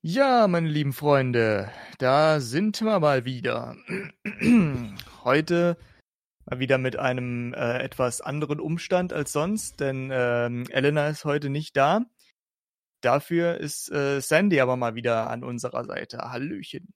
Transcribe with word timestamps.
Ja, 0.00 0.46
meine 0.46 0.68
lieben 0.68 0.92
Freunde, 0.92 1.72
da 1.98 2.38
sind 2.38 2.80
wir 2.82 3.00
mal 3.00 3.24
wieder. 3.24 3.74
Heute 5.24 5.76
mal 6.46 6.60
wieder 6.60 6.78
mit 6.78 6.94
einem 6.96 7.52
äh, 7.52 7.82
etwas 7.82 8.20
anderen 8.20 8.60
Umstand 8.60 9.12
als 9.12 9.32
sonst, 9.32 9.80
denn 9.80 10.10
ähm, 10.12 10.66
Elena 10.70 11.08
ist 11.08 11.24
heute 11.24 11.50
nicht 11.50 11.76
da. 11.76 12.02
Dafür 13.00 13.58
ist 13.58 13.90
äh, 13.90 14.20
Sandy 14.20 14.60
aber 14.60 14.76
mal 14.76 14.94
wieder 14.94 15.30
an 15.30 15.42
unserer 15.42 15.84
Seite. 15.84 16.18
Hallöchen. 16.18 16.94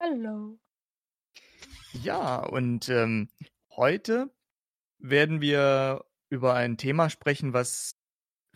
Hallo. 0.00 0.60
Ja, 1.92 2.36
und 2.38 2.88
ähm, 2.88 3.30
heute 3.74 4.30
werden 4.98 5.40
wir 5.40 6.04
über 6.28 6.54
ein 6.54 6.76
Thema 6.76 7.10
sprechen, 7.10 7.52
was 7.52 7.95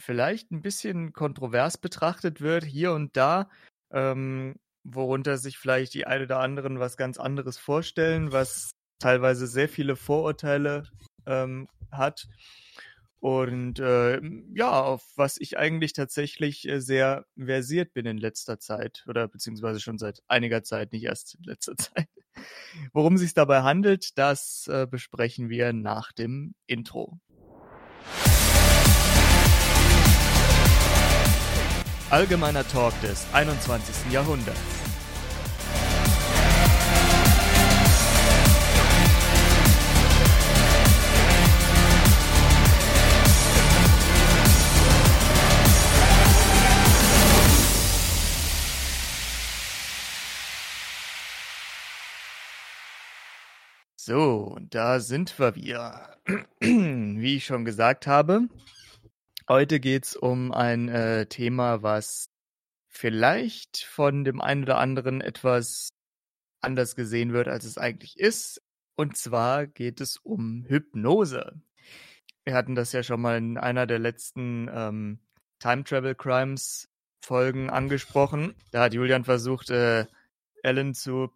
vielleicht 0.01 0.51
ein 0.51 0.62
bisschen 0.62 1.12
kontrovers 1.12 1.79
betrachtet 1.79 2.41
wird, 2.41 2.64
hier 2.64 2.93
und 2.93 3.17
da, 3.17 3.50
ähm, 3.93 4.57
worunter 4.85 5.39
sich 5.39 5.58
vielleicht 5.58 5.95
die 5.95 6.07
eine 6.07 6.25
oder 6.25 6.41
anderen 6.41 6.81
was 6.81 6.96
ganz 6.96 7.18
anderes 7.18 7.58
vorstellen, 7.58 8.32
was 8.32 8.71
teilweise 8.99 9.46
sehr 9.46 9.68
viele 9.68 9.96
Vorurteile 9.96 10.85
ähm, 11.27 11.68
hat. 11.91 12.27
Und 13.21 13.79
äh, 13.81 14.18
ja, 14.55 14.81
auf 14.81 15.05
was 15.17 15.36
ich 15.39 15.58
eigentlich 15.58 15.93
tatsächlich 15.93 16.67
äh, 16.67 16.80
sehr 16.80 17.27
versiert 17.36 17.93
bin 17.93 18.07
in 18.07 18.17
letzter 18.17 18.58
Zeit 18.58 19.05
oder 19.07 19.29
beziehungsweise 19.29 19.79
schon 19.79 19.99
seit 19.99 20.22
einiger 20.27 20.63
Zeit, 20.63 20.93
nicht 20.93 21.05
erst 21.05 21.35
in 21.35 21.44
letzter 21.44 21.77
Zeit. 21.77 22.08
Worum 22.94 23.19
sich 23.19 23.35
dabei 23.35 23.61
handelt, 23.63 24.17
das 24.17 24.67
äh, 24.69 24.86
besprechen 24.91 25.50
wir 25.50 25.75
nach 25.75 26.13
dem 26.13 26.55
Intro. 26.67 27.19
Allgemeiner 32.11 32.67
Talk 32.67 32.92
des 33.03 33.25
21. 33.33 34.11
Jahrhunderts. 34.11 34.59
So, 53.97 54.55
und 54.56 54.74
da 54.74 54.98
sind 54.98 55.39
wir 55.39 55.55
wieder. 55.55 56.17
Wie 56.61 57.36
ich 57.36 57.45
schon 57.45 57.64
gesagt 57.64 58.08
habe, 58.08 58.48
Heute 59.48 59.80
geht's 59.80 60.16
um 60.16 60.52
ein 60.52 60.88
äh, 60.88 61.27
Thema, 61.27 61.83
was 61.83 62.28
vielleicht 62.88 63.78
von 63.78 64.24
dem 64.24 64.41
einen 64.41 64.64
oder 64.64 64.78
anderen 64.78 65.20
etwas 65.20 65.91
anders 66.60 66.94
gesehen 66.94 67.33
wird, 67.33 67.48
als 67.48 67.64
es 67.64 67.78
eigentlich 67.78 68.18
ist. 68.18 68.61
Und 68.96 69.16
zwar 69.16 69.66
geht 69.66 70.00
es 70.00 70.18
um 70.18 70.64
Hypnose. 70.68 71.62
Wir 72.44 72.55
hatten 72.55 72.74
das 72.74 72.92
ja 72.92 73.02
schon 73.02 73.20
mal 73.20 73.38
in 73.38 73.56
einer 73.56 73.86
der 73.86 73.98
letzten 73.98 74.68
ähm, 74.72 75.20
Time 75.58 75.84
Travel 75.84 76.14
Crimes 76.14 76.88
Folgen 77.22 77.70
angesprochen. 77.70 78.55
Da 78.72 78.83
hat 78.83 78.94
Julian 78.94 79.24
versucht, 79.24 79.70
äh, 79.70 80.06
Ellen 80.62 80.94
zu 80.94 81.30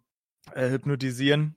äh, 0.53 0.69
hypnotisieren, 0.69 1.55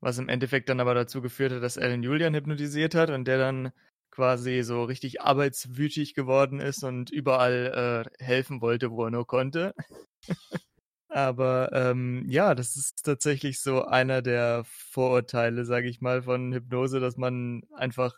was 0.00 0.18
im 0.18 0.28
Endeffekt 0.28 0.68
dann 0.68 0.80
aber 0.80 0.94
dazu 0.94 1.22
geführt 1.22 1.52
hat, 1.52 1.62
dass 1.62 1.76
Ellen 1.76 2.02
Julian 2.02 2.34
hypnotisiert 2.34 2.94
hat 2.94 3.10
und 3.10 3.26
der 3.26 3.38
dann 3.38 3.72
quasi 4.10 4.62
so 4.62 4.84
richtig 4.84 5.20
arbeitswütig 5.20 6.14
geworden 6.14 6.60
ist 6.60 6.84
und 6.84 7.10
überall 7.10 8.06
äh, 8.20 8.24
helfen 8.24 8.60
wollte, 8.60 8.90
wo 8.90 9.04
er 9.04 9.10
nur 9.10 9.26
konnte. 9.26 9.74
Aber 11.08 11.70
ähm, 11.72 12.24
ja, 12.28 12.54
das 12.54 12.76
ist 12.76 13.04
tatsächlich 13.04 13.60
so 13.60 13.84
einer 13.84 14.22
der 14.22 14.64
Vorurteile, 14.66 15.64
sage 15.64 15.88
ich 15.88 16.00
mal, 16.00 16.22
von 16.22 16.52
Hypnose, 16.52 17.00
dass 17.00 17.16
man 17.16 17.62
einfach 17.74 18.12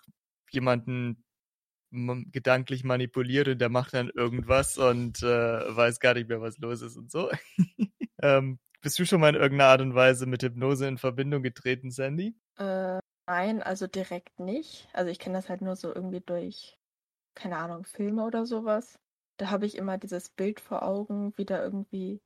jemanden 0.51 1.23
gedanklich 1.91 2.85
manipuliert 2.85 3.49
und 3.49 3.61
der 3.61 3.69
macht 3.71 3.95
dann 3.95 4.11
irgendwas 4.15 4.77
und 4.77 5.23
äh, 5.23 5.27
weiß 5.77 6.01
gar 6.01 6.15
nicht 6.15 6.29
mehr, 6.29 6.41
was 6.41 6.59
los 6.59 6.83
ist 6.83 6.97
und 6.97 7.11
so. 7.11 7.31
ähm, 8.23 8.59
bist 8.83 8.99
du 8.99 9.07
schon 9.07 9.21
mal 9.21 9.31
in 9.31 9.41
irgendeiner 9.41 9.71
Art 9.71 9.81
und 9.81 9.95
Weise 9.95 10.27
mit 10.27 10.43
Hypnose 10.43 10.87
in 10.87 10.99
Verbindung 10.99 11.43
getreten, 11.43 11.91
Sandy? 11.91 12.35
Äh, 12.59 12.99
Nein, 13.29 13.63
also 13.63 13.87
direkt 13.87 14.41
nicht. 14.41 14.89
Also 14.95 15.11
ich 15.11 15.19
kenne 15.19 15.37
das 15.37 15.51
halt 15.51 15.61
nur 15.61 15.77
so 15.77 15.95
irgendwie 15.95 16.23
durch, 16.23 16.79
keine 17.35 17.59
Ahnung, 17.59 17.85
Filme 17.85 18.25
oder 18.25 18.47
sowas. 18.47 18.99
Da 19.37 19.51
habe 19.51 19.67
ich 19.67 19.77
immer 19.77 19.99
dieses 19.99 20.31
Bild 20.31 20.61
vor 20.61 20.83
Augen, 20.83 21.37
wie 21.37 21.45
da 21.45 21.63
irgendwie 21.63 22.23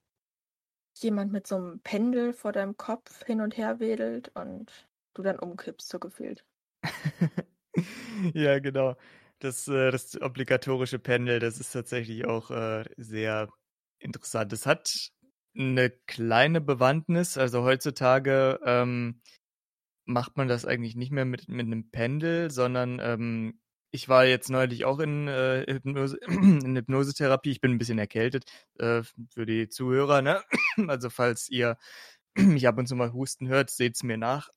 jemand 0.95 1.33
mit 1.33 1.49
so 1.49 1.57
einem 1.57 1.81
Pendel 1.81 2.33
vor 2.33 2.53
deinem 2.53 2.77
Kopf 2.77 3.25
hin 3.25 3.41
und 3.41 3.57
her 3.57 3.81
wedelt 3.81 4.31
und 4.37 4.89
du 5.15 5.23
dann 5.23 5.41
umkippst, 5.41 5.89
so 5.89 5.99
gefühlt. 5.99 6.45
ja, 8.35 8.61
genau. 8.61 8.95
Das, 9.41 9.67
äh, 9.67 9.91
das 9.91 10.23
obligatorische 10.23 11.01
Pendel, 11.01 11.41
das 11.41 11.59
ist 11.59 11.73
tatsächlich 11.73 12.27
auch 12.27 12.53
äh, 12.53 12.85
sehr 12.97 13.49
interessant. 13.99 14.53
Es 14.53 14.67
hat 14.67 14.89
eine 15.59 15.91
kleine 15.91 16.61
Bewandtnis. 16.61 17.37
Also 17.39 17.65
heutzutage 17.65 18.61
ähm, 18.65 19.21
macht 20.05 20.37
man 20.37 20.49
das 20.49 20.65
eigentlich 20.65 20.97
nicht 20.97 21.13
mehr 21.13 21.25
mit, 21.25 21.49
mit 21.49 21.67
einem 21.67 21.91
Pendel, 21.91 22.51
sondern 22.51 23.01
ähm, 23.01 23.61
ich 23.93 24.09
war 24.09 24.25
jetzt 24.25 24.49
neulich 24.49 24.85
auch 24.85 24.99
in, 25.01 25.29
äh, 25.29 25.65
Hypnose, 25.69 26.19
in 26.27 26.77
Hypnosetherapie. 26.77 27.51
Ich 27.51 27.61
bin 27.61 27.73
ein 27.73 27.79
bisschen 27.79 27.99
erkältet 27.99 28.45
äh, 28.79 29.03
für 29.33 29.47
die 29.47 29.69
Zuhörer. 29.69 30.23
Ne? 30.23 30.43
Also 30.89 31.11
falls 31.11 31.49
ihr 31.51 31.77
mich 32.37 32.67
ab 32.67 32.79
und 32.79 32.87
zu 32.87 32.97
mal 32.97 33.13
husten 33.13 33.49
hört, 33.49 33.71
seht 33.71 33.95
es 33.97 34.03
mir 34.03 34.17
nach, 34.17 34.49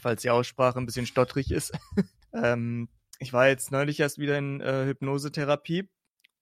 falls 0.00 0.22
die 0.22 0.30
Aussprache 0.30 0.78
ein 0.78 0.86
bisschen 0.86 1.06
stottrig 1.06 1.52
ist. 1.52 1.72
ähm, 2.34 2.88
ich 3.20 3.32
war 3.32 3.46
jetzt 3.48 3.70
neulich 3.70 4.00
erst 4.00 4.18
wieder 4.18 4.36
in 4.36 4.60
äh, 4.60 4.86
Hypnosetherapie 4.86 5.88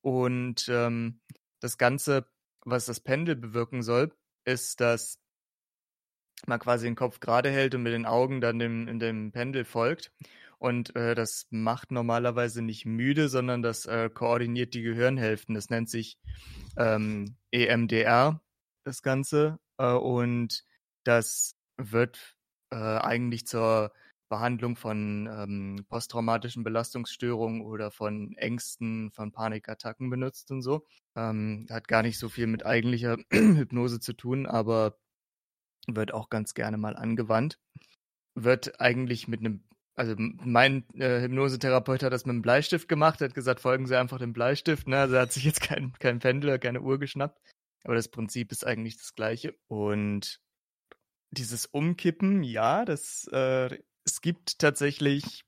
und 0.00 0.67
ähm, 0.71 1.21
das 1.61 1.77
Ganze, 1.77 2.27
was 2.65 2.87
das 2.87 3.00
Pendel 3.00 3.37
bewirken 3.37 3.82
soll, 3.82 4.15
ist, 4.47 4.81
dass 4.81 5.19
man 6.49 6.59
quasi 6.59 6.87
den 6.87 6.97
Kopf 6.97 7.21
gerade 7.21 7.51
hält 7.51 7.75
und 7.75 7.83
mit 7.83 7.93
den 7.93 8.06
Augen 8.06 8.41
dann 8.41 8.59
dem, 8.59 8.89
in 8.89 8.99
dem 8.99 9.33
Pendel 9.33 9.65
folgt. 9.65 10.12
Und 10.59 10.95
äh, 10.95 11.15
das 11.15 11.47
macht 11.51 11.91
normalerweise 11.91 12.61
nicht 12.62 12.84
müde, 12.84 13.28
sondern 13.31 13.62
das 13.62 13.87
äh, 13.87 14.11
koordiniert 14.11 14.75
die 14.75 14.83
Gehirnhälften. 14.83 15.55
Das 15.55 15.71
nennt 15.71 15.89
sich 15.89 16.19
ähm, 16.77 17.37
EMDR, 17.50 18.43
das 18.84 19.03
Ganze. 19.03 19.59
Äh, 19.79 19.93
und 19.95 20.65
das 21.05 21.56
wird 21.79 22.37
äh, 22.71 22.77
eigentlich 22.77 23.47
zur 23.47 23.93
Behandlung 24.29 24.77
von 24.77 25.29
ähm, 25.33 25.84
posttraumatischen 25.89 26.62
Belastungsstörungen 26.62 27.62
oder 27.62 27.91
von 27.91 28.37
Ängsten, 28.37 29.11
von 29.12 29.33
Panikattacken 29.33 30.09
benutzt 30.09 30.50
und 30.50 30.62
so. 30.62 30.87
Ähm, 31.17 31.67
hat 31.71 31.89
gar 31.89 32.03
nicht 32.03 32.19
so 32.19 32.29
viel 32.29 32.47
mit 32.47 32.65
eigentlicher 32.65 33.17
Hypnose 33.33 33.99
zu 33.99 34.12
tun, 34.12 34.47
aber 34.47 34.97
wird 35.87 36.13
auch 36.15 36.31
ganz 36.31 36.55
gerne 36.55 36.77
mal 36.77 36.97
angewandt. 36.97 37.59
Wird 38.35 38.81
eigentlich 38.81 39.29
mit 39.29 39.41
einem, 39.41 39.65
also 39.95 40.15
mein 40.17 40.85
äh, 40.95 41.21
Hypnosetherapeut 41.23 42.03
hat 42.03 42.13
das 42.13 42.25
mit 42.25 42.35
einem 42.35 42.43
Bleistift 42.43 42.89
gemacht, 42.89 43.21
hat 43.21 43.35
gesagt, 43.35 43.61
folgen 43.61 43.87
Sie 43.87 43.97
einfach 43.97 44.19
dem 44.19 44.33
Bleistift. 44.33 44.89
Ne? 44.89 44.99
Also 44.99 45.17
er 45.17 45.23
hat 45.23 45.33
sich 45.33 45.45
jetzt 45.45 45.61
kein, 45.63 45.93
kein 45.99 46.19
Pendel, 46.19 46.59
keine 46.59 46.83
Uhr 46.83 46.99
geschnappt. 46.99 47.41
Aber 47.85 47.95
das 47.95 48.09
Prinzip 48.09 48.53
ist 48.53 48.67
eigentlich 48.67 48.99
das 48.99 49.15
gleiche. 49.15 49.55
Und 49.67 50.41
dieses 51.31 51.67
Umkippen, 51.67 52.43
ja, 52.43 52.85
das, 52.85 53.29
äh, 53.33 53.79
es 54.05 54.21
gibt 54.21 54.59
tatsächlich 54.59 55.45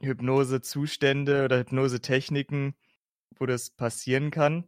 Hypnosezustände 0.00 1.44
oder 1.44 1.58
Hypnosetechniken, 1.58 2.74
wo 3.38 3.46
das 3.46 3.70
passieren 3.70 4.30
kann. 4.30 4.64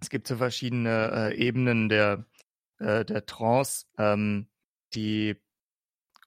Es 0.00 0.10
gibt 0.10 0.26
so 0.26 0.36
verschiedene 0.36 1.10
äh, 1.12 1.36
Ebenen 1.36 1.88
der 1.88 2.26
äh, 2.78 3.04
der 3.04 3.26
Trance, 3.26 3.86
ähm, 3.98 4.48
die, 4.94 5.36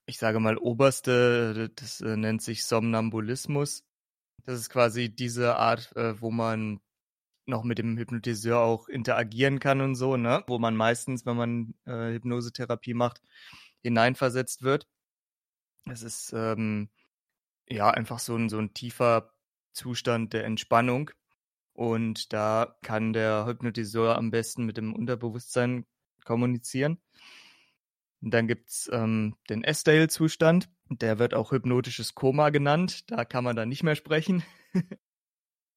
ich 0.05 0.17
sage 0.17 0.39
mal, 0.39 0.57
oberste, 0.57 1.69
das 1.75 2.01
äh, 2.01 2.17
nennt 2.17 2.41
sich 2.41 2.65
Somnambulismus. 2.65 3.83
Das 4.45 4.59
ist 4.59 4.69
quasi 4.69 5.13
diese 5.13 5.57
Art, 5.57 5.95
äh, 5.95 6.19
wo 6.21 6.31
man 6.31 6.79
noch 7.45 7.63
mit 7.63 7.77
dem 7.77 7.97
Hypnotiseur 7.97 8.59
auch 8.59 8.89
interagieren 8.89 9.59
kann 9.59 9.81
und 9.81 9.95
so, 9.95 10.17
ne? 10.17 10.43
Wo 10.47 10.59
man 10.59 10.75
meistens, 10.75 11.25
wenn 11.25 11.37
man 11.37 11.73
äh, 11.85 12.13
Hypnosetherapie 12.13 12.93
macht, 12.93 13.21
hineinversetzt 13.81 14.63
wird. 14.63 14.87
Es 15.89 16.03
ist 16.03 16.33
ähm, 16.33 16.89
ja 17.67 17.89
einfach 17.89 18.19
so 18.19 18.35
ein, 18.35 18.49
so 18.49 18.57
ein 18.57 18.73
tiefer 18.73 19.33
Zustand 19.73 20.33
der 20.33 20.45
Entspannung. 20.45 21.11
Und 21.73 22.33
da 22.33 22.75
kann 22.81 23.13
der 23.13 23.45
Hypnotiseur 23.45 24.17
am 24.17 24.31
besten 24.31 24.65
mit 24.65 24.77
dem 24.77 24.93
Unterbewusstsein 24.93 25.85
kommunizieren. 26.27 26.99
Und 28.21 28.33
dann 28.33 28.47
gibt's 28.47 28.89
ähm, 28.91 29.35
den 29.49 29.63
Estale-Zustand, 29.63 30.69
der 30.89 31.19
wird 31.19 31.33
auch 31.33 31.51
hypnotisches 31.51 32.13
Koma 32.15 32.49
genannt. 32.49 33.09
Da 33.11 33.25
kann 33.25 33.43
man 33.43 33.55
dann 33.55 33.69
nicht 33.69 33.83
mehr 33.83 33.95
sprechen. 33.95 34.43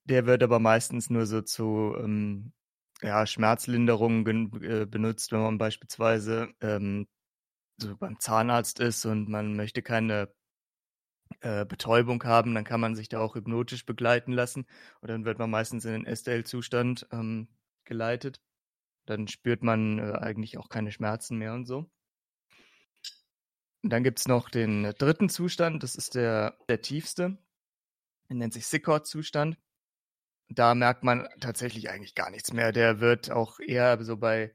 der 0.04 0.26
wird 0.26 0.42
aber 0.42 0.58
meistens 0.58 1.10
nur 1.10 1.26
so 1.26 1.42
zu 1.42 1.94
ähm, 1.98 2.52
ja, 3.02 3.26
Schmerzlinderung 3.26 4.26
äh, 4.26 4.86
benutzt, 4.86 5.32
wenn 5.32 5.40
man 5.40 5.58
beispielsweise 5.58 6.52
ähm, 6.60 7.06
so 7.78 7.96
beim 7.96 8.18
Zahnarzt 8.20 8.80
ist 8.80 9.04
und 9.06 9.28
man 9.28 9.56
möchte 9.56 9.82
keine 9.82 10.32
äh, 11.40 11.64
Betäubung 11.64 12.22
haben, 12.24 12.54
dann 12.54 12.64
kann 12.64 12.80
man 12.80 12.94
sich 12.94 13.08
da 13.08 13.20
auch 13.20 13.34
hypnotisch 13.36 13.86
begleiten 13.86 14.32
lassen 14.32 14.66
und 15.00 15.08
dann 15.08 15.24
wird 15.24 15.38
man 15.38 15.50
meistens 15.50 15.84
in 15.84 16.04
den 16.04 16.16
STL-Zustand 16.16 17.06
ähm, 17.12 17.48
geleitet. 17.84 18.40
Dann 19.10 19.26
spürt 19.26 19.64
man 19.64 19.98
äh, 19.98 20.12
eigentlich 20.12 20.56
auch 20.56 20.68
keine 20.68 20.92
Schmerzen 20.92 21.36
mehr 21.36 21.52
und 21.52 21.66
so. 21.66 21.90
Und 23.82 23.90
dann 23.92 24.04
gibt 24.04 24.20
es 24.20 24.28
noch 24.28 24.48
den 24.48 24.84
dritten 24.98 25.28
Zustand, 25.28 25.82
das 25.82 25.96
ist 25.96 26.14
der, 26.14 26.56
der 26.68 26.80
tiefste. 26.80 27.36
Der 28.28 28.36
nennt 28.36 28.52
sich 28.52 28.68
Sickord-Zustand. 28.68 29.58
Da 30.48 30.76
merkt 30.76 31.02
man 31.02 31.28
tatsächlich 31.40 31.90
eigentlich 31.90 32.14
gar 32.14 32.30
nichts 32.30 32.52
mehr. 32.52 32.70
Der 32.70 33.00
wird 33.00 33.32
auch 33.32 33.58
eher 33.58 34.00
so 34.04 34.16
bei 34.16 34.54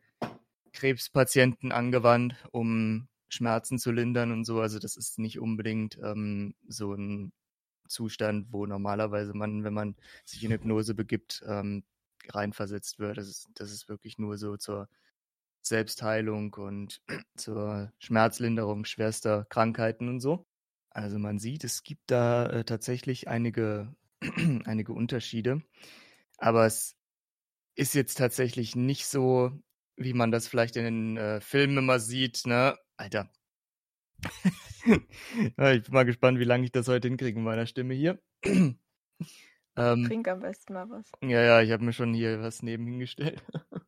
Krebspatienten 0.72 1.74
angewandt, 1.74 2.36
um 2.52 3.10
Schmerzen 3.28 3.78
zu 3.78 3.92
lindern 3.92 4.32
und 4.32 4.46
so. 4.46 4.62
Also 4.62 4.80
das 4.80 4.96
ist 4.96 5.20
nicht 5.20 5.38
unbedingt 5.38 5.98
ähm, 6.02 6.56
so 6.66 6.94
ein 6.94 7.34
Zustand, 7.90 8.54
wo 8.54 8.66
normalerweise 8.66 9.34
man, 9.34 9.66
wenn 9.66 9.74
man 9.74 9.98
sich 10.24 10.46
in 10.46 10.52
Hypnose 10.52 10.96
begibt, 10.96 11.44
ähm, 11.46 11.84
reinversetzt 12.34 13.00
wird. 13.00 13.18
Das 13.18 13.28
ist, 13.28 13.48
das 13.56 13.72
ist 13.72 13.90
wirklich 13.90 14.18
nur 14.18 14.38
so 14.38 14.58
zur 14.58 14.88
Selbstheilung 15.62 16.54
und 16.54 17.02
zur 17.36 17.92
Schmerzlinderung 18.00 18.86
schwerster 18.86 19.46
Krankheiten 19.50 20.10
und 20.10 20.20
so. 20.20 20.48
Also 20.92 21.20
man 21.20 21.40
sieht, 21.40 21.64
es 21.64 21.84
gibt 21.84 22.10
da 22.10 22.46
äh, 22.48 22.64
tatsächlich 22.64 23.28
einige, 23.28 23.94
einige 24.66 24.94
Unterschiede. 24.94 25.62
Aber 26.38 26.66
es 26.66 26.96
ist 27.76 27.96
jetzt 27.96 28.18
tatsächlich 28.18 28.76
nicht 28.76 29.06
so, 29.06 29.52
wie 29.98 30.14
man 30.14 30.32
das 30.32 30.48
vielleicht 30.48 30.78
in 30.78 30.84
den 30.86 31.18
äh, 31.18 31.42
Filmen 31.42 31.78
immer 31.78 32.00
sieht, 32.00 32.44
ne? 32.46 32.78
Alter. 32.98 33.30
ich 34.86 35.56
bin 35.56 35.84
mal 35.90 36.06
gespannt, 36.06 36.40
wie 36.40 36.46
lange 36.46 36.66
ich 36.66 36.72
das 36.72 36.88
heute 36.88 37.08
hinkriege 37.08 37.38
mit 37.38 37.46
meiner 37.46 37.68
Stimme 37.68 37.94
hier. 37.94 38.22
ähm, 39.78 40.06
Trink 40.06 40.28
am 40.28 40.40
besten 40.40 40.74
mal 40.74 40.90
was. 40.90 41.12
Ja, 41.22 41.42
ja, 41.42 41.62
ich 41.62 41.72
habe 41.72 41.84
mir 41.84 41.94
schon 41.94 42.14
hier 42.14 42.42
was 42.42 42.64
neben 42.64 42.86
hingestellt. 42.86 43.44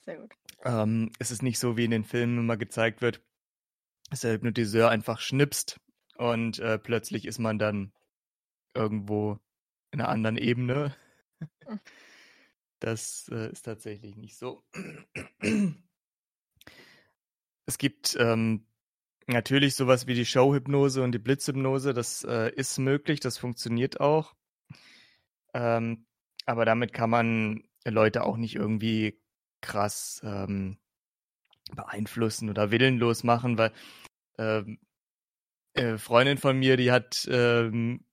Sehr 0.00 0.18
gut. 0.18 0.34
Ähm, 0.64 1.10
es 1.18 1.32
ist 1.32 1.42
nicht 1.42 1.58
so, 1.58 1.76
wie 1.76 1.86
in 1.86 1.90
den 1.90 2.04
Filmen 2.04 2.38
immer 2.38 2.56
gezeigt 2.56 3.02
wird, 3.02 3.20
dass 4.10 4.20
der 4.20 4.34
Hypnotiseur 4.34 4.88
einfach 4.88 5.18
schnipst 5.18 5.80
und 6.18 6.60
äh, 6.60 6.78
plötzlich 6.78 7.26
ist 7.26 7.40
man 7.40 7.58
dann 7.58 7.92
irgendwo 8.72 9.40
in 9.90 10.00
einer 10.00 10.08
anderen 10.08 10.36
Ebene. 10.36 10.94
Hm. 11.66 11.80
Das 12.78 13.28
äh, 13.32 13.52
ist 13.52 13.62
tatsächlich 13.62 14.16
nicht 14.16 14.36
so. 14.36 14.64
Es 17.64 17.78
gibt 17.78 18.16
ähm, 18.18 18.66
natürlich 19.28 19.76
sowas 19.76 20.08
wie 20.08 20.14
die 20.14 20.26
Showhypnose 20.26 21.00
und 21.02 21.12
die 21.12 21.20
Blitzhypnose. 21.20 21.94
Das 21.94 22.24
äh, 22.24 22.52
ist 22.54 22.78
möglich, 22.78 23.20
das 23.20 23.38
funktioniert 23.38 24.00
auch. 24.00 24.34
Ähm, 25.54 26.06
aber 26.46 26.64
damit 26.64 26.92
kann 26.92 27.10
man 27.10 27.64
Leute 27.84 28.24
auch 28.24 28.36
nicht 28.36 28.56
irgendwie 28.56 29.20
krass 29.60 30.20
ähm, 30.24 30.78
beeinflussen 31.74 32.50
oder 32.50 32.70
willenlos 32.70 33.24
machen, 33.24 33.58
weil 33.58 33.72
ähm, 34.38 34.78
äh, 35.74 35.98
Freundin 35.98 36.38
von 36.38 36.58
mir, 36.58 36.76
die 36.76 36.92
hat 36.92 37.26
ähm, 37.30 38.04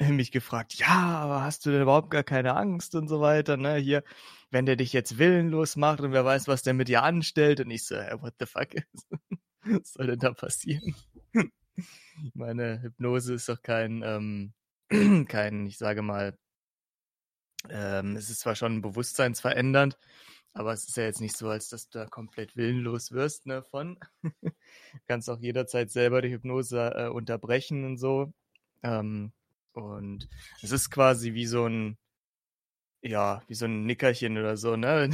mich 0.00 0.32
gefragt, 0.32 0.74
ja, 0.74 0.86
aber 0.88 1.42
hast 1.42 1.66
du 1.66 1.70
denn 1.70 1.82
überhaupt 1.82 2.10
gar 2.10 2.24
keine 2.24 2.56
Angst 2.56 2.94
und 2.94 3.08
so 3.08 3.20
weiter, 3.20 3.56
ne? 3.56 3.76
Hier, 3.76 4.04
wenn 4.50 4.66
der 4.66 4.76
dich 4.76 4.92
jetzt 4.92 5.18
willenlos 5.18 5.76
macht 5.76 6.00
und 6.00 6.12
wer 6.12 6.24
weiß, 6.24 6.48
was 6.48 6.62
der 6.62 6.74
mit 6.74 6.88
dir 6.88 7.02
anstellt. 7.02 7.60
Und 7.60 7.70
ich 7.70 7.84
so, 7.86 7.96
hey, 7.96 8.20
what 8.20 8.34
the 8.38 8.46
fuck? 8.46 8.68
was 9.62 9.92
soll 9.92 10.06
denn 10.06 10.18
da 10.18 10.32
passieren? 10.32 10.94
Meine 12.34 12.82
Hypnose 12.82 13.34
ist 13.34 13.48
doch 13.48 13.62
kein, 13.62 14.02
ähm, 14.02 14.54
kein, 15.28 15.66
ich 15.66 15.78
sage 15.78 16.02
mal, 16.02 16.36
ähm, 17.70 18.16
es 18.16 18.30
ist 18.30 18.40
zwar 18.40 18.54
schon 18.54 18.82
bewusstseinsverändernd, 18.82 19.98
aber 20.52 20.72
es 20.72 20.88
ist 20.88 20.96
ja 20.96 21.04
jetzt 21.04 21.20
nicht 21.20 21.36
so, 21.36 21.48
als 21.48 21.68
dass 21.68 21.88
du 21.88 21.98
da 21.98 22.06
komplett 22.06 22.56
willenlos 22.56 23.12
wirst, 23.12 23.46
ne, 23.46 23.62
von. 23.62 23.98
kannst 25.06 25.30
auch 25.30 25.40
jederzeit 25.40 25.90
selber 25.90 26.22
die 26.22 26.30
Hypnose 26.30 26.92
äh, 26.94 27.08
unterbrechen 27.08 27.84
und 27.84 27.98
so. 27.98 28.32
Ähm, 28.82 29.32
und 29.72 30.28
es 30.62 30.72
ist 30.72 30.90
quasi 30.90 31.34
wie 31.34 31.46
so 31.46 31.66
ein, 31.66 31.96
ja, 33.02 33.42
wie 33.46 33.54
so 33.54 33.66
ein 33.66 33.86
Nickerchen 33.86 34.38
oder 34.38 34.56
so, 34.56 34.76
ne? 34.76 35.10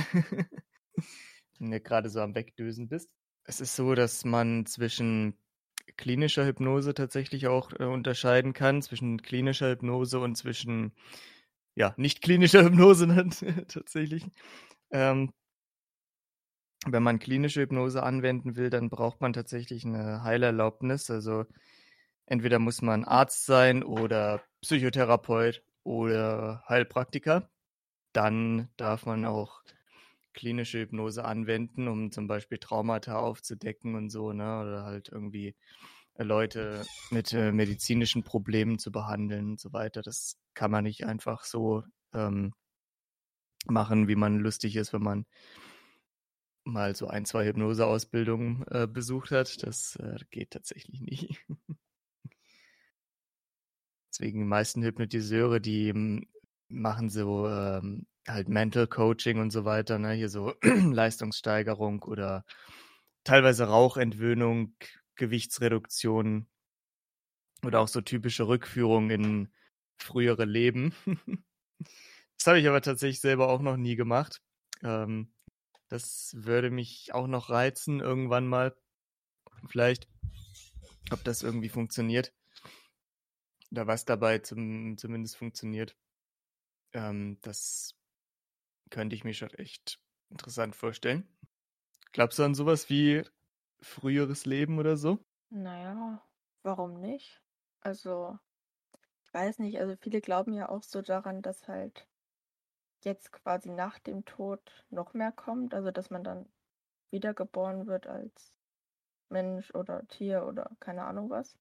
Wenn 1.59 1.71
du 1.71 1.81
gerade 1.81 2.09
so 2.09 2.21
am 2.21 2.35
Wegdösen 2.35 2.89
bist. 2.89 3.11
Es 3.45 3.61
ist 3.61 3.77
so, 3.77 3.95
dass 3.95 4.25
man 4.25 4.65
zwischen 4.65 5.37
klinischer 5.97 6.47
Hypnose 6.47 6.95
tatsächlich 6.95 7.47
auch 7.47 7.73
äh, 7.79 7.85
unterscheiden 7.85 8.53
kann, 8.53 8.83
zwischen 8.83 9.21
klinischer 9.21 9.71
Hypnose 9.71 10.19
und 10.19 10.37
zwischen, 10.37 10.93
ja, 11.75 11.95
nicht 11.97 12.23
klinischer 12.23 12.65
Hypnose 12.65 13.07
tatsächlich. 13.69 14.25
Ähm, 14.91 15.33
wenn 16.87 17.03
man 17.03 17.19
klinische 17.19 17.63
Hypnose 17.63 18.03
anwenden 18.03 18.57
will, 18.57 18.71
dann 18.71 18.91
braucht 18.91 19.21
man 19.21 19.33
tatsächlich 19.33 19.85
eine 19.85 20.23
Heilerlaubnis. 20.23 21.11
Also 21.11 21.47
entweder 22.27 22.59
muss 22.59 22.83
man 22.83 23.05
Arzt 23.05 23.47
sein 23.47 23.83
oder 23.83 24.43
Psychotherapeut 24.63 25.63
oder 25.83 26.63
Heilpraktiker. 26.69 27.51
Dann 28.13 28.69
darf 28.77 29.07
man 29.07 29.25
auch 29.25 29.63
klinische 30.35 30.81
Hypnose 30.81 31.25
anwenden, 31.25 31.89
um 31.89 32.13
zum 32.13 32.27
Beispiel 32.27 32.59
Traumata 32.59 33.19
aufzudecken 33.19 33.95
und 33.95 34.11
so, 34.11 34.33
ne? 34.33 34.61
Oder 34.61 34.85
halt 34.85 35.09
irgendwie 35.11 35.55
Leute 36.19 36.85
mit 37.11 37.33
äh, 37.33 37.53
medizinischen 37.53 38.23
Problemen 38.25 38.79
zu 38.79 38.93
behandeln 38.93 39.53
und 39.53 39.61
so 39.61 39.73
weiter. 39.73 40.03
Das 40.03 40.37
kann 40.55 40.71
man 40.71 40.85
nicht 40.85 41.07
einfach 41.07 41.45
so 41.45 41.85
ähm, 42.13 42.55
machen, 43.67 44.09
wie 44.09 44.17
man 44.17 44.39
lustig 44.39 44.77
ist, 44.77 44.93
wenn 44.93 45.03
man 45.03 45.27
mal 46.65 46.95
so 46.97 47.09
ein, 47.09 47.25
zwei 47.25 47.47
Hypnoseausbildungen 47.47 48.65
äh, 48.69 48.87
besucht 48.87 49.31
hat. 49.31 49.63
Das 49.63 49.97
äh, 49.97 50.17
geht 50.31 50.51
tatsächlich 50.51 51.01
nicht. 51.01 51.45
Deswegen 54.11 54.41
die 54.41 54.47
meisten 54.47 54.83
Hypnotiseure, 54.83 55.61
die 55.61 55.91
hm, 55.91 56.27
machen 56.69 57.11
so 57.11 57.49
ähm, 57.49 58.07
halt 58.27 58.49
Mental 58.49 58.87
Coaching 58.87 59.39
und 59.39 59.51
so 59.51 59.65
weiter, 59.65 59.99
ne? 59.99 60.13
Hier 60.13 60.29
so 60.29 60.55
Leistungssteigerung 60.63 62.03
oder 62.03 62.45
teilweise 63.25 63.65
Rauchentwöhnung, 63.65 64.77
Gewichtsreduktion 65.17 66.49
oder 67.65 67.81
auch 67.81 67.89
so 67.89 68.01
typische 68.01 68.49
Rückführung 68.49 69.11
in 69.11 69.49
frühere 70.05 70.45
Leben. 70.45 70.95
das 72.37 72.47
habe 72.47 72.61
ich 72.61 72.69
aber 72.69 72.83
tatsächlich 72.83 73.21
selber 73.21 73.49
auch 73.49 73.61
noch 73.61 73.77
nie 73.77 73.97
gemacht. 73.97 74.43
Ähm, 74.83 75.33
das 75.89 76.35
würde 76.37 76.71
mich 76.71 77.13
auch 77.15 77.27
noch 77.27 77.51
reizen, 77.51 78.01
irgendwann 78.01 78.47
mal. 78.47 78.77
Vielleicht, 79.69 80.09
ob 81.11 81.25
das 81.25 81.43
irgendwie 81.43 81.69
funktioniert. 81.69 82.33
Oder 83.71 83.87
was 83.87 84.05
dabei 84.05 84.39
zum, 84.39 84.97
zumindest 84.99 85.37
funktioniert. 85.37 85.97
Ähm, 86.93 87.39
das 87.43 87.95
könnte 88.91 89.17
ich 89.17 89.25
mir 89.25 89.35
schon 89.35 89.51
echt 89.51 90.01
interessant 90.31 90.77
vorstellen. 90.77 91.29
Glaubst 92.13 92.39
du 92.39 92.45
an 92.45 92.55
sowas 92.55 92.89
wie 92.91 93.25
früheres 93.81 94.47
Leben 94.47 94.79
oder 94.79 94.97
so? 94.97 95.25
Naja, 95.51 96.23
warum 96.63 97.01
nicht? 97.01 97.43
Also, 97.81 98.39
weiß 99.35 99.59
nicht, 99.59 99.79
also 99.81 99.97
viele 99.97 100.21
glauben 100.21 100.53
ja 100.53 100.69
auch 100.69 100.83
so 100.83 101.03
daran, 101.03 101.43
dass 101.43 101.69
halt 101.69 102.07
jetzt 103.03 103.33
quasi 103.33 103.71
nach 103.71 103.99
dem 103.99 104.25
Tod 104.25 104.61
noch 104.91 105.13
mehr 105.13 105.33
kommt, 105.33 105.75
also 105.75 105.91
dass 105.91 106.11
man 106.11 106.25
dann 106.25 106.47
wiedergeboren 107.11 107.87
wird 107.87 108.07
als 108.07 108.53
Mensch 109.29 109.75
oder 109.75 110.07
Tier 110.09 110.47
oder 110.47 110.71
keine 110.81 111.05
Ahnung 111.05 111.31
was. 111.31 111.59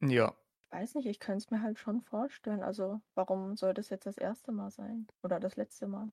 Ja, 0.00 0.36
weiß 0.72 0.94
nicht, 0.94 1.06
ich 1.06 1.20
könnte 1.20 1.38
es 1.44 1.50
mir 1.50 1.62
halt 1.62 1.78
schon 1.78 2.00
vorstellen. 2.02 2.62
Also, 2.62 3.00
warum 3.14 3.56
soll 3.56 3.74
das 3.74 3.90
jetzt 3.90 4.06
das 4.06 4.18
erste 4.18 4.52
Mal 4.52 4.70
sein? 4.70 5.06
Oder 5.22 5.38
das 5.38 5.56
letzte 5.56 5.86
Mal? 5.86 6.10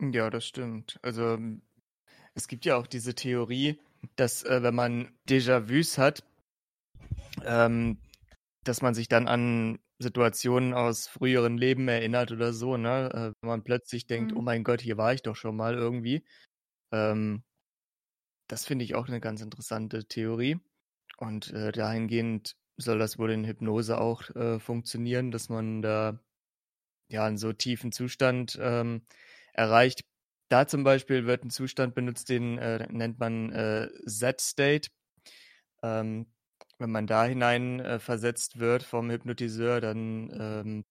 Ja, 0.00 0.28
das 0.28 0.44
stimmt. 0.44 0.98
Also, 1.02 1.38
es 2.34 2.48
gibt 2.48 2.64
ja 2.64 2.76
auch 2.76 2.86
diese 2.86 3.14
Theorie, 3.14 3.80
dass 4.16 4.42
äh, 4.42 4.62
wenn 4.62 4.74
man 4.74 5.16
Déjà-vus 5.28 5.98
hat, 5.98 6.24
ähm, 7.44 7.98
dass 8.64 8.82
man 8.82 8.94
sich 8.94 9.08
dann 9.08 9.28
an 9.28 9.78
Situationen 10.02 10.74
aus 10.74 11.08
früheren 11.08 11.56
Leben 11.56 11.88
erinnert 11.88 12.32
oder 12.32 12.52
so, 12.52 12.76
ne? 12.76 13.10
Äh, 13.12 13.32
wenn 13.40 13.48
man 13.48 13.64
plötzlich 13.64 14.06
denkt, 14.06 14.32
mhm. 14.32 14.38
oh 14.38 14.42
mein 14.42 14.64
Gott, 14.64 14.80
hier 14.80 14.98
war 14.98 15.14
ich 15.14 15.22
doch 15.22 15.36
schon 15.36 15.56
mal 15.56 15.74
irgendwie. 15.74 16.24
Ähm, 16.92 17.44
das 18.48 18.66
finde 18.66 18.84
ich 18.84 18.94
auch 18.94 19.08
eine 19.08 19.20
ganz 19.20 19.40
interessante 19.40 20.06
Theorie. 20.06 20.58
Und 21.18 21.52
äh, 21.52 21.72
dahingehend 21.72 22.56
soll 22.76 22.98
das 22.98 23.18
wohl 23.18 23.30
in 23.30 23.44
Hypnose 23.46 23.98
auch 23.98 24.28
äh, 24.30 24.58
funktionieren, 24.58 25.30
dass 25.30 25.48
man 25.48 25.82
da 25.82 26.20
ja 27.08 27.24
einen 27.24 27.38
so 27.38 27.52
tiefen 27.52 27.92
Zustand 27.92 28.58
ähm, 28.60 29.06
erreicht, 29.52 30.02
da 30.52 30.66
zum 30.66 30.84
Beispiel 30.84 31.26
wird 31.26 31.44
ein 31.44 31.50
Zustand 31.50 31.94
benutzt, 31.94 32.28
den 32.28 32.58
äh, 32.58 32.86
nennt 32.90 33.18
man 33.18 33.50
äh, 33.52 33.88
Z-State. 34.06 34.90
Ähm, 35.82 36.26
wenn 36.82 36.90
man 36.90 37.06
da 37.06 37.24
hinein 37.24 37.80
äh, 37.80 37.98
versetzt 37.98 38.58
wird 38.58 38.82
vom 38.82 39.10
Hypnotiseur, 39.10 39.80
dann 39.80 40.30
ähm, 40.38 40.84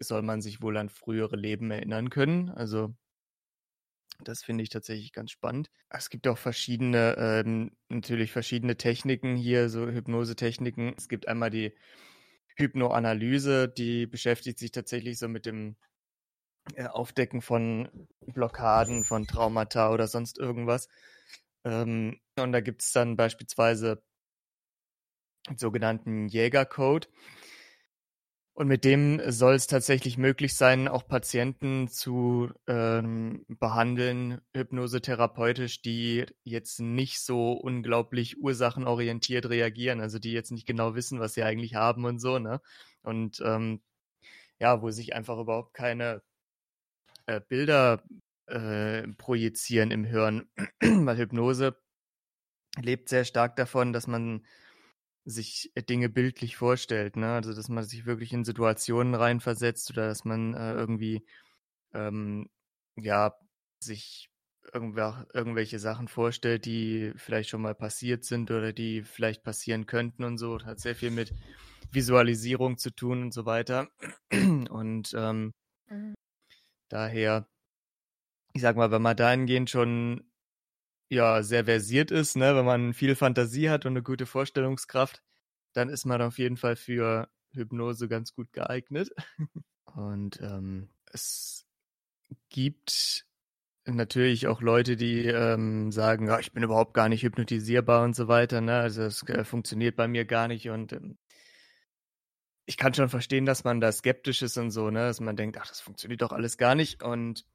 soll 0.00 0.22
man 0.22 0.42
sich 0.42 0.62
wohl 0.62 0.76
an 0.76 0.88
frühere 0.88 1.36
Leben 1.36 1.70
erinnern 1.70 2.10
können. 2.10 2.50
Also 2.50 2.94
das 4.20 4.42
finde 4.42 4.62
ich 4.62 4.70
tatsächlich 4.70 5.12
ganz 5.12 5.30
spannend. 5.30 5.70
Es 5.90 6.10
gibt 6.10 6.26
auch 6.26 6.38
verschiedene, 6.38 7.16
ähm, 7.18 7.72
natürlich 7.88 8.32
verschiedene 8.32 8.76
Techniken 8.76 9.36
hier, 9.36 9.68
so 9.68 9.86
Hypnosetechniken. 9.86 10.94
Es 10.96 11.08
gibt 11.08 11.28
einmal 11.28 11.50
die 11.50 11.74
Hypnoanalyse, 12.56 13.68
die 13.68 14.06
beschäftigt 14.06 14.58
sich 14.58 14.72
tatsächlich 14.72 15.18
so 15.18 15.28
mit 15.28 15.44
dem 15.46 15.76
äh, 16.74 16.86
Aufdecken 16.86 17.42
von 17.42 18.08
Blockaden, 18.26 19.04
von 19.04 19.26
Traumata 19.26 19.92
oder 19.92 20.08
sonst 20.08 20.38
irgendwas. 20.38 20.88
Ähm, 21.64 22.20
und 22.38 22.52
da 22.52 22.60
gibt 22.60 22.82
es 22.82 22.92
dann 22.92 23.16
beispielsweise 23.16 24.02
sogenannten 25.56 26.28
Jägercode. 26.28 27.08
Und 28.54 28.68
mit 28.68 28.84
dem 28.84 29.20
soll 29.30 29.54
es 29.54 29.66
tatsächlich 29.66 30.16
möglich 30.16 30.56
sein, 30.56 30.88
auch 30.88 31.06
Patienten 31.06 31.88
zu 31.88 32.50
ähm, 32.66 33.44
behandeln, 33.48 34.40
hypnosetherapeutisch, 34.54 35.82
die 35.82 36.24
jetzt 36.42 36.80
nicht 36.80 37.20
so 37.20 37.52
unglaublich 37.52 38.40
ursachenorientiert 38.40 39.50
reagieren, 39.50 40.00
also 40.00 40.18
die 40.18 40.32
jetzt 40.32 40.52
nicht 40.52 40.66
genau 40.66 40.94
wissen, 40.94 41.20
was 41.20 41.34
sie 41.34 41.42
eigentlich 41.42 41.74
haben 41.74 42.06
und 42.06 42.18
so, 42.18 42.38
ne? 42.38 42.62
Und 43.02 43.42
ähm, 43.44 43.82
ja, 44.58 44.80
wo 44.80 44.90
sich 44.90 45.14
einfach 45.14 45.38
überhaupt 45.38 45.74
keine 45.74 46.22
äh, 47.26 47.42
Bilder 47.46 48.02
äh, 48.46 49.06
projizieren 49.18 49.90
im 49.90 50.04
Hirn, 50.04 50.48
weil 50.80 51.18
Hypnose 51.18 51.76
lebt 52.80 53.10
sehr 53.10 53.24
stark 53.24 53.56
davon, 53.56 53.92
dass 53.92 54.06
man 54.06 54.46
sich 55.26 55.72
äh, 55.74 55.82
Dinge 55.82 56.08
bildlich 56.08 56.56
vorstellt, 56.56 57.16
ne? 57.16 57.34
Also 57.34 57.52
dass 57.52 57.68
man 57.68 57.84
sich 57.84 58.06
wirklich 58.06 58.32
in 58.32 58.44
Situationen 58.44 59.14
reinversetzt 59.14 59.90
oder 59.90 60.08
dass 60.08 60.24
man 60.24 60.54
äh, 60.54 60.72
irgendwie 60.72 61.26
ähm, 61.92 62.48
ja 62.96 63.34
sich 63.80 64.30
irgendwelche 64.72 65.78
Sachen 65.78 66.08
vorstellt, 66.08 66.64
die 66.64 67.12
vielleicht 67.16 67.50
schon 67.50 67.62
mal 67.62 67.74
passiert 67.74 68.24
sind 68.24 68.50
oder 68.50 68.72
die 68.72 69.02
vielleicht 69.02 69.42
passieren 69.44 69.86
könnten 69.86 70.24
und 70.24 70.38
so. 70.38 70.58
Das 70.58 70.66
hat 70.66 70.80
sehr 70.80 70.96
viel 70.96 71.10
mit 71.10 71.32
Visualisierung 71.92 72.78
zu 72.78 72.90
tun 72.90 73.22
und 73.22 73.34
so 73.34 73.46
weiter. 73.46 73.88
Und 74.32 75.14
ähm, 75.16 75.52
mhm. 75.88 76.14
daher, 76.88 77.46
ich 78.54 78.62
sag 78.62 78.76
mal, 78.76 78.90
wenn 78.90 79.02
man 79.02 79.16
dahingehend 79.16 79.70
schon 79.70 80.24
ja, 81.08 81.42
sehr 81.42 81.64
versiert 81.64 82.10
ist, 82.10 82.36
ne, 82.36 82.56
wenn 82.56 82.64
man 82.64 82.94
viel 82.94 83.14
Fantasie 83.14 83.70
hat 83.70 83.86
und 83.86 83.92
eine 83.92 84.02
gute 84.02 84.26
Vorstellungskraft, 84.26 85.22
dann 85.72 85.88
ist 85.88 86.04
man 86.04 86.22
auf 86.22 86.38
jeden 86.38 86.56
Fall 86.56 86.76
für 86.76 87.28
Hypnose 87.52 88.08
ganz 88.08 88.34
gut 88.34 88.52
geeignet. 88.52 89.10
Und 89.94 90.40
ähm, 90.42 90.90
es 91.12 91.66
gibt 92.50 93.26
natürlich 93.86 94.46
auch 94.46 94.60
Leute, 94.60 94.96
die 94.96 95.26
ähm, 95.26 95.92
sagen, 95.92 96.26
ja, 96.26 96.38
ich 96.38 96.52
bin 96.52 96.62
überhaupt 96.62 96.92
gar 96.92 97.08
nicht 97.08 97.22
hypnotisierbar 97.22 98.02
und 98.02 98.16
so 98.16 98.28
weiter. 98.28 98.60
Ne? 98.60 98.74
Also 98.74 99.02
es 99.02 99.22
äh, 99.28 99.44
funktioniert 99.44 99.96
bei 99.96 100.08
mir 100.08 100.24
gar 100.24 100.48
nicht. 100.48 100.68
Und 100.68 100.92
ähm, 100.92 101.18
ich 102.66 102.76
kann 102.76 102.94
schon 102.94 103.08
verstehen, 103.08 103.46
dass 103.46 103.64
man 103.64 103.80
da 103.80 103.92
skeptisch 103.92 104.42
ist 104.42 104.58
und 104.58 104.70
so, 104.70 104.90
ne? 104.90 105.06
dass 105.06 105.20
man 105.20 105.36
denkt, 105.36 105.56
ach, 105.60 105.68
das 105.68 105.80
funktioniert 105.80 106.22
doch 106.22 106.32
alles 106.32 106.58
gar 106.58 106.74
nicht. 106.74 107.02
Und 107.02 107.46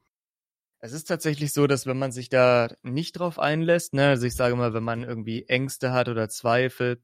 es 0.81 0.93
ist 0.93 1.05
tatsächlich 1.05 1.53
so, 1.53 1.67
dass 1.67 1.85
wenn 1.85 1.97
man 1.99 2.11
sich 2.11 2.29
da 2.29 2.69
nicht 2.81 3.13
drauf 3.13 3.37
einlässt, 3.37 3.93
ne, 3.93 4.07
also 4.07 4.25
ich 4.25 4.35
sage 4.35 4.55
mal, 4.55 4.73
wenn 4.73 4.83
man 4.83 5.03
irgendwie 5.03 5.45
Ängste 5.47 5.93
hat 5.93 6.09
oder 6.09 6.27
Zweifel 6.27 7.01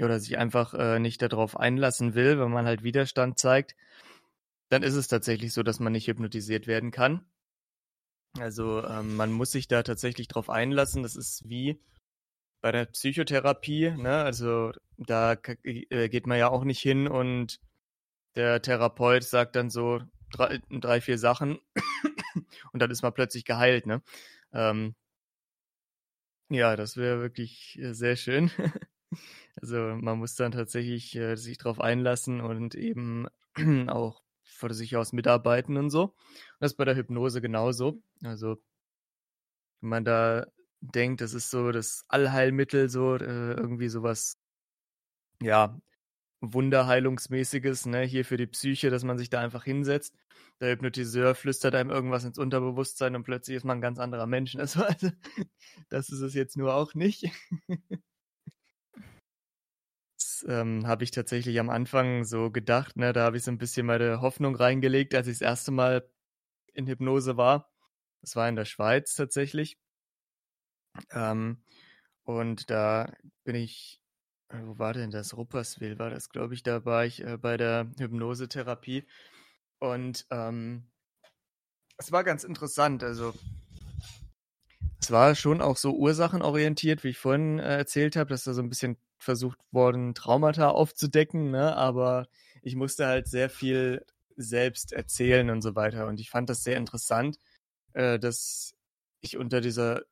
oder 0.00 0.18
sich 0.18 0.36
einfach 0.36 0.74
äh, 0.74 0.98
nicht 0.98 1.22
darauf 1.22 1.56
einlassen 1.56 2.14
will, 2.14 2.38
wenn 2.40 2.50
man 2.50 2.66
halt 2.66 2.82
Widerstand 2.82 3.38
zeigt, 3.38 3.76
dann 4.68 4.82
ist 4.82 4.94
es 4.94 5.08
tatsächlich 5.08 5.52
so, 5.52 5.62
dass 5.62 5.80
man 5.80 5.92
nicht 5.92 6.08
hypnotisiert 6.08 6.66
werden 6.66 6.90
kann. 6.90 7.24
Also 8.38 8.84
ähm, 8.84 9.16
man 9.16 9.32
muss 9.32 9.52
sich 9.52 9.68
da 9.68 9.82
tatsächlich 9.82 10.28
drauf 10.28 10.50
einlassen. 10.50 11.02
Das 11.02 11.16
ist 11.16 11.48
wie 11.48 11.80
bei 12.60 12.72
der 12.72 12.86
Psychotherapie, 12.86 13.90
ne? 13.90 14.22
Also 14.22 14.72
da 14.96 15.36
äh, 15.62 16.08
geht 16.08 16.26
man 16.26 16.38
ja 16.38 16.48
auch 16.48 16.64
nicht 16.64 16.80
hin 16.80 17.08
und 17.08 17.60
der 18.36 18.60
Therapeut 18.60 19.24
sagt 19.24 19.56
dann 19.56 19.70
so 19.70 20.00
drei, 20.30 20.60
drei 20.70 21.00
vier 21.00 21.18
Sachen 21.18 21.58
und 22.72 22.80
dann 22.80 22.90
ist 22.90 23.02
man 23.02 23.14
plötzlich 23.14 23.44
geheilt, 23.44 23.86
ne? 23.86 24.02
Ähm, 24.52 24.94
ja, 26.50 26.76
das 26.76 26.96
wäre 26.96 27.20
wirklich 27.20 27.78
äh, 27.78 27.92
sehr 27.92 28.16
schön. 28.16 28.50
also 29.60 29.76
man 29.76 30.18
muss 30.18 30.34
dann 30.34 30.52
tatsächlich 30.52 31.14
äh, 31.16 31.36
sich 31.36 31.58
darauf 31.58 31.80
einlassen 31.80 32.40
und 32.40 32.74
eben 32.74 33.26
auch 33.88 34.22
von 34.42 34.72
sich 34.72 34.96
aus 34.96 35.12
mitarbeiten 35.12 35.76
und 35.76 35.90
so. 35.90 36.04
Und 36.04 36.14
das 36.60 36.72
ist 36.72 36.76
bei 36.78 36.84
der 36.84 36.96
Hypnose 36.96 37.40
genauso. 37.40 38.02
Also 38.22 38.58
wenn 39.80 39.90
man 39.90 40.04
da 40.04 40.46
denkt, 40.80 41.20
das 41.20 41.34
ist 41.34 41.50
so 41.50 41.72
das 41.72 42.04
Allheilmittel, 42.08 42.88
so 42.88 43.16
äh, 43.16 43.52
irgendwie 43.52 43.88
sowas, 43.88 44.38
ja, 45.40 45.78
Wunderheilungsmäßiges, 46.40 47.86
ne, 47.86 48.02
hier 48.02 48.24
für 48.24 48.36
die 48.36 48.46
Psyche, 48.46 48.90
dass 48.90 49.04
man 49.04 49.18
sich 49.18 49.30
da 49.30 49.40
einfach 49.40 49.64
hinsetzt. 49.64 50.16
Der 50.60 50.70
Hypnotiseur 50.70 51.34
flüstert 51.34 51.74
einem 51.74 51.90
irgendwas 51.90 52.24
ins 52.24 52.38
Unterbewusstsein 52.38 53.16
und 53.16 53.24
plötzlich 53.24 53.56
ist 53.56 53.64
man 53.64 53.78
ein 53.78 53.82
ganz 53.82 53.98
anderer 53.98 54.26
Mensch. 54.26 54.54
Also, 54.58 54.82
also 54.84 55.10
das 55.88 56.10
ist 56.10 56.20
es 56.20 56.34
jetzt 56.34 56.56
nur 56.56 56.74
auch 56.74 56.94
nicht. 56.94 57.30
das 60.16 60.46
ähm, 60.48 60.86
habe 60.86 61.04
ich 61.04 61.10
tatsächlich 61.10 61.58
am 61.60 61.70
Anfang 61.70 62.24
so 62.24 62.50
gedacht, 62.50 62.96
ne, 62.96 63.12
da 63.12 63.24
habe 63.24 63.36
ich 63.36 63.44
so 63.44 63.50
ein 63.50 63.58
bisschen 63.58 63.86
meine 63.86 64.20
Hoffnung 64.20 64.54
reingelegt, 64.54 65.14
als 65.14 65.26
ich 65.26 65.38
das 65.38 65.42
erste 65.42 65.70
Mal 65.72 66.08
in 66.74 66.86
Hypnose 66.86 67.36
war. 67.36 67.72
Das 68.20 68.36
war 68.36 68.48
in 68.48 68.56
der 68.56 68.64
Schweiz 68.64 69.14
tatsächlich. 69.14 69.78
Ähm, 71.12 71.62
und 72.24 72.70
da 72.70 73.12
bin 73.44 73.54
ich 73.56 74.00
wo 74.50 74.78
war 74.78 74.94
denn 74.94 75.10
das? 75.10 75.36
Rupperswil 75.36 75.98
war 75.98 76.10
das, 76.10 76.30
glaube 76.30 76.54
ich. 76.54 76.62
Da 76.62 76.84
war 76.84 77.04
ich 77.04 77.22
äh, 77.22 77.36
bei 77.36 77.56
der 77.56 77.90
Hypnosetherapie. 77.98 79.04
Und 79.78 80.26
ähm, 80.30 80.90
es 81.98 82.12
war 82.12 82.24
ganz 82.24 82.44
interessant. 82.44 83.04
Also 83.04 83.34
es 85.00 85.10
war 85.10 85.34
schon 85.34 85.60
auch 85.60 85.76
so 85.76 85.94
ursachenorientiert, 85.94 87.04
wie 87.04 87.08
ich 87.08 87.18
vorhin 87.18 87.58
äh, 87.58 87.76
erzählt 87.76 88.16
habe, 88.16 88.30
dass 88.30 88.44
da 88.44 88.54
so 88.54 88.62
ein 88.62 88.68
bisschen 88.68 88.96
versucht 89.18 89.58
worden, 89.70 90.14
Traumata 90.14 90.70
aufzudecken. 90.70 91.50
Ne? 91.50 91.76
Aber 91.76 92.28
ich 92.62 92.74
musste 92.74 93.06
halt 93.06 93.28
sehr 93.28 93.50
viel 93.50 94.04
selbst 94.36 94.92
erzählen 94.92 95.50
und 95.50 95.62
so 95.62 95.74
weiter. 95.74 96.06
Und 96.06 96.20
ich 96.20 96.30
fand 96.30 96.48
das 96.48 96.62
sehr 96.64 96.76
interessant, 96.76 97.38
äh, 97.92 98.18
dass 98.18 98.74
ich 99.20 99.36
unter 99.36 99.60
dieser 99.60 100.02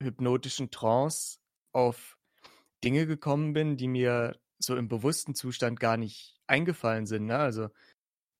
hypnotischen 0.00 0.70
Trance 0.70 1.38
auf 1.72 2.16
Dinge 2.84 3.06
gekommen 3.06 3.52
bin, 3.52 3.76
die 3.76 3.88
mir 3.88 4.38
so 4.58 4.76
im 4.76 4.88
bewussten 4.88 5.34
Zustand 5.34 5.80
gar 5.80 5.96
nicht 5.96 6.40
eingefallen 6.46 7.06
sind. 7.06 7.26
Ne? 7.26 7.38
Also 7.38 7.68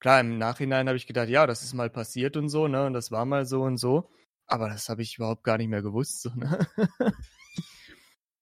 klar, 0.01 0.21
im 0.21 0.39
Nachhinein 0.39 0.89
habe 0.89 0.97
ich 0.97 1.07
gedacht, 1.07 1.29
ja, 1.29 1.47
das 1.47 1.63
ist 1.63 1.75
mal 1.75 1.91
passiert 1.91 2.37
und 2.37 2.49
so, 2.49 2.69
ne? 2.69 2.87
Und 2.87 2.93
das 2.93 3.11
war 3.11 3.25
mal 3.25 3.47
so 3.47 3.63
und 3.63 3.79
so. 3.79 4.11
Aber 4.47 4.69
das 4.69 4.89
habe 4.89 5.03
ich 5.03 5.17
überhaupt 5.17 5.45
gar 5.45 5.59
nicht 5.59 5.69
mehr 5.69 5.83
gewusst. 5.83 6.23
So, 6.23 6.31
ne? 6.31 6.59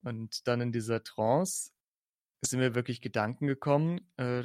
und 0.02 0.46
dann 0.48 0.60
in 0.60 0.72
dieser 0.72 1.02
Trance 1.02 1.72
sind 2.42 2.60
mir 2.60 2.74
wirklich 2.74 3.00
Gedanken 3.00 3.46
gekommen, 3.46 4.00
äh, 4.16 4.44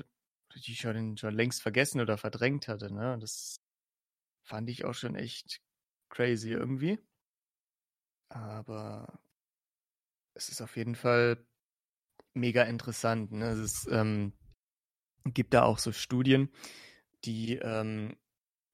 die 0.55 0.73
ich 0.73 0.79
schon, 0.79 1.17
schon 1.17 1.33
längst 1.33 1.61
vergessen 1.61 2.01
oder 2.01 2.17
verdrängt 2.17 2.67
hatte. 2.67 2.93
Ne? 2.93 3.17
Das 3.19 3.57
fand 4.43 4.69
ich 4.69 4.85
auch 4.85 4.93
schon 4.93 5.15
echt 5.15 5.61
crazy 6.09 6.51
irgendwie. 6.51 6.99
Aber 8.29 9.19
es 10.35 10.49
ist 10.49 10.61
auf 10.61 10.77
jeden 10.77 10.95
Fall 10.95 11.37
mega 12.33 12.63
interessant. 12.63 13.31
Ne? 13.31 13.51
Es 13.51 13.87
ähm, 13.89 14.33
gibt 15.23 15.53
da 15.53 15.63
auch 15.63 15.79
so 15.79 15.91
Studien, 15.91 16.49
die, 17.23 17.55
ähm, 17.55 18.15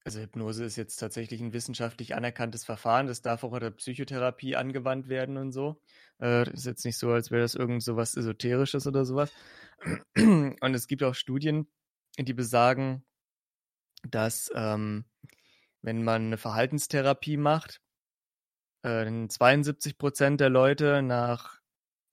also 0.04 0.20
Hypnose 0.20 0.66
ist 0.66 0.76
jetzt 0.76 0.98
tatsächlich 0.98 1.42
ein 1.42 1.54
wissenschaftlich 1.54 2.16
anerkanntes 2.16 2.66
Verfahren, 2.66 3.08
das 3.08 3.22
darf 3.22 3.44
auch 3.44 3.54
in 3.54 3.60
der 3.60 3.72
Psychotherapie 3.72 4.56
angewandt 4.56 5.08
werden 5.08 5.38
und 5.38 5.52
so. 5.52 5.80
Äh, 6.20 6.52
ist 6.52 6.66
jetzt 6.66 6.86
nicht 6.86 6.98
so, 6.98 7.12
als 7.12 7.32
wäre 7.32 7.44
das 7.44 7.56
irgend 7.56 7.84
so 7.84 7.96
was 7.96 8.18
Esoterisches 8.18 8.88
oder 8.88 9.06
sowas. 9.06 9.32
Und 10.16 10.74
es 10.74 10.88
gibt 10.88 11.04
auch 11.04 11.16
Studien, 11.16 11.68
die 12.18 12.34
besagen, 12.34 13.04
dass 14.04 14.52
ähm, 14.56 15.06
wenn 15.82 16.04
man 16.04 16.26
eine 16.26 16.38
Verhaltenstherapie 16.38 17.38
macht, 17.38 17.82
äh, 18.84 19.28
72 19.28 19.98
Prozent 19.98 20.42
der 20.42 20.50
Leute 20.50 21.02
nach, 21.02 21.60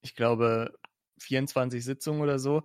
ich 0.02 0.14
glaube, 0.14 0.78
24 1.20 1.84
Sitzungen 1.84 2.20
oder 2.22 2.38
so 2.38 2.62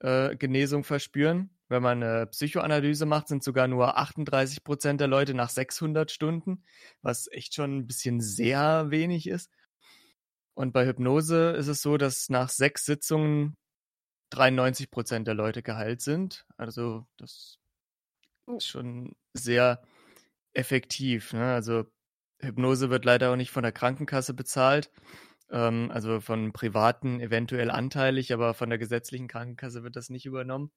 äh, 0.00 0.36
Genesung 0.36 0.84
verspüren. 0.84 1.50
Wenn 1.68 1.82
man 1.82 2.02
eine 2.02 2.26
Psychoanalyse 2.28 3.06
macht, 3.06 3.28
sind 3.28 3.42
sogar 3.42 3.66
nur 3.66 3.98
38 3.98 4.62
Prozent 4.62 5.00
der 5.00 5.08
Leute 5.08 5.34
nach 5.34 5.50
600 5.50 6.10
Stunden, 6.12 6.62
was 7.02 7.28
echt 7.32 7.54
schon 7.54 7.78
ein 7.78 7.86
bisschen 7.86 8.20
sehr 8.20 8.90
wenig 8.90 9.26
ist. 9.26 9.50
Und 10.54 10.72
bei 10.72 10.86
Hypnose 10.86 11.50
ist 11.50 11.66
es 11.66 11.82
so, 11.82 11.96
dass 11.96 12.28
nach 12.28 12.48
sechs 12.50 12.84
Sitzungen 12.84 13.56
93 14.30 14.90
Prozent 14.90 15.26
der 15.26 15.34
Leute 15.34 15.62
geheilt 15.62 16.00
sind. 16.00 16.46
Also 16.56 17.06
das 17.16 17.58
Oh. 18.48 18.56
ist 18.58 18.66
schon 18.68 19.16
sehr 19.34 19.82
effektiv. 20.52 21.32
Ne? 21.32 21.52
Also 21.52 21.84
Hypnose 22.40 22.90
wird 22.90 23.04
leider 23.04 23.32
auch 23.32 23.36
nicht 23.36 23.50
von 23.50 23.62
der 23.62 23.72
Krankenkasse 23.72 24.34
bezahlt. 24.34 24.90
Ähm, 25.50 25.90
also 25.92 26.20
von 26.20 26.52
privaten 26.52 27.20
eventuell 27.20 27.70
anteilig, 27.70 28.32
aber 28.32 28.54
von 28.54 28.68
der 28.68 28.78
gesetzlichen 28.78 29.28
Krankenkasse 29.28 29.82
wird 29.82 29.96
das 29.96 30.10
nicht 30.10 30.26
übernommen. 30.26 30.70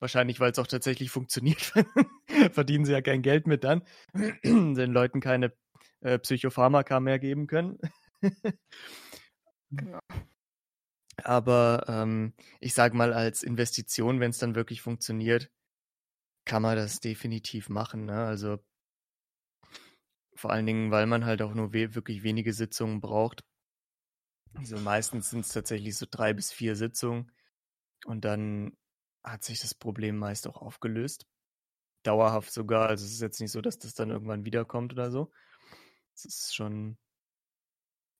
Wahrscheinlich, 0.00 0.40
weil 0.40 0.50
es 0.50 0.58
auch 0.58 0.66
tatsächlich 0.66 1.10
funktioniert. 1.10 1.72
Verdienen 2.52 2.84
sie 2.84 2.92
ja 2.92 3.02
kein 3.02 3.22
Geld 3.22 3.46
mit 3.46 3.64
dann, 3.64 3.82
den 4.44 4.92
Leuten 4.92 5.20
keine 5.20 5.52
äh, 6.00 6.18
Psychopharmaka 6.18 7.00
mehr 7.00 7.18
geben 7.18 7.46
können. 7.46 7.78
Genau. 9.72 10.00
Aber 11.22 11.84
ähm, 11.86 12.34
ich 12.60 12.74
sage 12.74 12.96
mal, 12.96 13.12
als 13.12 13.42
Investition, 13.42 14.20
wenn 14.20 14.30
es 14.30 14.38
dann 14.38 14.54
wirklich 14.54 14.82
funktioniert, 14.82 15.50
kann 16.44 16.62
man 16.62 16.76
das 16.76 17.00
definitiv 17.00 17.68
machen. 17.68 18.06
Ne? 18.06 18.24
Also 18.24 18.58
vor 20.40 20.50
allen 20.50 20.64
Dingen, 20.64 20.90
weil 20.90 21.06
man 21.06 21.26
halt 21.26 21.42
auch 21.42 21.52
nur 21.52 21.74
we 21.74 21.94
wirklich 21.94 22.22
wenige 22.22 22.54
Sitzungen 22.54 23.00
braucht. 23.00 23.44
Also 24.54 24.78
meistens 24.78 25.30
sind 25.30 25.40
es 25.40 25.52
tatsächlich 25.52 25.96
so 25.96 26.06
drei 26.10 26.32
bis 26.32 26.50
vier 26.50 26.76
Sitzungen 26.76 27.30
und 28.06 28.24
dann 28.24 28.76
hat 29.22 29.44
sich 29.44 29.60
das 29.60 29.74
Problem 29.74 30.16
meist 30.16 30.48
auch 30.48 30.62
aufgelöst. 30.62 31.26
Dauerhaft 32.04 32.50
sogar. 32.50 32.88
Also 32.88 33.04
es 33.04 33.12
ist 33.12 33.20
jetzt 33.20 33.40
nicht 33.40 33.52
so, 33.52 33.60
dass 33.60 33.78
das 33.78 33.92
dann 33.92 34.10
irgendwann 34.10 34.46
wiederkommt 34.46 34.92
oder 34.94 35.10
so. 35.10 35.30
Es 36.14 36.24
ist 36.24 36.54
schon 36.54 36.96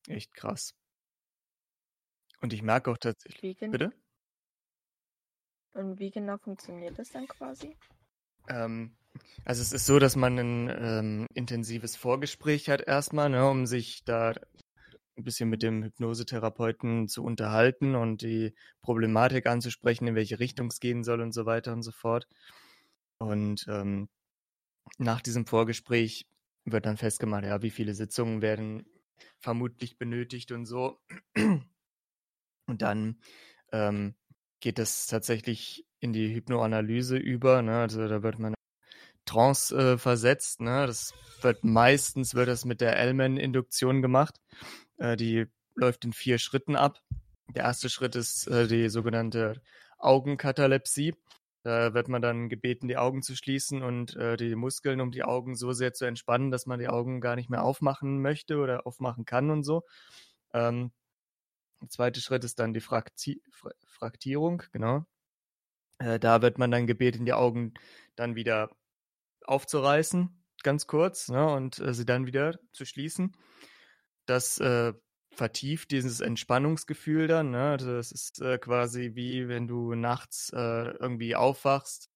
echt 0.06 0.34
krass. 0.34 0.74
Und 2.42 2.52
ich 2.52 2.62
merke 2.62 2.90
auch 2.90 2.98
tatsächlich. 2.98 3.58
Bitte? 3.58 3.92
Und 5.72 5.98
wie 5.98 6.10
genau 6.10 6.36
funktioniert 6.36 6.98
das 6.98 7.10
dann 7.10 7.26
quasi? 7.26 7.76
Ähm, 8.48 8.96
also 9.44 9.62
es 9.62 9.72
ist 9.72 9.86
so, 9.86 9.98
dass 9.98 10.16
man 10.16 10.38
ein 10.38 10.76
ähm, 10.78 11.26
intensives 11.34 11.96
Vorgespräch 11.96 12.68
hat 12.68 12.82
erstmal, 12.82 13.30
ne, 13.30 13.48
um 13.48 13.66
sich 13.66 14.04
da 14.04 14.34
ein 15.16 15.24
bisschen 15.24 15.48
mit 15.48 15.62
dem 15.62 15.82
Hypnosetherapeuten 15.82 17.08
zu 17.08 17.24
unterhalten 17.24 17.94
und 17.94 18.22
die 18.22 18.54
Problematik 18.82 19.46
anzusprechen, 19.46 20.06
in 20.06 20.14
welche 20.14 20.40
Richtung 20.40 20.68
es 20.68 20.80
gehen 20.80 21.04
soll 21.04 21.20
und 21.20 21.32
so 21.32 21.46
weiter 21.46 21.72
und 21.72 21.82
so 21.82 21.92
fort. 21.92 22.26
Und 23.18 23.66
ähm, 23.68 24.08
nach 24.98 25.20
diesem 25.20 25.46
Vorgespräch 25.46 26.26
wird 26.64 26.86
dann 26.86 26.96
festgemacht, 26.96 27.44
ja, 27.44 27.62
wie 27.62 27.70
viele 27.70 27.94
Sitzungen 27.94 28.42
werden 28.42 28.86
vermutlich 29.38 29.98
benötigt 29.98 30.52
und 30.52 30.66
so. 30.66 31.00
Und 32.66 32.82
dann 32.82 33.20
ähm, 33.72 34.14
geht 34.60 34.78
das 34.78 35.06
tatsächlich 35.06 35.84
in 35.98 36.12
die 36.12 36.34
Hypnoanalyse 36.34 37.16
über. 37.16 37.62
Ne? 37.62 37.80
Also 37.80 38.06
da 38.08 38.22
wird 38.22 38.38
man 38.38 38.54
Trance 39.24 39.76
äh, 39.76 39.98
versetzt. 39.98 40.60
Ne? 40.60 40.86
Das 40.86 41.14
wird 41.42 41.64
meistens 41.64 42.34
wird 42.34 42.48
das 42.48 42.64
mit 42.64 42.80
der 42.80 42.96
Ellman-Induktion 42.96 44.02
gemacht. 44.02 44.40
Äh, 44.98 45.16
die 45.16 45.46
läuft 45.74 46.04
in 46.04 46.12
vier 46.12 46.38
Schritten 46.38 46.76
ab. 46.76 47.00
Der 47.48 47.64
erste 47.64 47.88
Schritt 47.88 48.16
ist 48.16 48.46
äh, 48.46 48.66
die 48.66 48.88
sogenannte 48.88 49.60
Augenkatalepsie. 49.98 51.14
Da 51.62 51.92
wird 51.92 52.08
man 52.08 52.22
dann 52.22 52.48
gebeten, 52.48 52.88
die 52.88 52.96
Augen 52.96 53.22
zu 53.22 53.36
schließen 53.36 53.82
und 53.82 54.16
äh, 54.16 54.36
die 54.36 54.54
Muskeln 54.54 55.00
um 55.00 55.10
die 55.10 55.24
Augen 55.24 55.56
so 55.56 55.72
sehr 55.72 55.92
zu 55.92 56.06
entspannen, 56.06 56.50
dass 56.50 56.66
man 56.66 56.78
die 56.78 56.88
Augen 56.88 57.20
gar 57.20 57.36
nicht 57.36 57.50
mehr 57.50 57.64
aufmachen 57.64 58.22
möchte 58.22 58.58
oder 58.58 58.86
aufmachen 58.86 59.26
kann 59.26 59.50
und 59.50 59.62
so. 59.62 59.84
Ähm, 60.54 60.90
der 61.82 61.90
zweite 61.90 62.20
Schritt 62.20 62.44
ist 62.44 62.58
dann 62.58 62.72
die 62.72 62.80
Frakti 62.80 63.42
Fra 63.50 63.70
Fraktierung, 63.86 64.62
genau. 64.72 65.04
Äh, 65.98 66.18
da 66.18 66.40
wird 66.40 66.58
man 66.58 66.70
dann 66.70 66.86
gebeten, 66.86 67.26
die 67.26 67.34
Augen 67.34 67.74
dann 68.16 68.36
wieder 68.36 68.70
aufzureißen, 69.50 70.42
ganz 70.62 70.86
kurz, 70.86 71.28
ne, 71.28 71.46
und 71.52 71.78
äh, 71.80 71.92
sie 71.92 72.06
dann 72.06 72.26
wieder 72.26 72.58
zu 72.72 72.84
schließen. 72.84 73.36
Das 74.26 74.58
äh, 74.58 74.94
vertieft 75.32 75.90
dieses 75.90 76.20
Entspannungsgefühl 76.20 77.26
dann. 77.26 77.50
Ne? 77.50 77.70
Also 77.70 77.94
das 77.94 78.12
ist 78.12 78.40
äh, 78.40 78.58
quasi 78.58 79.12
wie 79.14 79.48
wenn 79.48 79.66
du 79.66 79.94
nachts 79.94 80.50
äh, 80.54 80.90
irgendwie 80.98 81.34
aufwachst 81.34 82.10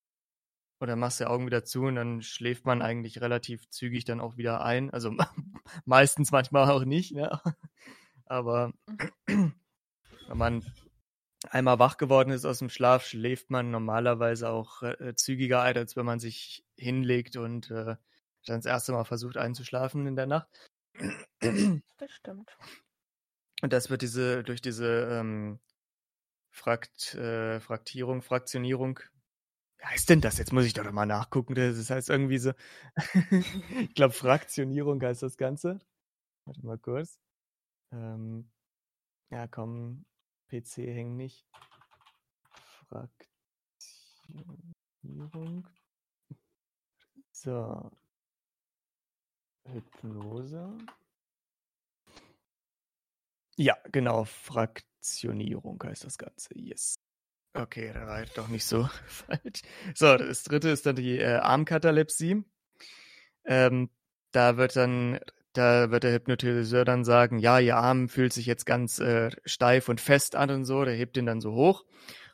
oder 0.80 0.96
machst 0.96 1.20
die 1.20 1.24
Augen 1.24 1.46
wieder 1.46 1.64
zu 1.64 1.84
und 1.84 1.94
dann 1.94 2.22
schläft 2.22 2.66
man 2.66 2.82
eigentlich 2.82 3.20
relativ 3.20 3.68
zügig 3.70 4.04
dann 4.04 4.20
auch 4.20 4.36
wieder 4.36 4.62
ein. 4.62 4.90
Also 4.90 5.14
meistens, 5.84 6.32
manchmal 6.32 6.70
auch 6.70 6.84
nicht. 6.84 7.14
Ne? 7.14 7.40
Aber 8.26 8.72
wenn 9.26 9.52
man 10.34 10.64
einmal 11.50 11.78
wach 11.78 11.96
geworden 11.96 12.30
ist 12.30 12.44
aus 12.44 12.58
dem 12.58 12.70
Schlaf, 12.70 13.04
schläft 13.06 13.50
man 13.50 13.70
normalerweise 13.70 14.48
auch 14.48 14.82
äh, 14.82 15.14
zügiger 15.14 15.62
ein, 15.62 15.76
als 15.76 15.96
wenn 15.96 16.06
man 16.06 16.20
sich 16.20 16.64
hinlegt 16.76 17.36
und 17.36 17.70
äh, 17.70 17.96
dann 18.46 18.58
das 18.58 18.66
erste 18.66 18.92
Mal 18.92 19.04
versucht 19.04 19.36
einzuschlafen 19.36 20.06
in 20.06 20.16
der 20.16 20.26
Nacht. 20.26 20.48
Das 21.40 22.10
stimmt. 22.12 22.56
Und 23.62 23.72
das 23.72 23.90
wird 23.90 24.02
diese 24.02 24.44
durch 24.44 24.60
diese 24.60 25.08
ähm, 25.10 25.58
Frakt, 26.50 27.14
äh, 27.14 27.60
Fraktierung, 27.60 28.22
Fraktionierung. 28.22 29.00
Wie 29.78 29.84
heißt 29.86 30.08
denn 30.08 30.20
das? 30.20 30.38
Jetzt 30.38 30.52
muss 30.52 30.64
ich 30.64 30.72
doch 30.72 30.90
mal 30.92 31.06
nachgucken. 31.06 31.54
Das 31.54 31.90
heißt 31.90 32.10
irgendwie 32.10 32.38
so. 32.38 32.52
ich 33.80 33.94
glaube, 33.94 34.14
Fraktionierung 34.14 35.02
heißt 35.02 35.22
das 35.22 35.36
Ganze. 35.36 35.80
Warte 36.44 36.64
mal 36.64 36.78
kurz. 36.78 37.18
Ähm, 37.92 38.50
ja, 39.30 39.46
komm, 39.48 40.04
PC 40.48 40.94
hängt 40.94 41.16
nicht. 41.16 41.46
Fraktionierung. 42.88 45.66
So. 47.32 47.90
Hypnose. 49.66 50.78
Ja, 53.56 53.76
genau, 53.92 54.24
Fraktionierung 54.24 55.82
heißt 55.82 56.04
das 56.04 56.18
Ganze. 56.18 56.58
Yes. 56.58 56.96
Okay, 57.54 57.92
da 57.92 58.06
war 58.06 58.24
doch 58.26 58.48
nicht 58.48 58.64
so 58.64 58.88
falsch. 59.06 59.62
So, 59.94 60.16
das 60.16 60.42
dritte 60.42 60.70
ist 60.70 60.86
dann 60.86 60.96
die 60.96 61.18
äh, 61.18 61.36
Armkatalepsie. 61.36 62.42
Ähm, 63.44 63.90
da 64.32 64.56
wird 64.56 64.74
dann, 64.74 65.20
da 65.54 65.90
wird 65.90 66.02
der 66.02 66.12
Hypnotiseur 66.12 66.84
dann 66.84 67.04
sagen, 67.04 67.38
ja, 67.38 67.58
ihr 67.58 67.76
Arm 67.76 68.08
fühlt 68.08 68.32
sich 68.32 68.46
jetzt 68.46 68.66
ganz 68.66 68.98
äh, 68.98 69.30
steif 69.44 69.88
und 69.88 70.00
fest 70.00 70.36
an 70.36 70.50
und 70.50 70.64
so, 70.64 70.84
der 70.84 70.94
hebt 70.94 71.16
ihn 71.16 71.26
dann 71.26 71.40
so 71.40 71.54
hoch. 71.54 71.84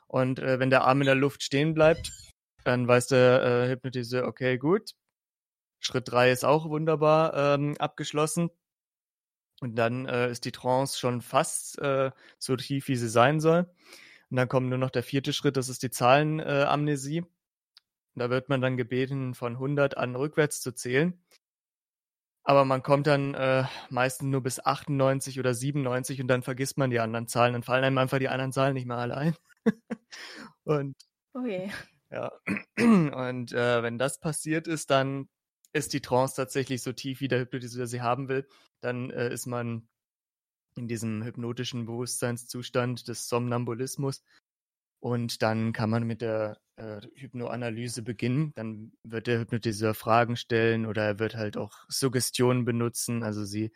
Und 0.06 0.40
äh, 0.40 0.59
wenn 0.59 0.70
der 0.70 0.85
Arm 0.85 1.00
in 1.02 1.06
der 1.06 1.14
Luft 1.14 1.42
stehen 1.42 1.74
bleibt, 1.74 2.12
dann 2.64 2.88
weiß 2.88 3.09
der 3.09 3.42
äh, 3.42 3.68
Hypnotiseur, 3.70 4.26
okay, 4.26 4.59
gut. 4.59 4.92
Schritt 5.80 6.11
drei 6.11 6.30
ist 6.30 6.44
auch 6.44 6.68
wunderbar 6.68 7.35
ähm, 7.35 7.76
abgeschlossen. 7.78 8.50
Und 9.61 9.76
dann 9.76 10.06
äh, 10.06 10.30
ist 10.30 10.44
die 10.46 10.52
Trance 10.52 10.98
schon 10.98 11.20
fast 11.20 11.78
äh, 11.78 12.11
so 12.38 12.56
tief, 12.56 12.88
wie 12.88 12.96
sie 12.96 13.09
sein 13.09 13.40
soll. 13.40 13.70
Und 14.30 14.37
dann 14.37 14.48
kommt 14.48 14.68
nur 14.68 14.78
noch 14.78 14.90
der 14.90 15.02
vierte 15.02 15.33
Schritt, 15.33 15.56
das 15.56 15.68
ist 15.68 15.83
die 15.83 15.90
Zahlenamnesie. 15.90 17.18
Äh, 17.18 17.24
da 18.14 18.30
wird 18.30 18.48
man 18.48 18.61
dann 18.61 18.76
gebeten, 18.76 19.35
von 19.35 19.54
100 19.54 19.96
an 19.96 20.16
rückwärts 20.16 20.61
zu 20.61 20.72
zählen. 20.72 21.22
Aber 22.44 22.64
man 22.64 22.83
kommt 22.83 23.07
dann 23.07 23.35
äh, 23.35 23.64
meistens 23.90 24.29
nur 24.29 24.42
bis 24.42 24.64
98 24.64 25.38
oder 25.38 25.55
97 25.55 26.20
und 26.20 26.29
dann 26.29 26.42
vergisst 26.42 26.79
man 26.79 26.90
die 26.90 27.00
anderen 27.00 27.29
Zahlen. 27.29 27.53
Dann 27.53 27.62
fallen 27.62 27.85
einem 27.85 27.98
einfach 27.98 28.18
die 28.18 28.29
anderen 28.29 28.53
Zahlen 28.53 28.74
nicht 28.74 28.87
mehr 28.87 28.96
alle 28.96 29.16
ein. 29.16 29.37
und 30.64 30.96
Okay. 31.33 31.70
ja, 32.11 32.33
und 32.79 33.53
äh, 33.53 33.83
wenn 33.83 33.98
das 33.98 34.18
passiert 34.18 34.66
ist, 34.66 34.90
dann 34.90 35.29
ist 35.72 35.92
die 35.92 36.00
Trance 36.00 36.35
tatsächlich 36.35 36.83
so 36.83 36.92
tief, 36.92 37.20
wie 37.20 37.29
der 37.29 37.40
Hypnotiseur 37.40 37.87
sie 37.87 38.03
haben 38.03 38.29
will. 38.29 38.48
Dann 38.81 39.11
äh, 39.11 39.33
ist 39.33 39.46
man 39.46 39.88
in 40.76 40.88
diesem 40.88 41.22
hypnotischen 41.22 41.87
Bewusstseinszustand 41.87 43.07
des 43.07 43.29
Somnambulismus. 43.29 44.24
Und 45.00 45.42
dann 45.42 45.72
kann 45.72 45.90
man 45.90 46.04
mit 46.04 46.20
der 46.20 46.58
äh, 46.76 47.00
Hypnoanalyse 47.14 48.02
beginnen. 48.02 48.52
Dann 48.54 48.92
wird 49.02 49.26
der 49.26 49.40
Hypnotiseur 49.40 49.94
Fragen 49.94 50.36
stellen 50.36 50.86
oder 50.86 51.04
er 51.04 51.18
wird 51.18 51.34
halt 51.36 51.56
auch 51.56 51.72
Suggestionen 51.88 52.64
benutzen. 52.64 53.22
Also 53.22 53.44
sie 53.44 53.72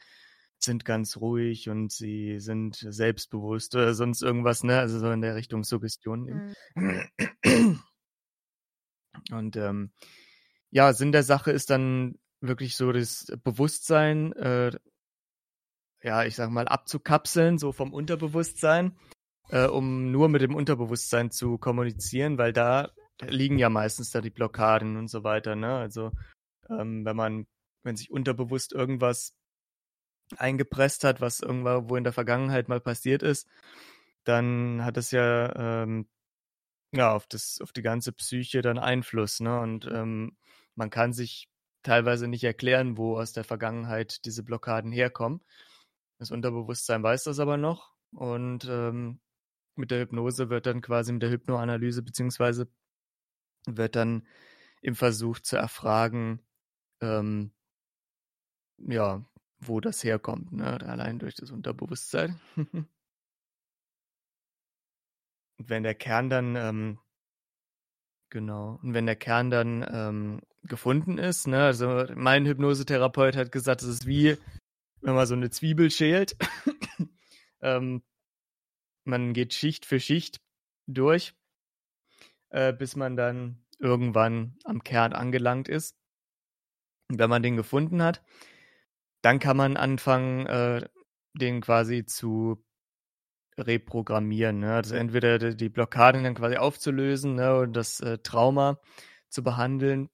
sind 0.59 0.85
ganz 0.85 1.17
ruhig 1.17 1.69
und 1.69 1.93
sie 1.93 2.41
sind 2.41 2.77
selbstbewusst 2.77 3.75
oder 3.75 3.95
sonst 3.95 4.23
irgendwas, 4.23 4.65
ne? 4.65 4.79
Also 4.79 4.99
so 4.99 5.11
in 5.11 5.21
der 5.21 5.35
Richtung 5.35 5.65
Suggestion. 5.65 6.29
eben. 6.29 6.55
Mhm. 6.75 7.81
Und 9.31 9.57
ähm, 9.57 9.93
ja, 10.71 10.93
Sinn 10.93 11.13
der 11.13 11.23
Sache 11.23 11.53
ist 11.53 11.71
dann 11.71 12.19
wirklich 12.41 12.77
so 12.77 12.93
das 12.93 13.27
Bewusstsein, 13.45 14.33
äh, 14.33 14.73
ja, 16.03 16.25
ich 16.25 16.35
sag 16.35 16.51
mal, 16.51 16.69
abzukapseln, 16.69 17.59
so 17.59 17.73
vom 17.73 17.93
Unterbewusstsein, 17.93 18.99
äh, 19.55 19.69
um 19.69 20.11
nur 20.11 20.29
mit 20.29 20.43
dem 20.43 20.57
Unterbewusstsein 20.57 21.31
zu 21.31 21.59
kommunizieren, 21.59 22.39
weil 22.39 22.53
da 22.53 22.91
liegen 23.21 23.59
ja 23.59 23.71
meistens 23.71 24.11
da 24.11 24.21
die 24.21 24.31
Blockaden 24.31 24.97
und 24.97 25.09
so 25.09 25.23
weiter, 25.23 25.55
ne? 25.55 25.77
Also 25.77 26.11
ähm, 26.69 27.05
wenn 27.05 27.17
man, 27.17 27.47
wenn 27.85 27.97
sich 27.97 28.11
unterbewusst 28.11 28.73
irgendwas 28.73 29.35
eingepresst 30.39 31.05
hat, 31.05 31.21
was 31.21 31.41
irgendwo 31.41 31.97
in 31.97 32.05
der 32.05 32.13
Vergangenheit 32.13 32.69
mal 32.69 32.81
passiert 32.81 33.23
ist, 33.23 33.49
dann 34.25 34.85
hat 34.85 34.97
es 34.97 35.13
ja 35.13 35.55
ähm, 35.85 36.09
ja 36.93 37.13
auf 37.15 37.27
das 37.29 37.61
auf 37.63 37.73
die 37.73 37.83
ganze 37.83 38.13
Psyche 38.13 38.63
dann 38.63 38.79
Einfluss, 38.79 39.41
ne? 39.41 39.61
Und 39.61 39.87
ähm, 39.87 40.37
man 40.75 40.91
kann 40.91 41.13
sich 41.13 41.49
teilweise 41.85 42.29
nicht 42.29 42.45
erklären, 42.45 42.99
wo 42.99 43.19
aus 43.19 43.33
der 43.33 43.45
Vergangenheit 43.45 44.25
diese 44.25 44.43
Blockaden 44.43 44.91
herkommen. 44.93 45.43
Das 46.19 46.33
Unterbewusstsein 46.33 47.03
weiß 47.05 47.25
das 47.25 47.39
aber 47.39 47.57
noch 47.57 47.93
und 48.13 48.65
ähm, 48.69 49.21
mit 49.77 49.91
der 49.91 50.01
Hypnose 50.01 50.51
wird 50.51 50.67
dann 50.67 50.81
quasi 50.81 51.13
mit 51.13 51.23
der 51.23 51.31
Hypnoanalyse 51.31 52.03
beziehungsweise 52.03 52.69
wird 53.67 53.97
dann 53.97 54.27
im 54.83 54.95
Versuch 54.95 55.41
zu 55.41 55.57
erfragen, 55.57 56.41
ähm, 57.01 57.53
ja, 58.79 59.25
wo 59.59 59.81
das 59.81 60.05
herkommt, 60.05 60.53
ne? 60.53 60.81
allein 60.83 61.19
durch 61.19 61.35
das 61.35 61.51
Unterbewusstsein. 61.51 62.41
und 62.57 62.89
wenn 65.57 65.83
der 65.83 65.95
Kern 65.95 66.29
dann, 66.29 66.57
ähm, 66.57 66.99
genau, 68.31 68.79
und 68.83 68.95
wenn 68.95 69.07
der 69.07 69.17
Kern 69.17 69.51
dann 69.51 69.87
ähm, 69.89 70.41
gefunden 70.65 71.19
ist, 71.19 71.47
ne, 71.47 71.65
also 71.65 72.07
mein 72.15 72.47
Hypnosetherapeut 72.47 73.37
hat 73.37 73.53
gesagt, 73.53 73.83
es 73.83 73.89
ist 73.89 74.07
wie, 74.07 74.37
wenn 75.01 75.15
man 75.15 75.27
so 75.27 75.35
eine 75.35 75.51
Zwiebel 75.51 75.91
schält. 75.91 76.37
ähm, 77.61 78.03
man 79.05 79.33
geht 79.33 79.55
Schicht 79.55 79.87
für 79.87 80.01
Schicht 80.01 80.41
durch, 80.87 81.35
äh, 82.51 82.73
bis 82.73 82.97
man 82.97 83.17
dann 83.17 83.65
irgendwann 83.79 84.59
am 84.65 84.83
Kern 84.83 85.13
angelangt 85.13 85.69
ist. 85.69 85.97
Und 87.11 87.19
wenn 87.19 87.31
man 87.31 87.43
den 87.43 87.57
gefunden 87.57 88.03
hat, 88.03 88.23
dann 89.23 89.39
kann 89.39 89.57
man 89.57 89.77
anfangen, 89.77 90.47
äh, 90.47 90.89
den 91.35 91.61
quasi 91.61 92.05
zu 92.07 92.65
reprogrammieren. 93.59 94.61
Ne? 94.61 94.75
Also 94.75 94.97
entweder 94.97 95.39
die 95.55 95.69
Blockaden 95.69 96.25
dann 96.25 96.35
quasi 96.35 96.57
aufzulösen 96.57 97.37
ne? 97.37 97.59
und 97.59 97.75
das 97.75 98.01
äh, 98.01 98.19
Trauma 98.19 98.81
zu 99.29 99.43
behandeln 99.43 100.09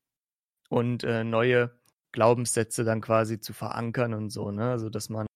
und 0.69 1.05
äh, 1.05 1.25
neue 1.25 1.79
Glaubenssätze 2.13 2.85
dann 2.85 3.01
quasi 3.01 3.41
zu 3.41 3.53
verankern 3.53 4.15
und 4.15 4.31
so, 4.31 4.51
ne? 4.51 4.71
Also 4.71 4.91
dass 4.91 5.09
man 5.11 5.27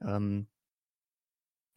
ähm, 0.00 0.46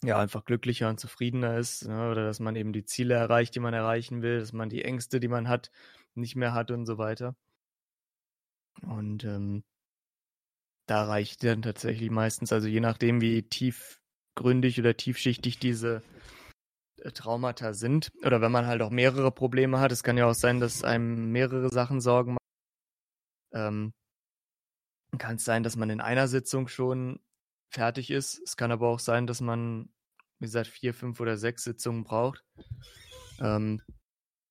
ja 0.04 0.20
einfach 0.20 0.46
glücklicher 0.46 0.90
und 0.90 1.00
zufriedener 1.00 1.58
ist, 1.58 1.88
ne? 1.88 2.12
oder 2.12 2.26
dass 2.26 2.40
man 2.40 2.56
eben 2.56 2.74
die 2.74 2.86
Ziele 2.86 3.16
erreicht, 3.16 3.56
die 3.56 3.60
man 3.60 3.74
erreichen 3.74 4.22
will, 4.22 4.40
dass 4.40 4.54
man 4.54 4.70
die 4.70 4.84
Ängste, 4.84 5.20
die 5.20 5.28
man 5.28 5.48
hat, 5.48 5.72
nicht 6.16 6.36
mehr 6.36 6.54
hat 6.54 6.72
und 6.72 6.86
so 6.86 6.98
weiter. 6.98 7.36
Und 8.82 9.24
ähm, 9.24 9.64
da 10.88 11.06
reicht 11.06 11.44
dann 11.44 11.62
tatsächlich 11.62 12.12
meistens, 12.12 12.54
also 12.54 12.68
je 12.68 12.80
nachdem, 12.80 13.22
wie 13.22 13.44
tiefgründig 13.44 14.80
oder 14.80 14.96
tiefschichtig 14.96 15.60
diese 15.60 16.04
äh, 17.02 17.12
Traumata 17.12 17.74
sind, 17.74 18.12
oder 18.24 18.42
wenn 18.42 18.52
man 18.52 18.68
halt 18.68 18.82
auch 18.82 18.92
mehrere 18.92 19.32
Probleme 19.32 19.80
hat, 19.80 19.92
es 19.92 20.04
kann 20.04 20.18
ja 20.18 20.28
auch 20.28 20.36
sein, 20.36 20.60
dass 20.60 20.84
einem 20.84 21.32
mehrere 21.32 21.70
Sachen 21.70 22.02
Sorgen 22.02 22.34
machen 22.34 22.46
ähm, 23.54 23.94
kann 25.18 25.38
es 25.38 25.46
sein, 25.46 25.64
dass 25.64 25.78
man 25.78 25.90
in 25.90 26.02
einer 26.02 26.28
Sitzung 26.28 26.68
schon 26.68 27.20
fertig 27.76 28.10
ist. 28.10 28.42
Es 28.44 28.56
kann 28.58 28.72
aber 28.72 28.88
auch 28.88 29.00
sein, 29.00 29.28
dass 29.28 29.42
man, 29.42 29.90
wie 30.40 30.46
gesagt, 30.46 30.68
vier, 30.68 30.94
fünf 30.94 31.20
oder 31.20 31.38
sechs 31.38 31.64
Sitzungen 31.64 32.04
braucht, 32.04 32.44
ähm, 33.40 33.82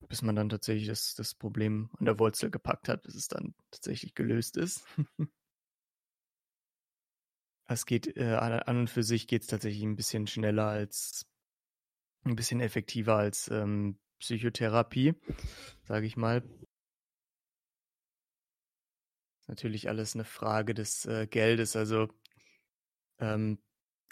bis 0.09 0.23
man 0.23 0.37
dann 0.37 0.51
tatsächlich 0.51 0.87
das, 0.87 1.15
das 1.15 1.35
Problem 1.35 1.91
an 1.99 2.05
der 2.05 2.19
Wurzel 2.19 2.51
gepackt 2.51 2.89
hat, 2.89 3.03
bis 3.03 3.15
es 3.15 3.29
dann 3.29 3.55
tatsächlich 3.71 4.15
gelöst 4.15 4.59
ist. 4.59 4.87
es 7.67 7.87
geht 7.87 8.17
äh, 8.17 8.35
an 8.35 8.79
und 8.79 8.91
für 8.91 9.03
sich 9.03 9.27
geht 9.27 9.43
es 9.43 9.49
tatsächlich 9.49 9.83
ein 9.83 9.97
bisschen 9.97 10.27
schneller 10.27 10.67
als 10.67 11.27
ein 12.25 12.37
bisschen 12.37 12.61
effektiver 12.61 13.17
als 13.17 13.49
ähm, 13.49 13.99
Psychotherapie, 14.19 15.15
sage 15.83 16.07
ich 16.07 16.17
mal 16.17 16.43
natürlich 19.47 19.89
alles 19.89 20.15
eine 20.15 20.25
Frage 20.25 20.75
des 20.75 21.07
äh, 21.07 21.27
Geldes. 21.27 21.77
Also 21.77 22.09
ähm, 23.21 23.59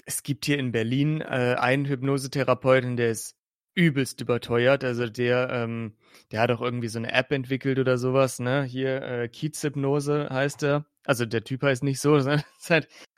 es 0.07 0.23
gibt 0.23 0.47
hier 0.47 0.59
in 0.59 0.73
Berlin 0.73 1.21
äh, 1.21 1.57
einen 1.59 1.87
Hypnosetherapeuten, 1.87 2.97
der 2.97 3.11
ist 3.11 3.37
übelst 3.75 4.21
überteuert. 4.21 4.85
Also 4.85 5.07
der, 5.09 5.49
ähm, 5.51 5.97
der 6.31 6.41
hat 6.41 6.51
auch 6.51 6.61
irgendwie 6.61 6.89
so 6.89 6.99
eine 6.99 7.13
App 7.13 7.33
entwickelt 7.33 7.79
oder 7.79 7.97
sowas, 7.99 8.39
ne? 8.39 8.65
Hier 8.65 9.03
äh, 9.03 9.29
Kiezhypnose 9.29 10.29
heißt 10.31 10.63
er. 10.65 10.87
Also 11.05 11.25
der 11.25 11.45
Typ 11.45 11.63
heißt 11.63 11.83
nicht 11.83 12.01
so, 12.01 12.19
seine, 12.21 12.45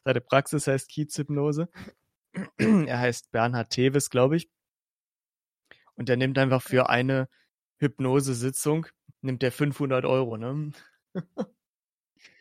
seine 0.05 0.21
Praxis 0.21 0.67
heißt 0.67 0.89
Kiezhypnose. 0.89 1.69
er 2.59 2.99
heißt 2.99 3.31
Bernhard 3.33 3.71
Teves, 3.71 4.11
glaube 4.11 4.37
ich. 4.37 4.51
Und 5.97 6.09
der 6.09 6.17
nimmt 6.17 6.39
einfach 6.39 6.63
für 6.63 6.89
eine 6.89 7.29
Hypnosesitzung 7.79 8.87
nimmt 9.25 9.43
der 9.43 9.53
500 9.53 10.05
Euro, 10.05 10.37
ne? 10.37 10.73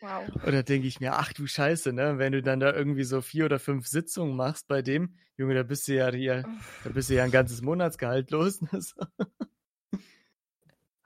Wow. 0.00 0.28
Oder 0.46 0.62
denke 0.62 0.86
ich 0.86 1.00
mir, 1.00 1.14
ach 1.14 1.32
du 1.32 1.46
Scheiße, 1.46 1.92
ne? 1.92 2.18
Wenn 2.18 2.32
du 2.32 2.42
dann 2.42 2.60
da 2.60 2.72
irgendwie 2.72 3.04
so 3.04 3.20
vier 3.20 3.46
oder 3.46 3.58
fünf 3.58 3.86
Sitzungen 3.86 4.36
machst 4.36 4.68
bei 4.68 4.82
dem, 4.82 5.16
Junge, 5.36 5.54
da 5.54 5.62
bist 5.62 5.88
du 5.88 5.94
ja 5.94 6.10
hier, 6.12 6.44
da 6.84 6.90
bist 6.90 7.10
du 7.10 7.14
ja 7.14 7.24
ein 7.24 7.30
ganzes 7.30 7.62
Monatsgehalt 7.62 8.30
los. 8.30 8.60
Ne? 8.72 8.80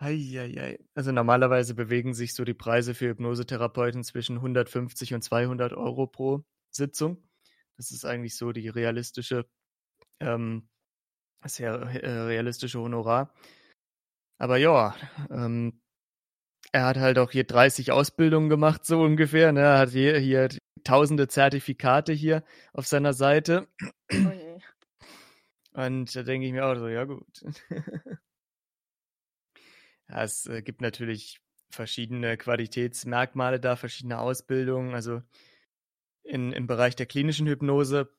Eieiei. 0.00 0.78
Also 0.94 1.10
normalerweise 1.10 1.74
bewegen 1.74 2.14
sich 2.14 2.32
so 2.32 2.44
die 2.44 2.54
Preise 2.54 2.94
für 2.94 3.08
Hypnosetherapeuten 3.08 4.04
zwischen 4.04 4.36
150 4.36 5.14
und 5.14 5.22
200 5.22 5.72
Euro 5.72 6.06
pro 6.06 6.44
Sitzung. 6.70 7.28
Das 7.76 7.90
ist 7.90 8.04
eigentlich 8.04 8.36
so 8.36 8.52
die 8.52 8.68
realistische, 8.68 9.48
ähm, 10.20 10.68
sehr 11.44 11.72
äh, 11.72 12.20
realistische 12.22 12.78
Honorar. 12.78 13.34
Aber 14.38 14.56
ja, 14.56 14.94
ähm, 15.30 15.80
er 16.72 16.84
hat 16.86 16.96
halt 16.96 17.18
auch 17.18 17.30
hier 17.30 17.44
30 17.44 17.92
Ausbildungen 17.92 18.48
gemacht, 18.48 18.84
so 18.84 19.00
ungefähr. 19.00 19.52
Ne? 19.52 19.60
Er 19.60 19.78
hat 19.78 19.90
hier, 19.90 20.18
hier 20.18 20.48
tausende 20.84 21.28
Zertifikate 21.28 22.12
hier 22.12 22.44
auf 22.72 22.86
seiner 22.86 23.12
Seite. 23.12 23.68
Oh 24.12 24.60
Und 25.72 26.14
da 26.14 26.22
denke 26.22 26.46
ich 26.46 26.52
mir 26.52 26.66
auch 26.66 26.74
so, 26.76 26.88
ja 26.88 27.04
gut. 27.04 27.26
ja, 30.08 30.22
es 30.22 30.46
äh, 30.46 30.62
gibt 30.62 30.80
natürlich 30.80 31.40
verschiedene 31.70 32.36
Qualitätsmerkmale 32.36 33.60
da, 33.60 33.76
verschiedene 33.76 34.18
Ausbildungen. 34.18 34.94
Also 34.94 35.22
in, 36.22 36.52
im 36.52 36.66
Bereich 36.66 36.96
der 36.96 37.06
klinischen 37.06 37.46
Hypnose, 37.46 38.12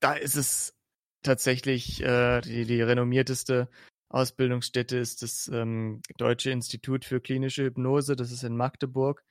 da 0.00 0.14
ist 0.14 0.36
es 0.36 0.76
tatsächlich 1.22 2.02
äh, 2.02 2.40
die, 2.40 2.64
die 2.64 2.82
renommierteste 2.82 3.68
Ausbildungsstätte 4.12 4.98
ist 4.98 5.22
das 5.22 5.48
ähm, 5.48 6.02
Deutsche 6.18 6.50
Institut 6.50 7.04
für 7.04 7.20
klinische 7.20 7.64
Hypnose. 7.64 8.14
Das 8.14 8.30
ist 8.30 8.44
in 8.44 8.56
Magdeburg, 8.56 9.24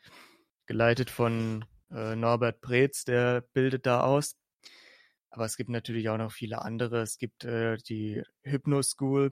geleitet 0.65 1.09
von 1.09 1.65
äh, 1.91 2.15
Norbert 2.15 2.61
Preetz, 2.61 3.03
der 3.03 3.41
bildet 3.53 3.85
da 3.85 4.01
aus. 4.01 4.35
Aber 5.29 5.45
es 5.45 5.55
gibt 5.55 5.69
natürlich 5.69 6.09
auch 6.09 6.17
noch 6.17 6.31
viele 6.31 6.61
andere. 6.61 7.01
Es 7.01 7.17
gibt 7.17 7.45
äh, 7.45 7.77
die 7.77 8.23
Hypno 8.43 8.81
School. 8.81 9.31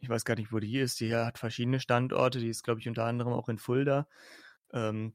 Ich 0.00 0.08
weiß 0.08 0.24
gar 0.24 0.36
nicht, 0.36 0.52
wo 0.52 0.58
die 0.60 0.78
ist. 0.78 1.00
Die 1.00 1.14
hat 1.14 1.38
verschiedene 1.38 1.80
Standorte. 1.80 2.38
Die 2.38 2.50
ist, 2.50 2.62
glaube 2.62 2.80
ich, 2.80 2.88
unter 2.88 3.04
anderem 3.04 3.32
auch 3.32 3.48
in 3.48 3.58
Fulda. 3.58 4.06
Ähm, 4.72 5.14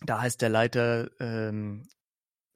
da 0.00 0.22
heißt 0.22 0.40
der 0.40 0.48
Leiter 0.48 1.10
ähm, 1.20 1.86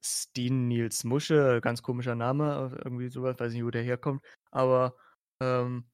Steen 0.05 0.69
Niels 0.69 1.05
Musche, 1.05 1.61
ganz 1.61 1.83
komischer 1.83 2.15
Name, 2.15 2.79
irgendwie 2.85 3.09
sowas, 3.09 3.39
weiß 3.39 3.53
nicht, 3.53 3.65
wo 3.65 3.71
der 3.71 3.83
herkommt. 3.83 4.25
Aber 4.51 4.97
ähm, 5.41 5.85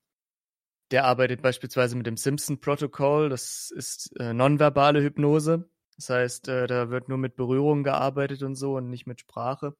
der 0.90 1.04
arbeitet 1.04 1.42
beispielsweise 1.42 1.96
mit 1.96 2.06
dem 2.06 2.16
Simpson-Protokoll. 2.16 3.28
Das 3.28 3.70
ist 3.70 4.14
äh, 4.18 4.32
nonverbale 4.32 5.02
Hypnose. 5.02 5.68
Das 5.96 6.10
heißt, 6.10 6.48
äh, 6.48 6.66
da 6.66 6.90
wird 6.90 7.08
nur 7.08 7.18
mit 7.18 7.36
Berührung 7.36 7.84
gearbeitet 7.84 8.42
und 8.42 8.54
so 8.56 8.76
und 8.76 8.90
nicht 8.90 9.06
mit 9.06 9.20
Sprache. 9.20 9.76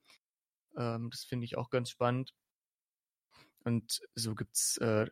Ähm, 0.77 1.11
das 1.11 1.25
finde 1.25 1.45
ich 1.45 1.57
auch 1.57 1.71
ganz 1.71 1.91
spannend. 1.91 2.35
Und 3.65 4.01
so 4.15 4.35
gibt's 4.35 4.77
äh, 4.79 5.07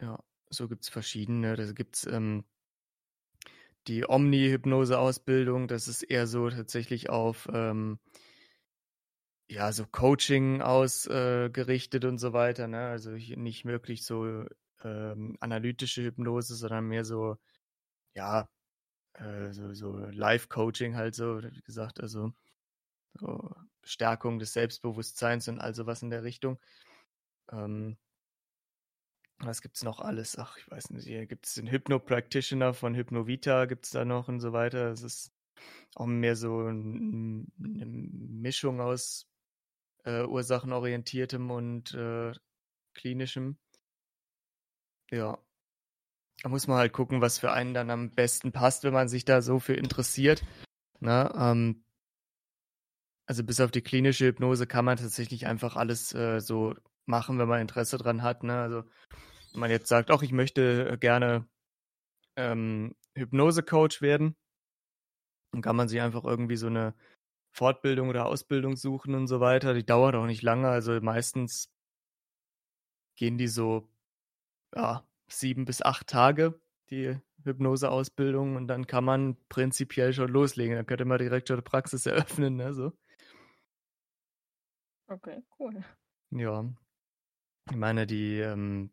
ja, 0.00 0.18
so 0.48 0.68
gibt's 0.68 0.88
verschiedene. 0.88 1.56
Da 1.56 1.72
gibt's 1.72 2.06
ähm, 2.06 2.44
die 3.86 4.08
Omni-Hypnose-Ausbildung. 4.08 5.68
Das 5.68 5.88
ist 5.88 6.02
eher 6.02 6.26
so 6.26 6.50
tatsächlich 6.50 7.10
auf 7.10 7.48
ähm, 7.52 7.98
ja, 9.50 9.72
so 9.72 9.86
Coaching 9.86 10.62
ausgerichtet 10.62 12.04
äh, 12.04 12.06
und 12.06 12.18
so 12.18 12.32
weiter, 12.32 12.68
ne? 12.68 12.88
Also 12.88 13.10
nicht 13.12 13.64
wirklich 13.64 14.04
so 14.04 14.44
ähm, 14.82 15.36
analytische 15.40 16.02
Hypnose, 16.04 16.54
sondern 16.54 16.86
mehr 16.86 17.04
so, 17.04 17.36
ja, 18.14 18.48
äh, 19.14 19.52
so, 19.52 19.74
so 19.74 19.96
Live-Coaching 19.98 20.96
halt 20.96 21.14
so, 21.16 21.42
wie 21.42 21.62
gesagt, 21.62 22.00
also 22.00 22.32
so 23.14 23.54
Stärkung 23.84 24.38
des 24.40 24.52
Selbstbewusstseins 24.54 25.48
und 25.48 25.60
all 25.60 25.74
sowas 25.74 26.02
in 26.02 26.10
der 26.10 26.24
Richtung. 26.24 26.60
Ähm, 27.52 27.98
Was 29.40 29.62
gibt's 29.62 29.82
noch 29.82 30.00
alles? 30.00 30.38
Ach, 30.38 30.56
ich 30.58 30.70
weiß 30.70 30.90
nicht. 30.90 31.06
Hier 31.06 31.26
gibt's 31.26 31.54
den 31.54 31.66
Hypno-Practitioner 31.70 32.74
von 32.74 32.94
Hypnovita, 32.94 33.64
gibt's 33.66 33.90
da 33.90 34.04
noch 34.04 34.28
und 34.28 34.40
so 34.40 34.52
weiter. 34.52 34.90
Es 34.92 35.02
ist 35.02 35.32
auch 35.94 36.06
mehr 36.06 36.36
so 36.36 36.66
eine 36.66 37.46
Mischung 37.58 38.80
aus 38.80 39.29
äh, 40.04 40.24
ursachenorientiertem 40.24 41.50
und 41.50 41.94
äh, 41.94 42.32
klinischem. 42.94 43.58
Ja. 45.10 45.38
Da 46.42 46.48
muss 46.48 46.66
man 46.66 46.78
halt 46.78 46.92
gucken, 46.92 47.20
was 47.20 47.38
für 47.38 47.52
einen 47.52 47.74
dann 47.74 47.90
am 47.90 48.10
besten 48.10 48.52
passt, 48.52 48.84
wenn 48.84 48.94
man 48.94 49.08
sich 49.08 49.24
da 49.24 49.42
so 49.42 49.58
für 49.58 49.74
interessiert. 49.74 50.42
Na, 51.00 51.24
ne? 51.24 51.32
ähm, 51.36 51.84
also 53.26 53.44
bis 53.44 53.60
auf 53.60 53.70
die 53.70 53.82
klinische 53.82 54.26
Hypnose 54.26 54.66
kann 54.66 54.84
man 54.84 54.96
tatsächlich 54.96 55.46
einfach 55.46 55.76
alles 55.76 56.14
äh, 56.14 56.40
so 56.40 56.74
machen, 57.06 57.38
wenn 57.38 57.48
man 57.48 57.60
Interesse 57.60 57.98
dran 57.98 58.22
hat. 58.22 58.42
Ne? 58.42 58.60
Also 58.60 58.84
wenn 59.52 59.60
man 59.60 59.70
jetzt 59.70 59.88
sagt, 59.88 60.10
ach, 60.10 60.22
ich 60.22 60.32
möchte 60.32 60.98
gerne 60.98 61.46
ähm, 62.36 62.94
Hypnose-Coach 63.14 64.02
werden, 64.02 64.36
dann 65.52 65.62
kann 65.62 65.76
man 65.76 65.88
sich 65.88 66.00
einfach 66.00 66.24
irgendwie 66.24 66.56
so 66.56 66.68
eine 66.68 66.94
Fortbildung 67.52 68.08
oder 68.08 68.26
Ausbildung 68.26 68.76
suchen 68.76 69.14
und 69.14 69.26
so 69.26 69.40
weiter. 69.40 69.74
Die 69.74 69.84
dauert 69.84 70.14
auch 70.14 70.26
nicht 70.26 70.42
lange. 70.42 70.68
Also 70.68 71.00
meistens 71.00 71.70
gehen 73.16 73.38
die 73.38 73.48
so 73.48 73.88
ja, 74.74 75.04
sieben 75.28 75.64
bis 75.64 75.82
acht 75.82 76.06
Tage, 76.06 76.60
die 76.90 77.16
Hypnose-Ausbildung, 77.44 78.56
und 78.56 78.68
dann 78.68 78.86
kann 78.86 79.04
man 79.04 79.36
prinzipiell 79.48 80.12
schon 80.12 80.30
loslegen. 80.30 80.76
Dann 80.76 80.86
könnte 80.86 81.04
man 81.04 81.18
direkt 81.18 81.48
schon 81.48 81.56
eine 81.56 81.62
Praxis 81.62 82.06
eröffnen, 82.06 82.56
ne? 82.56 82.74
So. 82.74 82.92
Okay, 85.08 85.42
cool. 85.58 85.82
Ja. 86.30 86.64
Ich 87.68 87.76
meine, 87.76 88.06
die 88.06 88.38
ähm, 88.38 88.90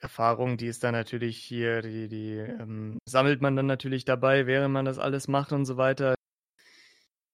Erfahrung, 0.00 0.56
die 0.56 0.66
ist 0.66 0.82
dann 0.82 0.92
natürlich 0.92 1.38
hier, 1.38 1.82
die, 1.82 2.08
die 2.08 2.36
ähm, 2.36 2.98
sammelt 3.04 3.42
man 3.42 3.56
dann 3.56 3.66
natürlich 3.66 4.04
dabei, 4.04 4.46
während 4.46 4.72
man 4.72 4.84
das 4.84 4.98
alles 4.98 5.28
macht 5.28 5.52
und 5.52 5.64
so 5.64 5.76
weiter. 5.76 6.14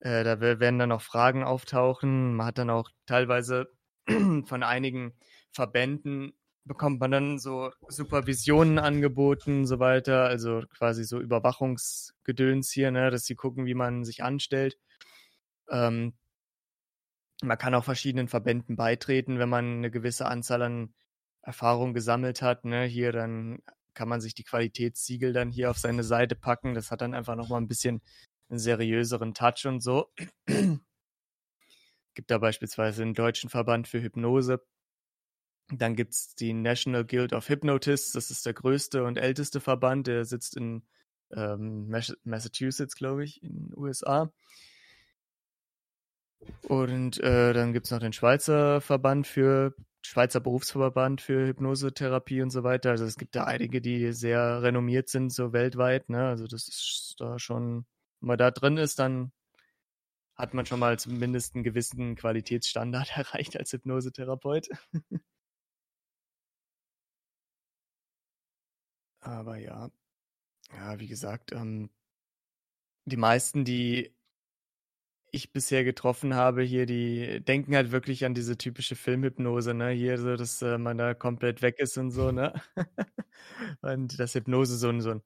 Äh, 0.01 0.25
da 0.25 0.41
werden 0.41 0.79
dann 0.79 0.93
auch 0.93 1.03
Fragen 1.03 1.43
auftauchen. 1.45 2.35
Man 2.35 2.47
hat 2.47 2.59
dann 2.59 2.71
auch 2.71 2.91
teilweise 3.07 3.69
von 4.45 4.63
einigen 4.63 5.15
Verbänden 5.53 6.33
bekommt 6.69 7.01
man 7.01 7.11
dann 7.11 7.39
so 7.39 7.73
Supervisionen 7.89 8.79
angeboten 8.79 9.61
und 9.61 9.67
so 9.67 9.81
weiter, 9.81 10.25
also 10.27 10.63
quasi 10.77 11.03
so 11.03 11.19
Überwachungsgedöns 11.19 12.71
hier, 12.71 12.91
ne, 12.91 13.11
dass 13.11 13.25
sie 13.25 13.35
gucken, 13.35 13.67
wie 13.67 13.75
man 13.75 14.05
sich 14.05 14.23
anstellt. 14.23 14.79
Ähm, 15.71 16.15
man 17.43 17.59
kann 17.59 17.75
auch 17.75 17.85
verschiedenen 17.85 18.29
Verbänden 18.29 18.77
beitreten, 18.77 19.39
wenn 19.39 19.49
man 19.49 19.79
eine 19.79 19.91
gewisse 19.91 20.27
Anzahl 20.27 20.63
an 20.63 20.95
Erfahrung 21.43 21.95
gesammelt 21.95 22.43
hat. 22.43 22.65
Ne? 22.65 22.85
Hier 22.85 23.13
dann 23.13 23.61
kann 23.95 24.09
man 24.09 24.21
sich 24.21 24.35
die 24.35 24.45
Qualitätssiegel 24.45 25.33
dann 25.33 25.51
hier 25.51 25.71
auf 25.71 25.79
seine 25.79 26.05
Seite 26.05 26.37
packen. 26.37 26.75
Das 26.75 26.91
hat 26.91 27.01
dann 27.01 27.15
einfach 27.15 27.37
nochmal 27.37 27.61
ein 27.61 27.69
bisschen 27.69 28.03
einen 28.49 28.59
seriöseren 28.59 29.35
Touch 29.35 29.67
und 29.67 29.81
so. 29.81 30.13
Gibt 32.15 32.31
da 32.31 32.39
beispielsweise 32.39 33.03
einen 33.03 33.15
deutschen 33.15 33.51
Verband 33.51 33.89
für 33.89 34.03
Hypnose. 34.03 34.65
Dann 35.71 35.97
gibt 35.97 36.15
es 36.15 36.35
die 36.35 36.55
National 36.55 37.05
Guild 37.05 37.33
of 37.33 37.49
Hypnotists. 37.49 38.13
Das 38.13 38.31
ist 38.31 38.47
der 38.47 38.55
größte 38.55 39.05
und 39.05 39.19
älteste 39.19 39.61
Verband. 39.61 40.07
Der 40.07 40.25
sitzt 40.25 40.57
in 40.57 40.83
ähm, 41.31 41.89
Massachusetts, 42.25 42.97
glaube 42.97 43.25
ich, 43.25 43.43
in 43.43 43.69
den 43.69 43.77
USA. 43.77 44.33
Und 46.63 47.21
äh, 47.21 47.53
dann 47.53 47.73
gibt 47.73 47.87
es 47.87 47.93
noch 47.93 47.99
den 47.99 48.13
Schweizer 48.13 48.81
Verband 48.81 49.27
für 49.27 49.75
Schweizer 50.03 50.41
Berufsverband 50.41 51.21
für 51.21 51.47
Hypnosetherapie 51.47 52.41
und 52.41 52.51
so 52.51 52.63
weiter. 52.63 52.91
Also 52.91 53.05
es 53.05 53.17
gibt 53.17 53.35
da 53.37 53.45
einige, 53.45 53.81
die 53.81 54.13
sehr 54.13 54.63
renommiert 54.63 55.09
sind, 55.09 55.33
so 55.33 55.53
weltweit. 55.53 56.09
Ne? 56.09 56.27
Also 56.27 56.47
das 56.47 56.69
ist 56.69 57.17
da 57.19 57.39
schon, 57.39 57.85
wenn 58.21 58.29
man 58.29 58.39
da 58.39 58.51
drin 58.51 58.77
ist, 58.77 58.99
dann 58.99 59.33
hat 60.37 60.55
man 60.55 60.65
schon 60.67 60.81
mal 60.81 60.99
zumindest 60.99 61.55
einen 61.55 61.65
gewissen 61.65 62.15
Qualitätsstandard 62.17 63.11
erreicht 63.17 63.57
als 63.57 63.73
Hypnosetherapeut. 63.73 64.69
Aber 69.21 69.57
ja, 69.59 69.91
ja, 70.73 70.99
wie 71.01 71.09
gesagt, 71.09 71.53
ähm, 71.53 71.91
die 73.07 73.17
meisten, 73.17 73.65
die 73.65 74.15
ich 75.31 75.53
bisher 75.53 75.85
getroffen 75.85 76.35
habe, 76.35 76.63
hier, 76.63 76.87
die 76.87 77.41
denken 77.45 77.77
halt 77.77 77.91
wirklich 77.93 78.25
an 78.25 78.35
diese 78.35 78.57
typische 78.57 78.97
Filmhypnose, 78.97 79.75
ne? 79.75 79.91
Hier 79.91 80.19
so, 80.19 80.37
dass 80.37 80.63
äh, 80.63 80.79
man 80.79 80.97
da 80.99 81.15
komplett 81.15 81.61
weg 81.63 81.79
ist 81.79 81.99
und 81.99 82.11
so, 82.13 82.33
ne? 82.33 82.55
und 83.83 84.19
dass 84.19 84.35
Hypnose 84.35 84.77
so 84.77 84.89
ein, 84.89 85.01
so 85.03 85.11
ein 85.11 85.23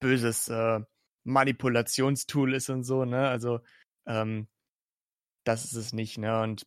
böses 0.00 0.48
äh, 0.48 0.80
Manipulationstool 1.26 2.54
ist 2.54 2.70
und 2.70 2.84
so, 2.84 3.04
ne? 3.04 3.28
Also, 3.28 3.60
ähm, 4.06 4.48
das 5.44 5.64
ist 5.64 5.74
es 5.74 5.92
nicht, 5.92 6.18
ne? 6.18 6.42
Und 6.42 6.66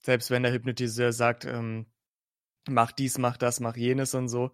selbst 0.00 0.30
wenn 0.30 0.42
der 0.42 0.52
Hypnotiseur 0.52 1.12
sagt, 1.12 1.44
ähm, 1.44 1.86
mach 2.68 2.92
dies, 2.92 3.18
mach 3.18 3.36
das, 3.36 3.60
mach 3.60 3.76
jenes 3.76 4.14
und 4.14 4.28
so, 4.28 4.52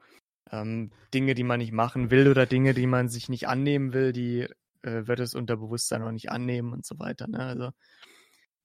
ähm, 0.53 0.93
Dinge, 1.15 1.35
die 1.35 1.45
man 1.45 1.59
nicht 1.59 1.73
machen 1.73 2.11
will 2.11 2.29
oder 2.29 2.47
Dinge, 2.47 2.75
die 2.75 2.87
man 2.87 3.09
sich 3.09 3.29
nicht 3.29 3.49
annehmen 3.49 3.93
will, 3.93 4.13
die 4.13 4.43
äh, 4.83 5.07
wird 5.07 5.21
das 5.21 5.35
Unterbewusstsein 5.35 6.03
auch 6.03 6.13
nicht 6.13 6.31
annehmen 6.31 6.73
und 6.73 6.87
so 6.87 6.99
weiter. 6.99 7.29
Ne? 7.29 7.41
Also 7.41 7.71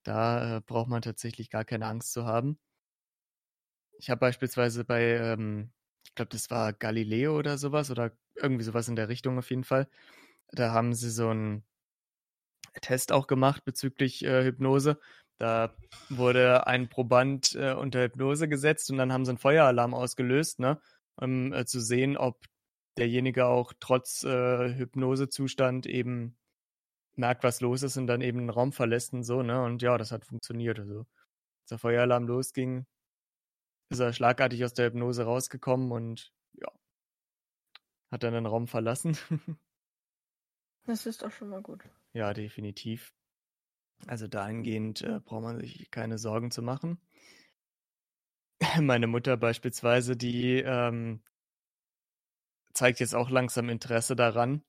da 0.04 0.58
äh, 0.58 0.60
braucht 0.60 0.88
man 0.88 1.02
tatsächlich 1.02 1.50
gar 1.50 1.64
keine 1.64 1.86
Angst 1.86 2.12
zu 2.12 2.26
haben. 2.26 2.58
Ich 3.98 4.10
habe 4.10 4.20
beispielsweise 4.20 4.84
bei, 4.84 5.02
ähm, 5.02 5.72
ich 6.06 6.14
glaube, 6.14 6.30
das 6.30 6.50
war 6.50 6.72
Galileo 6.72 7.38
oder 7.38 7.58
sowas 7.58 7.90
oder 7.90 8.12
irgendwie 8.34 8.64
sowas 8.64 8.88
in 8.88 8.96
der 8.96 9.08
Richtung 9.08 9.38
auf 9.38 9.50
jeden 9.50 9.64
Fall. 9.64 9.88
Da 10.52 10.72
haben 10.72 10.94
sie 10.94 11.10
so 11.10 11.28
einen 11.28 11.64
Test 12.80 13.12
auch 13.12 13.26
gemacht 13.26 13.64
bezüglich 13.64 14.24
äh, 14.24 14.44
Hypnose. 14.44 14.98
Da 15.38 15.74
wurde 16.10 16.66
ein 16.66 16.88
Proband 16.88 17.54
äh, 17.54 17.72
unter 17.72 18.02
Hypnose 18.02 18.48
gesetzt 18.48 18.90
und 18.90 18.98
dann 18.98 19.12
haben 19.12 19.24
sie 19.24 19.30
einen 19.30 19.38
Feueralarm 19.38 19.94
ausgelöst, 19.94 20.60
ne? 20.60 20.80
um 21.16 21.52
äh, 21.52 21.64
zu 21.66 21.80
sehen, 21.80 22.16
ob 22.16 22.44
derjenige 22.96 23.46
auch 23.46 23.72
trotz 23.80 24.24
äh, 24.24 24.74
Hypnosezustand 24.74 25.86
eben 25.86 26.36
merkt, 27.16 27.44
was 27.44 27.60
los 27.60 27.82
ist 27.82 27.96
und 27.96 28.06
dann 28.06 28.20
eben 28.20 28.38
den 28.38 28.50
Raum 28.50 28.72
verlässt 28.72 29.12
und 29.12 29.24
so, 29.24 29.42
ne? 29.42 29.62
Und 29.62 29.82
ja, 29.82 29.98
das 29.98 30.12
hat 30.12 30.24
funktioniert. 30.24 30.78
Also, 30.78 31.00
als 31.00 31.68
der 31.70 31.78
Feueralarm 31.78 32.26
losging, 32.26 32.86
ist 33.90 34.00
er 34.00 34.12
schlagartig 34.12 34.64
aus 34.64 34.74
der 34.74 34.86
Hypnose 34.86 35.24
rausgekommen 35.24 35.92
und 35.92 36.32
ja, 36.54 36.68
hat 38.10 38.22
dann 38.22 38.34
den 38.34 38.46
Raum 38.46 38.66
verlassen. 38.68 39.16
das 40.86 41.06
ist 41.06 41.22
doch 41.22 41.30
schon 41.30 41.48
mal 41.48 41.62
gut. 41.62 41.82
Ja, 42.12 42.32
definitiv. 42.32 43.12
Also 44.06 44.28
dahingehend 44.28 45.02
äh, 45.02 45.20
braucht 45.20 45.42
man 45.42 45.60
sich 45.60 45.90
keine 45.90 46.18
Sorgen 46.18 46.50
zu 46.50 46.62
machen. 46.62 46.98
Meine 48.80 49.06
Mutter 49.06 49.36
beispielsweise, 49.36 50.16
die 50.16 50.60
ähm, 50.60 51.22
zeigt 52.72 53.00
jetzt 53.00 53.14
auch 53.14 53.30
langsam 53.30 53.68
Interesse 53.68 54.16
daran, 54.16 54.62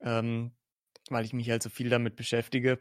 ähm, 0.00 0.52
weil 1.10 1.24
ich 1.24 1.32
mich 1.32 1.50
halt 1.50 1.62
so 1.62 1.70
viel 1.70 1.90
damit 1.90 2.16
beschäftige. 2.16 2.78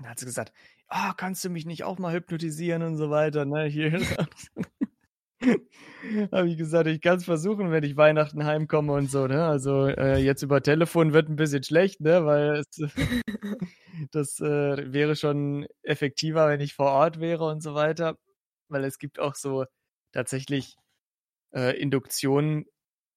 Da 0.00 0.10
hat 0.10 0.18
sie 0.18 0.26
gesagt, 0.26 0.52
ah, 0.88 1.10
oh, 1.10 1.14
kannst 1.16 1.44
du 1.44 1.50
mich 1.50 1.66
nicht 1.66 1.84
auch 1.84 1.98
mal 1.98 2.12
hypnotisieren 2.12 2.82
und 2.82 2.96
so 2.96 3.10
weiter, 3.10 3.44
ne? 3.44 3.64
Hier. 3.66 3.92
habe 6.32 6.48
ich 6.48 6.56
gesagt, 6.56 6.86
ich 6.86 7.00
kann 7.00 7.18
es 7.18 7.24
versuchen, 7.24 7.70
wenn 7.70 7.84
ich 7.84 7.96
Weihnachten 7.96 8.44
heimkomme 8.44 8.92
und 8.92 9.10
so, 9.10 9.26
ne? 9.26 9.44
Also 9.46 9.86
äh, 9.86 10.18
jetzt 10.18 10.42
über 10.42 10.62
Telefon 10.62 11.12
wird 11.12 11.28
ein 11.28 11.36
bisschen 11.36 11.62
schlecht, 11.62 12.00
ne? 12.00 12.24
Weil 12.24 12.56
es, 12.56 12.66
das 14.10 14.40
äh, 14.40 14.92
wäre 14.92 15.16
schon 15.16 15.66
effektiver, 15.82 16.48
wenn 16.48 16.60
ich 16.60 16.74
vor 16.74 16.90
Ort 16.90 17.20
wäre 17.20 17.44
und 17.46 17.62
so 17.62 17.74
weiter. 17.74 18.18
Weil 18.68 18.84
es 18.84 18.98
gibt 18.98 19.18
auch 19.18 19.34
so 19.34 19.64
tatsächlich 20.12 20.76
äh, 21.54 21.78
Induktionen, 21.80 22.66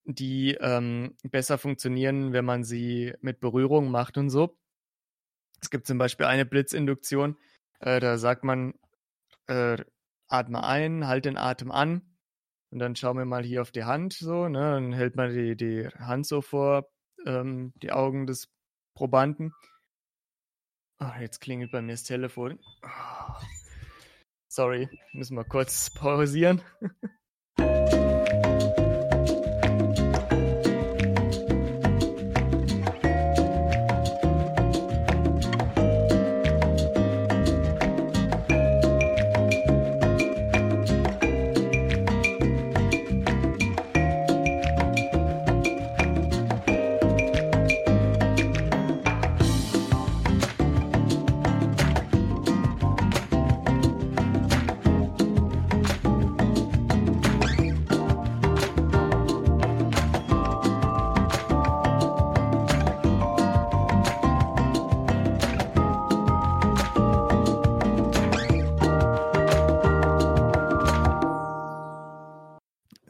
die 0.04 0.56
ähm, 0.60 1.16
besser 1.22 1.58
funktionieren, 1.58 2.32
wenn 2.32 2.44
man 2.44 2.64
sie 2.64 3.14
mit 3.20 3.40
Berührung 3.40 3.90
macht 3.90 4.16
und 4.18 4.30
so. 4.30 4.56
Es 5.60 5.70
gibt 5.70 5.86
zum 5.86 5.98
Beispiel 5.98 6.26
eine 6.26 6.46
Blitzinduktion, 6.46 7.36
äh, 7.80 8.00
da 8.00 8.16
sagt 8.16 8.44
man, 8.44 8.74
äh, 9.48 9.78
atme 10.28 10.62
ein, 10.64 11.06
halt 11.06 11.24
den 11.24 11.36
Atem 11.36 11.70
an 11.70 12.07
und 12.70 12.78
dann 12.78 12.96
schauen 12.96 13.16
wir 13.16 13.24
mal 13.24 13.44
hier 13.44 13.62
auf 13.62 13.70
die 13.70 13.84
Hand 13.84 14.12
so, 14.12 14.48
ne? 14.48 14.58
Dann 14.58 14.92
hält 14.92 15.16
man 15.16 15.32
die, 15.32 15.56
die 15.56 15.88
Hand 15.88 16.26
so 16.26 16.42
vor 16.42 16.88
ähm, 17.26 17.72
die 17.76 17.92
Augen 17.92 18.26
des 18.26 18.48
Probanden. 18.94 19.52
Oh, 21.00 21.20
jetzt 21.20 21.40
klingelt 21.40 21.70
bei 21.72 21.80
mir 21.80 21.92
das 21.92 22.02
Telefon. 22.02 22.58
Oh. 22.82 23.34
Sorry, 24.48 24.88
müssen 25.12 25.36
wir 25.36 25.44
kurz 25.44 25.90
pausieren. 25.90 26.62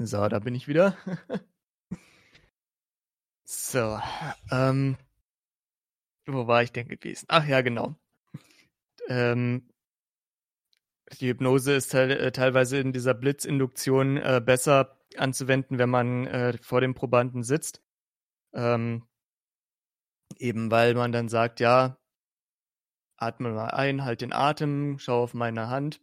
So, 0.08 0.26
da 0.26 0.38
bin 0.38 0.54
ich 0.54 0.68
wieder. 0.68 0.96
so, 3.44 4.00
ähm, 4.50 4.96
wo 6.26 6.46
war 6.46 6.62
ich 6.62 6.72
denn 6.72 6.88
gewesen? 6.88 7.26
Ach 7.28 7.46
ja, 7.46 7.60
genau. 7.60 7.94
Ähm, 9.08 9.68
die 11.20 11.28
Hypnose 11.28 11.74
ist 11.74 11.90
te 11.90 12.18
äh, 12.18 12.32
teilweise 12.32 12.78
in 12.78 12.94
dieser 12.94 13.12
Blitzinduktion 13.12 14.16
äh, 14.16 14.40
besser 14.42 14.98
anzuwenden, 15.18 15.76
wenn 15.78 15.90
man 15.90 16.26
äh, 16.26 16.56
vor 16.62 16.80
dem 16.80 16.94
Probanden 16.94 17.42
sitzt. 17.42 17.82
Ähm, 18.54 19.06
eben 20.38 20.70
weil 20.70 20.94
man 20.94 21.12
dann 21.12 21.28
sagt, 21.28 21.60
ja, 21.60 21.98
atme 23.18 23.50
mal 23.50 23.72
ein, 23.72 24.06
halt 24.06 24.22
den 24.22 24.32
Atem, 24.32 24.98
schau 24.98 25.22
auf 25.22 25.34
meine 25.34 25.68
Hand. 25.68 26.00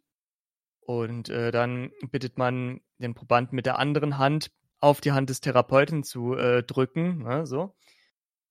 Und 0.86 1.30
äh, 1.30 1.52
dann 1.52 1.92
bittet 2.12 2.38
man 2.38 2.82
den 3.00 3.16
Probanden 3.16 3.56
mit 3.56 3.66
der 3.66 3.80
anderen 3.80 4.18
Hand 4.18 4.52
auf 4.80 5.02
die 5.02 5.12
Hand 5.12 5.30
des 5.30 5.42
Therapeuten 5.42 6.04
zu 6.04 6.36
äh, 6.36 6.62
drücken, 6.64 7.24
ne, 7.24 7.48
so. 7.48 7.76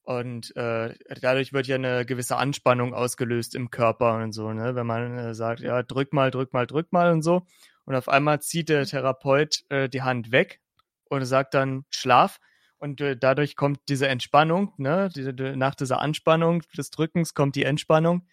Und 0.03 0.55
äh, 0.57 0.94
dadurch 1.20 1.53
wird 1.53 1.66
ja 1.66 1.77
eine 1.77 2.05
gewisse 2.05 2.37
Anspannung 2.37 2.92
ausgelöst 2.92 3.55
im 3.55 3.70
Körper 3.70 4.16
und 4.16 4.33
so, 4.33 4.53
ne? 4.53 4.75
Wenn 4.75 4.87
man 4.87 5.16
äh, 5.16 5.35
sagt, 5.35 5.61
ja, 5.61 5.83
drück 5.83 6.12
mal, 6.12 6.31
drück 6.31 6.53
mal, 6.53 6.66
drück 6.66 6.92
mal 6.92 7.12
und 7.12 7.23
so. 7.23 7.47
Und 7.87 7.94
auf 7.94 8.09
einmal 8.09 8.42
zieht 8.42 8.68
der 8.68 8.85
Therapeut 8.85 9.64
äh, 9.70 9.88
die 9.88 10.03
Hand 10.03 10.31
weg 10.33 10.61
und 11.05 11.25
sagt 11.25 11.55
dann 11.55 11.85
Schlaf. 11.88 12.38
Und 12.79 13.01
äh, 13.01 13.16
dadurch 13.16 13.57
kommt 13.57 13.81
diese 13.88 14.09
Entspannung, 14.09 14.75
ne? 14.77 15.09
Die, 15.14 15.35
die, 15.35 15.57
nach 15.57 15.75
dieser 15.75 16.01
Anspannung 16.01 16.62
des 16.77 16.90
Drückens 16.90 17.33
kommt 17.33 17.57
die 17.57 17.64
Entspannung 17.64 18.27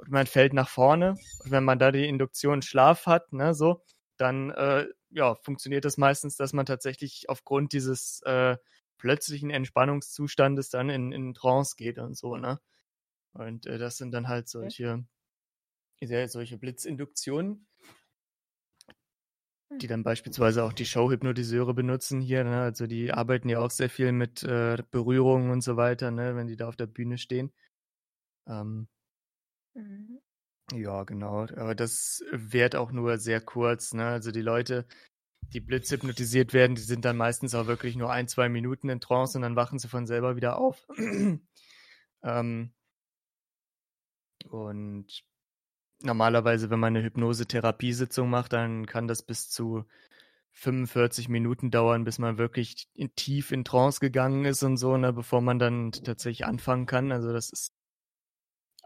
und 0.00 0.10
man 0.10 0.26
fällt 0.26 0.54
nach 0.54 0.68
vorne. 0.68 1.16
Und 1.44 1.50
wenn 1.50 1.64
man 1.64 1.78
da 1.78 1.92
die 1.92 2.08
Induktion 2.08 2.62
Schlaf 2.62 3.06
hat, 3.06 3.32
ne, 3.32 3.54
so, 3.54 3.82
dann 4.16 4.50
äh, 4.50 4.86
ja, 5.10 5.34
funktioniert 5.34 5.84
das 5.84 5.98
meistens, 5.98 6.36
dass 6.36 6.52
man 6.52 6.66
tatsächlich 6.66 7.28
aufgrund 7.28 7.72
dieses 7.72 8.22
äh, 8.22 8.56
plötzlichen 8.98 9.50
Entspannungszustandes 9.50 10.70
dann 10.70 10.90
in, 10.90 11.12
in 11.12 11.34
Trance 11.34 11.74
geht 11.76 11.98
und 11.98 12.16
so, 12.16 12.36
ne? 12.36 12.60
Und 13.32 13.66
äh, 13.66 13.78
das 13.78 13.96
sind 13.96 14.12
dann 14.12 14.28
halt 14.28 14.48
solche, 14.48 15.04
ja, 16.00 16.28
solche 16.28 16.58
Blitzinduktionen, 16.58 17.66
die 19.80 19.86
dann 19.86 20.02
beispielsweise 20.02 20.64
auch 20.64 20.72
die 20.72 20.86
Showhypnotiseure 20.86 21.74
benutzen 21.74 22.20
hier, 22.20 22.44
ne? 22.44 22.62
Also 22.62 22.86
die 22.86 23.12
arbeiten 23.12 23.48
ja 23.48 23.60
auch 23.60 23.70
sehr 23.70 23.90
viel 23.90 24.12
mit 24.12 24.42
äh, 24.42 24.82
Berührungen 24.90 25.50
und 25.50 25.62
so 25.62 25.76
weiter, 25.76 26.10
ne, 26.10 26.36
wenn 26.36 26.46
die 26.46 26.56
da 26.56 26.68
auf 26.68 26.76
der 26.76 26.86
Bühne 26.86 27.18
stehen. 27.18 27.52
Ähm, 28.48 28.88
mhm. 29.74 30.20
Ja, 30.72 31.02
genau. 31.04 31.42
Aber 31.42 31.74
das 31.74 32.22
währt 32.30 32.76
auch 32.76 32.92
nur 32.92 33.18
sehr 33.18 33.40
kurz, 33.40 33.92
ne? 33.92 34.06
Also 34.06 34.30
die 34.30 34.42
Leute, 34.42 34.86
die 35.52 35.60
blitzhypnotisiert 35.60 36.52
werden, 36.52 36.76
die 36.76 36.82
sind 36.82 37.04
dann 37.04 37.16
meistens 37.16 37.54
auch 37.54 37.66
wirklich 37.66 37.96
nur 37.96 38.10
ein, 38.12 38.28
zwei 38.28 38.48
Minuten 38.48 38.88
in 38.88 39.00
Trance 39.00 39.36
und 39.36 39.42
dann 39.42 39.56
wachen 39.56 39.78
sie 39.78 39.88
von 39.88 40.06
selber 40.06 40.36
wieder 40.36 40.58
auf. 40.58 40.86
ähm, 42.22 42.72
und 44.48 45.24
normalerweise, 46.02 46.70
wenn 46.70 46.80
man 46.80 46.94
eine 46.96 47.04
Hypnose-Therapiesitzung 47.04 48.30
macht, 48.30 48.52
dann 48.52 48.86
kann 48.86 49.08
das 49.08 49.22
bis 49.22 49.48
zu 49.50 49.84
45 50.52 51.28
Minuten 51.28 51.70
dauern, 51.70 52.04
bis 52.04 52.18
man 52.18 52.38
wirklich 52.38 52.88
in, 52.94 53.14
tief 53.14 53.52
in 53.52 53.64
Trance 53.64 54.00
gegangen 54.00 54.44
ist 54.44 54.62
und 54.62 54.76
so, 54.76 54.96
ne, 54.96 55.12
bevor 55.12 55.40
man 55.40 55.58
dann 55.58 55.92
tatsächlich 55.92 56.46
anfangen 56.46 56.86
kann. 56.86 57.12
Also 57.12 57.32
das 57.32 57.50
ist 57.50 57.72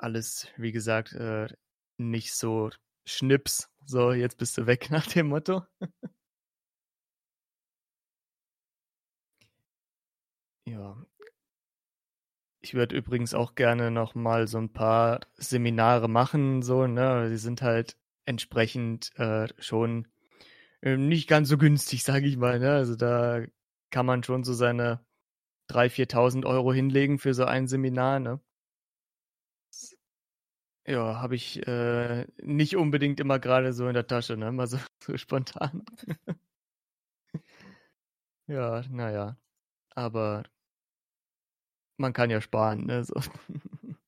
alles, 0.04 0.48
wie 0.56 0.72
gesagt, 0.72 1.12
äh, 1.14 1.48
nicht 1.98 2.34
so 2.34 2.70
Schnips. 3.06 3.70
So, 3.84 4.12
jetzt 4.12 4.38
bist 4.38 4.56
du 4.58 4.66
weg 4.66 4.90
nach 4.90 5.06
dem 5.06 5.28
Motto. 5.28 5.62
Ja. 10.66 10.96
Ich 12.62 12.74
würde 12.74 12.96
übrigens 12.96 13.34
auch 13.34 13.54
gerne 13.54 13.90
noch 13.90 14.14
mal 14.14 14.48
so 14.48 14.58
ein 14.58 14.72
paar 14.72 15.20
Seminare 15.36 16.08
machen, 16.08 16.62
so, 16.62 16.86
ne? 16.86 17.28
Die 17.30 17.36
sind 17.36 17.60
halt 17.62 17.96
entsprechend 18.26 19.10
äh, 19.18 19.48
schon 19.58 20.08
äh, 20.82 20.96
nicht 20.96 21.28
ganz 21.28 21.48
so 21.48 21.58
günstig, 21.58 22.04
sage 22.04 22.26
ich 22.26 22.36
mal, 22.38 22.58
ne? 22.58 22.72
Also 22.72 22.96
da 22.96 23.42
kann 23.90 24.06
man 24.06 24.22
schon 24.22 24.44
so 24.44 24.54
seine 24.54 25.04
3.000, 25.70 25.90
4.000 25.90 26.46
Euro 26.46 26.72
hinlegen 26.72 27.18
für 27.18 27.34
so 27.34 27.44
ein 27.44 27.68
Seminar, 27.68 28.20
ne? 28.20 28.40
Ja, 30.86 31.20
habe 31.20 31.34
ich 31.34 31.66
äh, 31.66 32.26
nicht 32.42 32.76
unbedingt 32.76 33.18
immer 33.18 33.38
gerade 33.38 33.72
so 33.72 33.88
in 33.88 33.94
der 33.94 34.06
Tasche, 34.06 34.36
ne? 34.36 34.52
Mal 34.52 34.66
so, 34.66 34.78
so 35.02 35.16
spontan. 35.16 35.84
ja, 38.46 38.82
naja. 38.90 39.36
Aber 39.94 40.44
man 41.96 42.12
kann 42.12 42.30
ja 42.30 42.40
sparen, 42.40 42.86
ne? 42.86 43.04
So. 43.04 43.14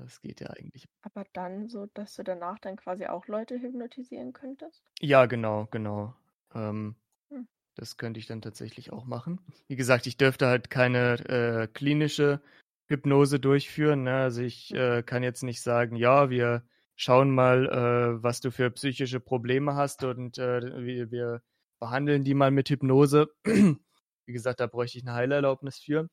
Das 0.00 0.20
geht 0.20 0.40
ja 0.40 0.50
eigentlich. 0.50 0.86
Aber 1.02 1.24
dann 1.32 1.68
so, 1.68 1.86
dass 1.86 2.14
du 2.14 2.22
danach 2.22 2.60
dann 2.60 2.76
quasi 2.76 3.06
auch 3.06 3.26
Leute 3.26 3.60
hypnotisieren 3.60 4.32
könntest? 4.32 4.84
Ja, 5.00 5.26
genau, 5.26 5.66
genau. 5.72 6.14
Ähm, 6.54 6.94
hm. 7.30 7.48
Das 7.74 7.96
könnte 7.96 8.20
ich 8.20 8.26
dann 8.26 8.40
tatsächlich 8.40 8.92
auch 8.92 9.04
machen. 9.04 9.40
Wie 9.66 9.74
gesagt, 9.74 10.06
ich 10.06 10.16
dürfte 10.16 10.46
halt 10.46 10.70
keine 10.70 11.14
äh, 11.28 11.66
klinische 11.66 12.40
Hypnose 12.88 13.38
durchführen. 13.40 14.04
Ne? 14.04 14.14
Also 14.16 14.42
ich 14.42 14.70
hm. 14.70 14.76
äh, 14.76 15.02
kann 15.02 15.22
jetzt 15.22 15.42
nicht 15.42 15.62
sagen, 15.62 15.96
ja, 15.96 16.30
wir 16.30 16.64
schauen 16.96 17.30
mal, 17.34 17.66
äh, 17.66 18.22
was 18.22 18.40
du 18.40 18.50
für 18.50 18.70
psychische 18.70 19.20
Probleme 19.20 19.74
hast 19.74 20.02
und 20.04 20.38
äh, 20.38 20.84
wir, 20.84 21.10
wir 21.10 21.42
behandeln 21.78 22.24
die 22.24 22.34
mal 22.34 22.50
mit 22.50 22.68
Hypnose. 22.70 23.28
Wie 23.44 24.32
gesagt, 24.32 24.60
da 24.60 24.66
bräuchte 24.66 24.98
ich 24.98 25.06
eine 25.06 25.14
Heilerlaubnis 25.14 25.78
für. 25.78 26.08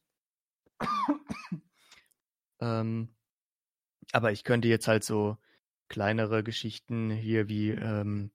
ähm, 2.59 3.15
aber 4.11 4.31
ich 4.31 4.43
könnte 4.43 4.67
jetzt 4.67 4.87
halt 4.87 5.03
so 5.03 5.37
kleinere 5.87 6.43
Geschichten 6.43 7.09
hier 7.09 7.49
wie 7.49 7.71
ähm, 7.71 8.31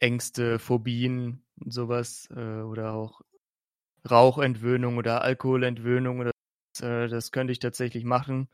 Ängste, 0.00 0.58
Phobien 0.58 1.44
und 1.60 1.72
sowas 1.72 2.28
äh, 2.34 2.60
oder 2.62 2.92
auch 2.92 3.20
Rauchentwöhnung 4.08 4.96
oder 4.96 5.22
Alkoholentwöhnung 5.22 6.20
oder 6.20 6.30
äh, 6.80 7.08
das 7.08 7.32
könnte 7.32 7.52
ich 7.52 7.58
tatsächlich 7.58 8.04
machen. 8.04 8.48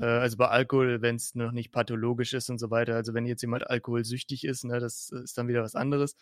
Äh, 0.00 0.04
also 0.04 0.36
bei 0.36 0.48
Alkohol, 0.48 1.02
wenn 1.02 1.16
es 1.16 1.34
noch 1.34 1.52
nicht 1.52 1.72
pathologisch 1.72 2.34
ist 2.34 2.50
und 2.50 2.58
so 2.58 2.70
weiter. 2.70 2.94
Also 2.94 3.14
wenn 3.14 3.26
jetzt 3.26 3.42
jemand 3.42 3.68
alkoholsüchtig 3.68 4.44
ist, 4.44 4.64
ne, 4.64 4.80
das 4.80 5.10
ist 5.10 5.38
dann 5.38 5.48
wieder 5.48 5.62
was 5.62 5.74
anderes. 5.74 6.16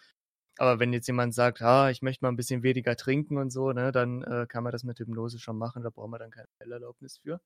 Aber 0.58 0.80
wenn 0.80 0.92
jetzt 0.92 1.06
jemand 1.06 1.34
sagt, 1.34 1.62
ah, 1.62 1.90
ich 1.90 2.02
möchte 2.02 2.24
mal 2.24 2.30
ein 2.30 2.36
bisschen 2.36 2.62
weniger 2.62 2.96
trinken 2.96 3.36
und 3.38 3.50
so, 3.50 3.72
ne, 3.72 3.92
dann 3.92 4.22
äh, 4.22 4.46
kann 4.48 4.64
man 4.64 4.72
das 4.72 4.84
mit 4.84 4.98
Hypnose 4.98 5.38
schon 5.38 5.58
machen. 5.58 5.82
Da 5.82 5.90
braucht 5.90 6.10
man 6.10 6.20
dann 6.20 6.30
keine 6.30 6.48
Erlaubnis 6.58 7.18
für. 7.18 7.40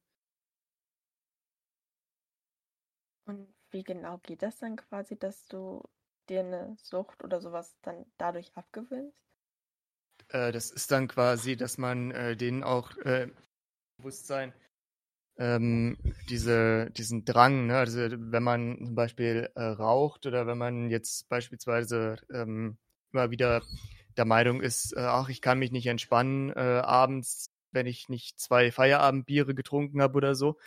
Und 3.26 3.52
wie 3.70 3.84
genau 3.84 4.18
geht 4.18 4.42
das 4.42 4.58
dann 4.58 4.76
quasi, 4.76 5.18
dass 5.18 5.46
du 5.46 5.82
dir 6.28 6.40
eine 6.40 6.76
Sucht 6.82 7.24
oder 7.24 7.40
sowas 7.40 7.76
dann 7.82 8.06
dadurch 8.18 8.56
abgewöhnst? 8.56 9.16
Äh, 10.28 10.52
das 10.52 10.70
ist 10.70 10.90
dann 10.90 11.08
quasi, 11.08 11.56
dass 11.56 11.78
man 11.78 12.10
äh, 12.12 12.36
denen 12.36 12.62
auch 12.62 12.96
äh, 12.98 13.28
Bewusstsein 14.00 14.52
ähm, 15.40 15.96
diese, 16.28 16.90
diesen 16.90 17.24
Drang, 17.24 17.66
ne? 17.66 17.78
also 17.78 17.98
wenn 17.98 18.42
man 18.42 18.76
zum 18.84 18.94
Beispiel 18.94 19.50
äh, 19.54 19.62
raucht 19.62 20.26
oder 20.26 20.46
wenn 20.46 20.58
man 20.58 20.90
jetzt 20.90 21.30
beispielsweise 21.30 22.16
ähm, 22.30 22.76
immer 23.10 23.30
wieder 23.30 23.62
der 24.18 24.26
Meinung 24.26 24.60
ist, 24.60 24.92
äh, 24.92 25.00
ach, 25.00 25.30
ich 25.30 25.40
kann 25.40 25.58
mich 25.58 25.72
nicht 25.72 25.86
entspannen 25.86 26.50
äh, 26.50 26.82
abends, 26.84 27.50
wenn 27.72 27.86
ich 27.86 28.10
nicht 28.10 28.38
zwei 28.38 28.70
Feierabendbiere 28.70 29.54
getrunken 29.54 30.02
habe 30.02 30.18
oder 30.18 30.34
so. 30.34 30.58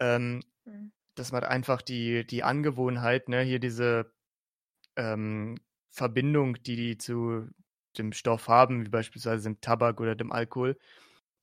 Ähm, 0.00 0.42
mhm. 0.64 0.90
Dass 1.14 1.30
man 1.30 1.44
einfach 1.44 1.80
die, 1.80 2.26
die 2.26 2.42
Angewohnheit, 2.42 3.28
ne, 3.28 3.42
hier 3.42 3.60
diese 3.60 4.12
ähm, 4.96 5.56
Verbindung, 5.90 6.60
die 6.64 6.74
die 6.76 6.98
zu 6.98 7.48
dem 7.96 8.12
Stoff 8.12 8.48
haben, 8.48 8.84
wie 8.84 8.90
beispielsweise 8.90 9.44
dem 9.44 9.60
Tabak 9.60 10.00
oder 10.00 10.16
dem 10.16 10.32
Alkohol, 10.32 10.76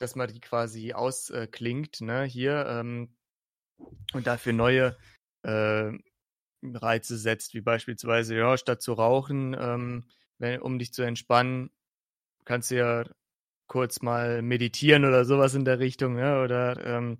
dass 0.04 0.16
man 0.16 0.28
die 0.28 0.42
quasi 0.42 0.94
ausklingt, 0.94 2.02
ne, 2.02 2.24
hier, 2.26 2.66
ähm, 2.68 3.16
und 4.14 4.28
dafür 4.28 4.54
neue 4.54 4.98
äh, 5.44 5.92
Reize 6.62 7.18
setzt, 7.18 7.54
wie 7.54 7.62
beispielsweise, 7.62 8.36
ja, 8.36 8.58
statt 8.58 8.82
zu 8.82 8.94
rauchen, 8.94 9.56
ähm, 9.58 10.06
wenn, 10.40 10.62
um 10.62 10.78
dich 10.78 10.94
zu 10.94 11.04
entspannen, 11.04 11.72
kannst 12.46 12.72
du 12.72 12.76
ja 12.76 13.06
kurz 13.68 14.02
mal 14.02 14.42
meditieren 14.42 15.06
oder 15.06 15.24
sowas 15.24 15.56
in 15.56 15.66
der 15.66 15.80
Richtung, 15.80 16.16
ne? 16.16 16.42
oder 16.44 16.86
ähm, 16.86 17.20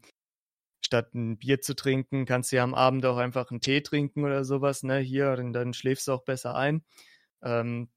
statt 0.82 1.14
ein 1.14 1.38
Bier 1.38 1.62
zu 1.62 1.76
trinken, 1.76 2.26
kannst 2.26 2.52
du 2.52 2.58
ja 2.58 2.64
am 2.64 2.76
Abend 2.76 3.06
auch 3.06 3.18
einfach 3.18 3.50
einen 3.50 3.62
Tee 3.62 3.82
trinken 3.82 4.26
oder 4.26 4.44
sowas, 4.44 4.84
ne, 4.84 5.00
hier, 5.00 5.32
und 5.40 5.54
dann 5.54 5.74
schläfst 5.74 6.08
du 6.08 6.12
auch 6.12 6.24
besser 6.24 6.56
ein. 6.56 6.84
Ähm, 7.42 7.90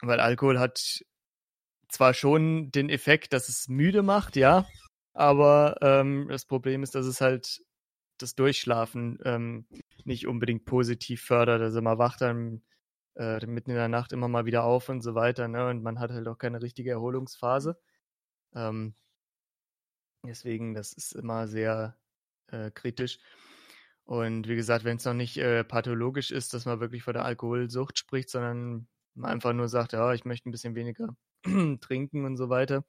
weil 0.00 0.20
Alkohol 0.20 0.58
hat 0.58 1.04
zwar 1.92 2.14
schon 2.14 2.70
den 2.72 2.88
Effekt, 2.88 3.32
dass 3.32 3.48
es 3.48 3.68
müde 3.68 4.02
macht, 4.02 4.36
ja, 4.36 4.66
aber 5.12 5.76
ähm, 5.82 6.26
das 6.28 6.46
Problem 6.46 6.82
ist, 6.82 6.94
dass 6.94 7.06
es 7.06 7.20
halt 7.20 7.62
das 8.18 8.34
Durchschlafen 8.34 9.18
ähm, 9.24 9.66
nicht 10.04 10.26
unbedingt 10.26 10.64
positiv 10.64 11.22
fördert. 11.22 11.60
Also 11.60 11.82
man 11.82 11.98
wacht 11.98 12.20
dann 12.22 12.62
äh, 13.16 13.44
mitten 13.46 13.70
in 13.70 13.76
der 13.76 13.88
Nacht 13.88 14.12
immer 14.12 14.28
mal 14.28 14.46
wieder 14.46 14.64
auf 14.64 14.88
und 14.88 15.02
so 15.02 15.14
weiter, 15.14 15.48
ne? 15.48 15.68
Und 15.68 15.82
man 15.82 16.00
hat 16.00 16.10
halt 16.12 16.26
auch 16.28 16.38
keine 16.38 16.62
richtige 16.62 16.90
Erholungsphase. 16.92 17.78
Ähm, 18.54 18.94
deswegen, 20.24 20.74
das 20.74 20.92
ist 20.92 21.12
immer 21.14 21.48
sehr 21.48 21.96
äh, 22.48 22.70
kritisch. 22.70 23.18
Und 24.04 24.48
wie 24.48 24.56
gesagt, 24.56 24.84
wenn 24.84 24.96
es 24.98 25.04
noch 25.04 25.14
nicht 25.14 25.36
äh, 25.38 25.64
pathologisch 25.64 26.30
ist, 26.30 26.54
dass 26.54 26.64
man 26.66 26.80
wirklich 26.80 27.02
vor 27.04 27.12
der 27.12 27.24
Alkoholsucht 27.24 27.98
spricht, 27.98 28.30
sondern 28.30 28.88
man 29.14 29.32
einfach 29.32 29.52
nur 29.52 29.68
sagt, 29.68 29.92
ja, 29.92 30.12
ich 30.14 30.24
möchte 30.24 30.48
ein 30.48 30.52
bisschen 30.52 30.74
weniger 30.74 31.16
trinken 31.80 32.24
und 32.24 32.36
so 32.36 32.48
weiter, 32.48 32.84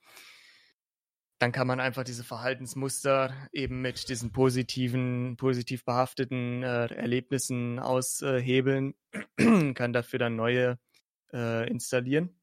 dann 1.40 1.52
kann 1.52 1.68
man 1.68 1.80
einfach 1.80 2.04
diese 2.06 2.24
Verhaltensmuster 2.24 3.36
eben 3.52 3.82
mit 3.82 4.08
diesen 4.08 4.32
positiven, 4.32 5.36
positiv 5.36 5.84
behafteten 5.84 6.64
äh, 6.64 6.86
Erlebnissen 6.86 7.80
aushebeln, 7.80 8.94
kann 9.76 9.92
dafür 9.94 10.20
dann 10.20 10.36
neue 10.38 10.80
äh, 11.34 11.70
installieren. 11.70 12.40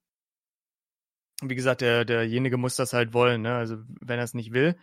Wie 1.42 1.54
gesagt, 1.54 1.80
der, 1.80 2.04
derjenige 2.04 2.58
muss 2.58 2.76
das 2.76 2.92
halt 2.92 3.14
wollen. 3.14 3.42
Ne? 3.42 3.54
Also 3.54 3.78
wenn 4.00 4.18
er 4.18 4.24
es 4.24 4.34
nicht 4.34 4.52
will, 4.52 4.76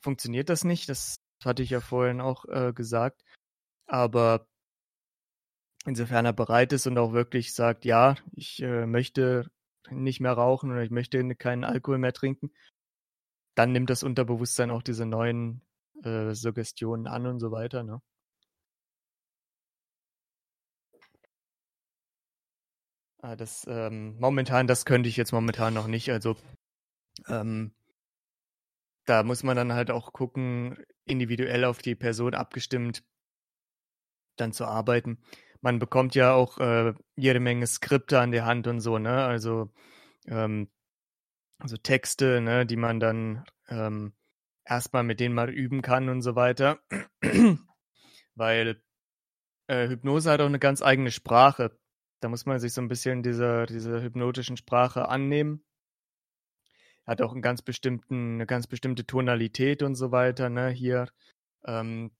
funktioniert 0.00 0.48
das 0.48 0.64
nicht. 0.64 0.88
Das 0.88 1.14
hatte 1.44 1.62
ich 1.62 1.70
ja 1.70 1.80
vorhin 1.80 2.20
auch 2.20 2.44
äh, 2.46 2.72
gesagt. 2.72 3.22
Aber 3.86 4.48
insofern 5.86 6.24
er 6.24 6.32
bereit 6.32 6.72
ist 6.72 6.86
und 6.86 6.98
auch 6.98 7.12
wirklich 7.12 7.54
sagt, 7.54 7.84
ja, 7.84 8.16
ich 8.32 8.60
äh, 8.62 8.86
möchte 8.86 9.50
nicht 9.92 10.20
mehr 10.20 10.32
rauchen 10.32 10.70
oder 10.70 10.82
ich 10.82 10.90
möchte 10.90 11.34
keinen 11.34 11.64
Alkohol 11.64 11.98
mehr 11.98 12.12
trinken, 12.12 12.52
dann 13.54 13.72
nimmt 13.72 13.90
das 13.90 14.02
Unterbewusstsein 14.02 14.70
auch 14.70 14.82
diese 14.82 15.06
neuen 15.06 15.62
äh, 16.04 16.34
Suggestionen 16.34 17.06
an 17.06 17.26
und 17.26 17.40
so 17.40 17.52
weiter. 17.52 17.82
Ne? 17.82 18.00
Ah, 23.18 23.36
das 23.36 23.64
ähm, 23.68 24.16
momentan, 24.18 24.66
das 24.66 24.84
könnte 24.84 25.08
ich 25.08 25.16
jetzt 25.16 25.32
momentan 25.32 25.74
noch 25.74 25.86
nicht. 25.86 26.10
Also 26.10 26.36
ähm, 27.28 27.72
da 29.04 29.22
muss 29.22 29.42
man 29.42 29.56
dann 29.56 29.72
halt 29.72 29.90
auch 29.90 30.12
gucken, 30.12 30.76
individuell 31.04 31.64
auf 31.64 31.78
die 31.78 31.94
Person 31.94 32.34
abgestimmt, 32.34 33.04
dann 34.36 34.52
zu 34.52 34.64
arbeiten. 34.64 35.18
Man 35.62 35.78
bekommt 35.78 36.14
ja 36.14 36.34
auch 36.34 36.58
äh, 36.58 36.92
jede 37.16 37.40
Menge 37.40 37.66
Skripte 37.66 38.20
an 38.20 38.32
der 38.32 38.44
Hand 38.44 38.66
und 38.66 38.80
so, 38.80 38.98
ne? 38.98 39.24
Also 39.24 39.70
ähm, 40.26 40.68
also 41.62 41.76
Texte, 41.76 42.40
ne, 42.40 42.66
die 42.66 42.76
man 42.76 42.98
dann 42.98 43.44
ähm, 43.68 44.12
erstmal 44.64 45.04
mit 45.04 45.20
denen 45.20 45.34
mal 45.34 45.48
üben 45.48 45.80
kann 45.80 46.08
und 46.08 46.22
so 46.22 46.34
weiter. 46.34 46.80
Weil 48.34 48.82
äh, 49.68 49.88
Hypnose 49.88 50.30
hat 50.30 50.40
auch 50.40 50.46
eine 50.46 50.58
ganz 50.58 50.82
eigene 50.82 51.12
Sprache. 51.12 51.78
Da 52.20 52.28
muss 52.28 52.46
man 52.46 52.58
sich 52.58 52.72
so 52.72 52.80
ein 52.80 52.88
bisschen 52.88 53.22
dieser, 53.22 53.66
dieser 53.66 54.02
hypnotischen 54.02 54.56
Sprache 54.56 55.08
annehmen. 55.08 55.64
Hat 57.06 57.22
auch 57.22 57.32
einen 57.32 57.42
ganz 57.42 57.62
bestimmten, 57.62 58.34
eine 58.34 58.46
ganz 58.46 58.66
bestimmte 58.66 59.06
Tonalität 59.06 59.82
und 59.82 59.94
so 59.94 60.10
weiter, 60.10 60.48
ne, 60.48 60.68
hier. 60.68 61.08
Ähm, 61.64 62.10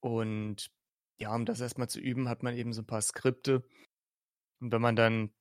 und 0.00 0.70
ja, 1.18 1.34
um 1.34 1.44
das 1.44 1.60
erstmal 1.60 1.88
zu 1.88 2.00
üben, 2.00 2.28
hat 2.28 2.42
man 2.42 2.54
eben 2.54 2.72
so 2.72 2.82
ein 2.82 2.86
paar 2.86 3.02
Skripte. 3.02 3.64
Und 4.60 4.72
wenn 4.72 4.82
man 4.82 4.96
dann 4.96 5.32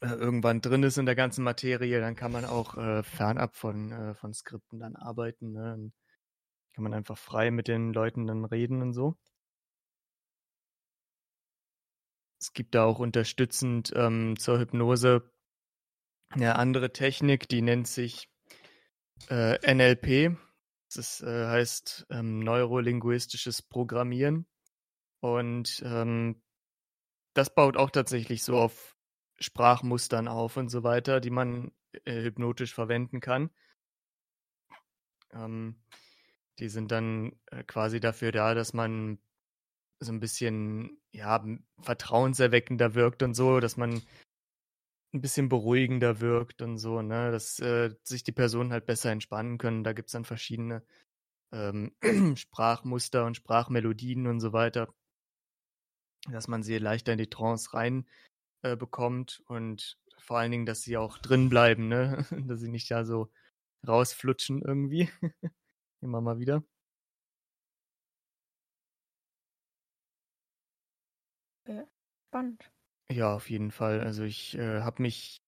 äh, 0.00 0.08
irgendwann 0.08 0.60
drin 0.60 0.82
ist 0.82 0.98
in 0.98 1.06
der 1.06 1.16
ganzen 1.16 1.44
Materie, 1.44 2.00
dann 2.00 2.16
kann 2.16 2.32
man 2.32 2.44
auch 2.44 2.76
äh, 2.76 3.02
fernab 3.02 3.56
von, 3.56 3.92
äh, 3.92 4.14
von 4.14 4.32
Skripten 4.32 4.78
dann 4.80 4.96
arbeiten. 4.96 5.52
Ne? 5.52 5.62
Dann 5.62 5.92
kann 6.74 6.84
man 6.84 6.94
einfach 6.94 7.18
frei 7.18 7.50
mit 7.50 7.68
den 7.68 7.92
Leuten 7.92 8.26
dann 8.26 8.44
reden 8.44 8.82
und 8.82 8.92
so. 8.92 9.16
Es 12.40 12.52
gibt 12.54 12.74
da 12.74 12.84
auch 12.84 12.98
unterstützend 12.98 13.92
ähm, 13.94 14.38
zur 14.38 14.58
Hypnose 14.58 15.30
eine 16.30 16.56
andere 16.56 16.92
Technik, 16.92 17.48
die 17.48 17.60
nennt 17.60 17.86
sich 17.86 18.30
äh, 19.28 19.58
NLP. 19.74 20.38
Das 20.86 20.96
ist, 20.96 21.22
äh, 21.22 21.46
heißt 21.46 22.06
ähm, 22.10 22.40
neurolinguistisches 22.40 23.62
Programmieren. 23.62 24.46
Und 25.20 25.82
ähm, 25.84 26.42
das 27.34 27.54
baut 27.54 27.76
auch 27.76 27.90
tatsächlich 27.90 28.42
so 28.42 28.56
auf 28.56 28.96
Sprachmustern 29.38 30.28
auf 30.28 30.56
und 30.56 30.68
so 30.68 30.82
weiter, 30.82 31.20
die 31.20 31.30
man 31.30 31.72
äh, 32.04 32.22
hypnotisch 32.22 32.74
verwenden 32.74 33.20
kann. 33.20 33.50
Ähm, 35.32 35.80
die 36.58 36.68
sind 36.68 36.90
dann 36.90 37.32
äh, 37.46 37.64
quasi 37.64 38.00
dafür 38.00 38.32
da, 38.32 38.54
dass 38.54 38.72
man 38.72 39.18
so 40.00 40.12
ein 40.12 40.20
bisschen 40.20 40.98
ja 41.12 41.44
vertrauenserweckender 41.80 42.94
wirkt 42.94 43.22
und 43.22 43.34
so, 43.34 43.60
dass 43.60 43.76
man 43.76 44.02
ein 45.12 45.20
bisschen 45.20 45.48
beruhigender 45.48 46.20
wirkt 46.20 46.62
und 46.62 46.78
so, 46.78 47.02
ne, 47.02 47.32
dass 47.32 47.58
äh, 47.58 47.94
sich 48.04 48.22
die 48.22 48.32
Personen 48.32 48.72
halt 48.72 48.86
besser 48.86 49.10
entspannen 49.10 49.58
können. 49.58 49.84
Da 49.84 49.92
gibt 49.92 50.08
es 50.08 50.12
dann 50.12 50.24
verschiedene 50.24 50.84
ähm, 51.52 51.92
Sprachmuster 52.36 53.24
und 53.24 53.36
Sprachmelodien 53.36 54.26
und 54.26 54.40
so 54.40 54.52
weiter, 54.52 54.94
dass 56.28 56.48
man 56.48 56.62
sie 56.62 56.78
leichter 56.78 57.12
in 57.12 57.18
die 57.18 57.30
Trance 57.30 57.74
rein 57.74 58.06
äh, 58.62 58.76
bekommt 58.76 59.42
und 59.46 59.98
vor 60.18 60.38
allen 60.38 60.50
Dingen, 60.50 60.66
dass 60.66 60.82
sie 60.82 60.96
auch 60.96 61.18
drin 61.18 61.48
bleiben, 61.48 61.88
ne? 61.88 62.26
dass 62.46 62.60
sie 62.60 62.68
nicht 62.68 62.90
da 62.90 63.04
so 63.04 63.30
rausflutschen 63.86 64.62
irgendwie. 64.62 65.10
Immer 66.02 66.20
mal 66.20 66.38
wieder. 66.38 66.62
Ja, 71.66 71.86
spannend. 72.28 72.70
Ja, 73.10 73.34
auf 73.34 73.50
jeden 73.50 73.70
Fall. 73.70 74.00
Also 74.00 74.24
ich 74.24 74.56
äh, 74.56 74.82
habe 74.82 75.02
mich, 75.02 75.38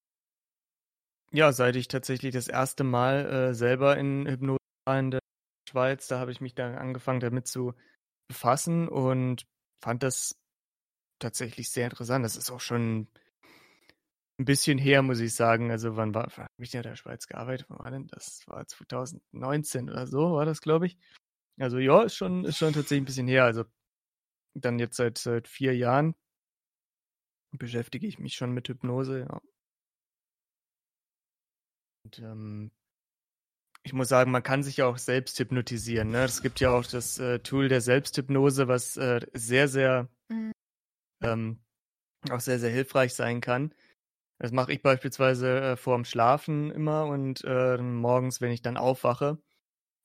ja, 1.32 1.52
seit 1.52 1.76
ich 1.76 1.88
tatsächlich 1.88 2.34
das 2.34 2.48
erste 2.48 2.84
Mal 2.84 3.26
äh, 3.26 3.54
selber 3.54 3.96
in 3.96 4.26
Hypnose 4.26 4.58
war 4.86 4.98
in 4.98 5.10
der 5.12 5.20
Schweiz, 5.68 6.08
da 6.08 6.18
habe 6.18 6.32
ich 6.32 6.40
mich 6.40 6.54
dann 6.54 6.74
angefangen 6.74 7.20
damit 7.20 7.46
zu 7.46 7.74
befassen 8.28 8.88
und 8.88 9.44
fand 9.82 10.02
das 10.02 10.41
tatsächlich 11.22 11.70
sehr 11.70 11.84
interessant. 11.86 12.24
Das 12.24 12.36
ist 12.36 12.50
auch 12.50 12.60
schon 12.60 13.08
ein 14.38 14.44
bisschen 14.44 14.78
her, 14.78 15.02
muss 15.02 15.20
ich 15.20 15.34
sagen. 15.34 15.70
Also 15.70 15.96
wann 15.96 16.14
war, 16.14 16.24
habe 16.36 16.48
ich 16.58 16.74
in 16.74 16.82
der 16.82 16.96
Schweiz 16.96 17.26
gearbeitet? 17.26 17.66
Wann 17.68 17.78
war 17.78 17.90
denn 17.90 18.06
das? 18.08 18.42
War 18.46 18.66
2019 18.66 19.90
oder 19.90 20.06
so, 20.06 20.32
war 20.32 20.44
das, 20.44 20.60
glaube 20.60 20.86
ich. 20.86 20.98
Also 21.58 21.78
ja, 21.78 22.02
ist 22.02 22.16
schon, 22.16 22.44
ist 22.44 22.58
schon 22.58 22.72
tatsächlich 22.72 23.02
ein 23.02 23.06
bisschen 23.06 23.28
her. 23.28 23.44
Also 23.44 23.64
dann 24.54 24.78
jetzt 24.78 24.96
seit, 24.96 25.18
seit 25.18 25.48
vier 25.48 25.76
Jahren 25.76 26.14
beschäftige 27.52 28.06
ich 28.06 28.18
mich 28.18 28.34
schon 28.34 28.52
mit 28.52 28.68
Hypnose, 28.68 29.20
ja. 29.20 29.40
Und 32.04 32.18
ähm, 32.18 32.70
ich 33.84 33.92
muss 33.92 34.08
sagen, 34.08 34.30
man 34.30 34.42
kann 34.42 34.62
sich 34.62 34.78
ja 34.78 34.86
auch 34.86 34.98
selbst 34.98 35.38
hypnotisieren. 35.38 36.10
Ne? 36.10 36.24
Es 36.24 36.42
gibt 36.42 36.60
ja 36.60 36.70
auch 36.70 36.84
das 36.84 37.18
äh, 37.18 37.38
Tool 37.40 37.68
der 37.68 37.80
Selbsthypnose, 37.80 38.66
was 38.66 38.96
äh, 38.96 39.20
sehr, 39.34 39.68
sehr 39.68 40.08
mhm 40.28 40.52
ähm, 41.22 41.60
auch 42.30 42.40
sehr, 42.40 42.58
sehr 42.58 42.70
hilfreich 42.70 43.14
sein 43.14 43.40
kann. 43.40 43.74
Das 44.38 44.52
mache 44.52 44.72
ich 44.72 44.82
beispielsweise 44.82 45.60
äh, 45.60 45.76
vorm 45.76 46.04
Schlafen 46.04 46.70
immer 46.70 47.06
und 47.06 47.44
äh, 47.44 47.78
morgens, 47.78 48.40
wenn 48.40 48.52
ich 48.52 48.62
dann 48.62 48.76
aufwache, 48.76 49.38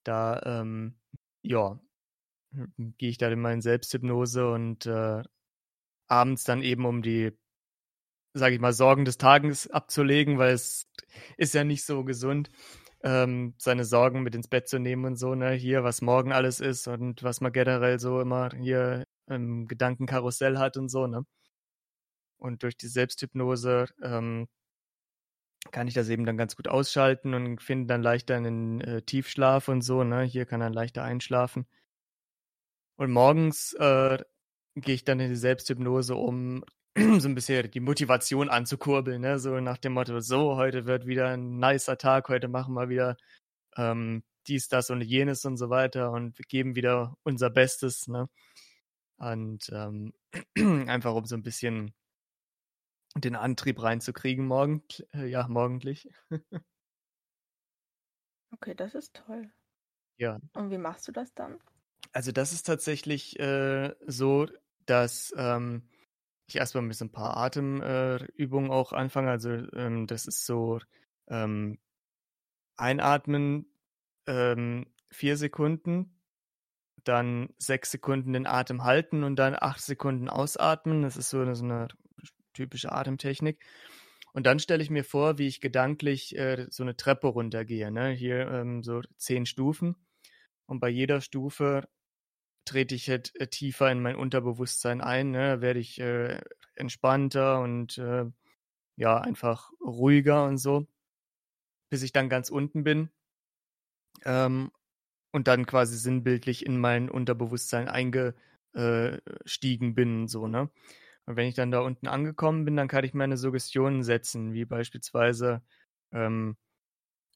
da, 0.04 0.42
ähm, 0.46 1.00
ja, 1.44 1.80
gehe 2.78 3.10
ich 3.10 3.18
da 3.18 3.30
in 3.30 3.42
meine 3.42 3.62
Selbsthypnose 3.62 4.50
und 4.52 4.86
äh, 4.86 5.24
abends 6.08 6.44
dann 6.44 6.62
eben, 6.62 6.86
um 6.86 7.02
die, 7.02 7.32
sage 8.34 8.56
ich 8.56 8.62
mal, 8.62 8.74
Sorgen 8.74 9.06
des 9.06 9.18
Tages 9.18 9.70
abzulegen, 9.70 10.38
weil 10.38 10.54
es 10.54 10.88
ist 11.38 11.54
ja 11.54 11.64
nicht 11.64 11.86
so 11.86 12.04
gesund, 12.04 12.50
ähm, 13.04 13.56
seine 13.58 13.86
Sorgen 13.86 14.24
mit 14.24 14.36
ins 14.36 14.48
Bett 14.48 14.68
zu 14.68 14.80
nehmen 14.80 15.06
und 15.06 15.16
so, 15.18 15.36
ne, 15.36 15.52
hier, 15.52 15.84
was 15.84 16.02
morgen 16.02 16.32
alles 16.34 16.60
ist 16.60 16.88
und 16.88 17.24
was 17.24 17.42
man 17.42 17.52
generell 17.52 18.00
so 18.00 18.22
immer 18.22 18.50
hier 18.56 19.07
im 19.28 19.68
Gedankenkarussell 19.68 20.58
hat 20.58 20.78
und 20.78 20.90
so, 20.90 21.08
ne? 21.08 21.26
Und 22.38 22.64
durch 22.64 22.78
die 22.78 22.88
Selbsthypnose 22.88 23.88
ähm, 24.02 24.48
kann 25.72 25.88
ich 25.88 25.94
das 25.94 26.10
eben 26.10 26.26
dann 26.26 26.38
ganz 26.38 26.56
gut 26.56 26.68
ausschalten 26.68 27.34
und 27.34 27.62
finde 27.62 27.88
dann 27.88 28.04
leichter 28.04 28.36
einen 28.36 28.82
äh, 28.82 29.02
Tiefschlaf 29.02 29.68
und 29.68 29.82
so, 29.82 30.04
ne? 30.04 30.24
Hier 30.24 30.46
kann 30.46 30.62
er 30.62 30.70
leichter 30.70 31.04
einschlafen. 31.04 31.68
Und 32.98 33.12
morgens 33.12 33.74
äh, 33.74 34.18
gehe 34.76 34.96
ich 34.96 35.04
dann 35.04 35.20
in 35.20 35.30
die 35.30 35.36
Selbsthypnose, 35.36 36.16
um 36.16 36.64
so 37.20 37.28
ein 37.28 37.36
bisschen 37.36 37.70
die 37.72 37.80
Motivation 37.80 38.50
anzukurbeln, 38.50 39.22
ne? 39.22 39.40
So 39.40 39.60
nach 39.60 39.78
dem 39.78 39.94
Motto, 39.94 40.20
so, 40.20 40.56
heute 40.58 40.86
wird 40.86 41.06
wieder 41.06 41.30
ein 41.30 41.60
nicer 41.60 41.98
Tag, 41.98 42.30
heute 42.30 42.48
machen 42.48 42.74
wir 42.76 42.90
wieder 42.90 43.18
ähm, 43.78 44.24
dies, 44.48 44.68
das 44.70 44.90
und 44.90 45.02
jenes 45.02 45.46
und 45.46 45.58
so 45.58 45.70
weiter 45.70 46.12
und 46.12 46.38
geben 46.50 46.76
wieder 46.76 47.16
unser 47.24 47.50
Bestes, 47.50 48.08
ne? 48.08 48.30
Und 49.18 49.70
ähm, 49.74 50.14
einfach 50.88 51.14
um 51.14 51.26
so 51.26 51.36
ein 51.36 51.44
bisschen 51.44 51.94
den 53.16 53.36
Antrieb 53.36 53.82
reinzukriegen 53.82 54.46
morgen, 54.46 54.84
äh, 55.14 55.26
ja, 55.26 55.48
morgendlich. 55.48 56.10
okay, 58.52 58.76
das 58.76 58.96
ist 58.96 59.16
toll. 59.16 59.52
Ja. 60.18 60.40
Und 60.54 60.72
wie 60.72 60.78
machst 60.78 61.08
du 61.08 61.12
das 61.12 61.34
dann? 61.34 61.60
Also 62.12 62.32
das 62.32 62.54
ist 62.54 62.64
tatsächlich 62.64 63.40
äh, 63.40 63.96
so, 64.06 64.48
dass 64.86 65.34
ähm, 65.38 65.90
ich 66.48 66.56
erstmal 66.56 66.84
mit 66.84 66.96
so 66.96 67.06
ein 67.06 67.12
paar 67.12 67.38
Atemübungen 67.38 68.72
äh, 68.72 68.74
auch 68.74 68.94
anfange. 68.94 69.30
Also 69.30 69.52
ähm, 69.52 70.08
das 70.08 70.26
ist 70.26 70.46
so 70.46 70.80
ähm, 71.28 71.80
einatmen 72.78 73.66
ähm, 74.28 74.88
vier 75.10 75.38
Sekunden, 75.38 76.17
dann 77.08 77.50
sechs 77.58 77.92
Sekunden 77.92 78.34
den 78.34 78.48
Atem 78.48 78.84
halten 78.84 79.24
und 79.24 79.38
dann 79.38 79.56
acht 79.56 79.82
Sekunden 79.82 80.30
ausatmen. 80.30 81.02
Das 81.02 81.18
ist 81.18 81.30
so, 81.30 81.54
so 81.54 81.64
eine 81.64 81.88
typische 82.54 82.92
Atemtechnik. 82.92 83.64
Und 84.34 84.46
dann 84.46 84.60
stelle 84.60 84.84
ich 84.84 84.90
mir 84.90 85.04
vor, 85.04 85.38
wie 85.38 85.48
ich 85.48 85.62
gedanklich 85.62 86.38
äh, 86.38 86.68
so 86.70 86.84
eine 86.84 86.96
Treppe 86.96 87.28
runtergehe. 87.28 87.92
Ne? 87.92 88.12
Hier 88.12 88.48
ähm, 88.52 88.84
so 88.84 89.02
zehn 89.18 89.46
Stufen. 89.46 89.96
Und 90.68 90.80
bei 90.80 90.90
jeder 90.90 91.22
Stufe 91.22 91.88
trete 92.66 92.96
ich 92.96 93.10
halt 93.10 93.34
äh, 93.40 93.48
tiefer 93.48 93.92
in 93.92 94.02
mein 94.02 94.16
Unterbewusstsein 94.16 95.02
ein. 95.02 95.32
Ne? 95.32 95.62
Werde 95.62 95.80
ich 95.80 96.00
äh, 96.00 96.40
entspannter 96.76 97.62
und 97.62 97.98
äh, 97.98 98.26
ja, 98.96 99.18
einfach 99.20 99.72
ruhiger 99.82 100.46
und 100.46 100.58
so, 100.58 100.88
bis 101.90 102.04
ich 102.04 102.12
dann 102.12 102.30
ganz 102.30 102.50
unten 102.50 102.84
bin. 102.84 103.10
Ähm, 104.26 104.72
und 105.38 105.48
dann 105.48 105.66
quasi 105.66 105.98
sinnbildlich 105.98 106.66
in 106.66 106.78
mein 106.80 107.10
Unterbewusstsein 107.10 107.88
eingestiegen 107.90 109.96
bin, 109.96 110.28
so, 110.28 110.48
ne? 110.48 110.70
Und 111.26 111.36
wenn 111.38 111.48
ich 111.48 111.56
dann 111.56 111.72
da 111.72 111.80
unten 111.82 112.08
angekommen 112.08 112.66
bin, 112.66 112.76
dann 112.78 112.88
kann 112.88 113.04
ich 113.06 113.14
meine 113.14 113.38
Suggestionen 113.38 114.04
setzen, 114.04 114.54
wie 114.54 114.66
beispielsweise 114.66 115.62
ähm, 116.12 116.58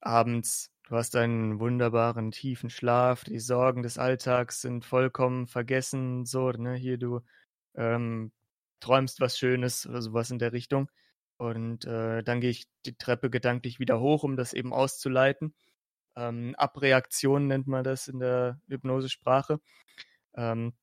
abends, 0.02 0.72
du 0.88 0.96
hast 0.96 1.16
einen 1.16 1.60
wunderbaren 1.60 2.32
tiefen 2.32 2.70
Schlaf, 2.70 3.24
die 3.24 3.40
Sorgen 3.40 3.84
des 3.84 3.98
Alltags 3.98 4.62
sind 4.62 4.86
vollkommen 4.86 5.48
vergessen, 5.48 6.26
so, 6.26 6.52
ne, 6.52 6.76
hier 6.76 6.98
du 6.98 7.22
ähm, 7.76 8.32
träumst 8.80 9.20
was 9.22 9.38
Schönes 9.38 9.88
oder 9.88 10.02
sowas 10.02 10.32
in 10.32 10.40
der 10.40 10.54
Richtung. 10.54 10.90
Und 11.38 11.86
äh, 11.86 12.24
dann 12.24 12.42
gehe 12.42 12.52
ich 12.52 12.68
die 12.86 12.96
Treppe 12.98 13.30
gedanklich 13.30 13.80
wieder 13.80 14.00
hoch, 14.00 14.24
um 14.24 14.36
das 14.38 14.54
eben 14.54 14.74
auszuleiten. 14.74 15.56
Ähm, 16.16 16.56
Abreaktion 16.58 17.48
nennt 17.48 17.68
man 17.68 17.84
das 17.84 18.08
in 18.08 18.20
der 18.20 18.60
Hypnosesprache. 18.68 19.60
Ähm, 20.36 20.74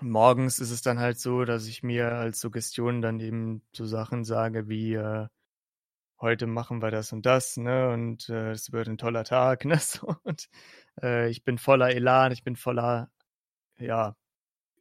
morgens 0.00 0.58
ist 0.58 0.70
es 0.70 0.82
dann 0.82 0.98
halt 0.98 1.18
so, 1.18 1.44
dass 1.44 1.66
ich 1.66 1.82
mir 1.82 2.12
als 2.12 2.40
Suggestion 2.40 3.02
dann 3.02 3.20
eben 3.20 3.62
so 3.72 3.86
Sachen 3.86 4.24
sage 4.24 4.68
wie 4.68 4.94
äh, 4.94 5.28
heute 6.20 6.46
machen 6.46 6.82
wir 6.82 6.90
das 6.90 7.12
und 7.12 7.26
das, 7.26 7.56
ne? 7.56 7.90
Und 7.90 8.28
äh, 8.30 8.52
es 8.52 8.72
wird 8.72 8.88
ein 8.88 8.98
toller 8.98 9.24
Tag, 9.24 9.64
ne? 9.66 9.78
So, 9.78 10.16
und 10.24 10.48
äh, 11.02 11.28
ich 11.30 11.44
bin 11.44 11.58
voller 11.58 11.90
Elan, 11.90 12.32
ich 12.32 12.44
bin 12.44 12.56
voller 12.56 13.10
ja 13.78 14.16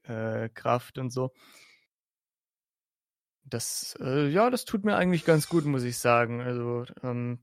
äh, 0.04 0.50
Kraft 0.50 0.98
und 1.00 1.12
so. 1.12 1.34
Das, 3.46 3.96
äh, 4.02 4.28
ja, 4.30 4.50
das 4.50 4.66
tut 4.66 4.84
mir 4.86 4.96
eigentlich 4.96 5.26
ganz 5.26 5.48
gut, 5.50 5.66
muss 5.66 5.84
ich 5.84 5.98
sagen. 5.98 6.42
Also, 6.42 6.86
ähm, 7.04 7.40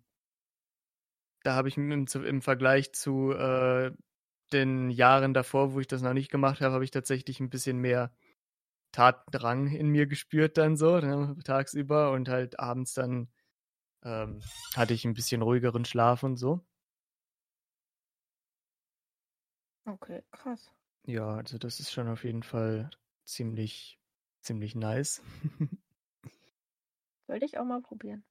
da 1.42 1.54
habe 1.54 1.68
ich 1.68 1.76
im, 1.76 2.06
im 2.06 2.42
Vergleich 2.42 2.92
zu 2.92 3.32
äh, 3.32 3.92
den 4.52 4.90
Jahren 4.90 5.34
davor, 5.34 5.72
wo 5.74 5.80
ich 5.80 5.86
das 5.86 6.02
noch 6.02 6.12
nicht 6.12 6.30
gemacht 6.30 6.60
habe, 6.60 6.74
habe 6.74 6.84
ich 6.84 6.90
tatsächlich 6.90 7.40
ein 7.40 7.50
bisschen 7.50 7.78
mehr 7.78 8.12
Tatdrang 8.92 9.68
in 9.68 9.88
mir 9.88 10.06
gespürt 10.06 10.58
dann 10.58 10.76
so, 10.76 10.98
ne, 10.98 11.36
tagsüber 11.44 12.12
und 12.12 12.28
halt 12.28 12.58
abends 12.58 12.94
dann 12.94 13.28
ähm, 14.02 14.40
hatte 14.74 14.94
ich 14.94 15.04
ein 15.04 15.14
bisschen 15.14 15.42
ruhigeren 15.42 15.84
Schlaf 15.84 16.22
und 16.22 16.36
so. 16.36 16.64
Okay, 19.86 20.22
krass. 20.30 20.72
Ja, 21.06 21.36
also 21.36 21.58
das 21.58 21.80
ist 21.80 21.92
schon 21.92 22.08
auf 22.08 22.24
jeden 22.24 22.42
Fall 22.42 22.90
ziemlich, 23.24 23.98
ziemlich 24.42 24.74
nice. 24.74 25.22
Sollte 27.26 27.44
ich 27.44 27.58
auch 27.58 27.64
mal 27.64 27.80
probieren. 27.80 28.24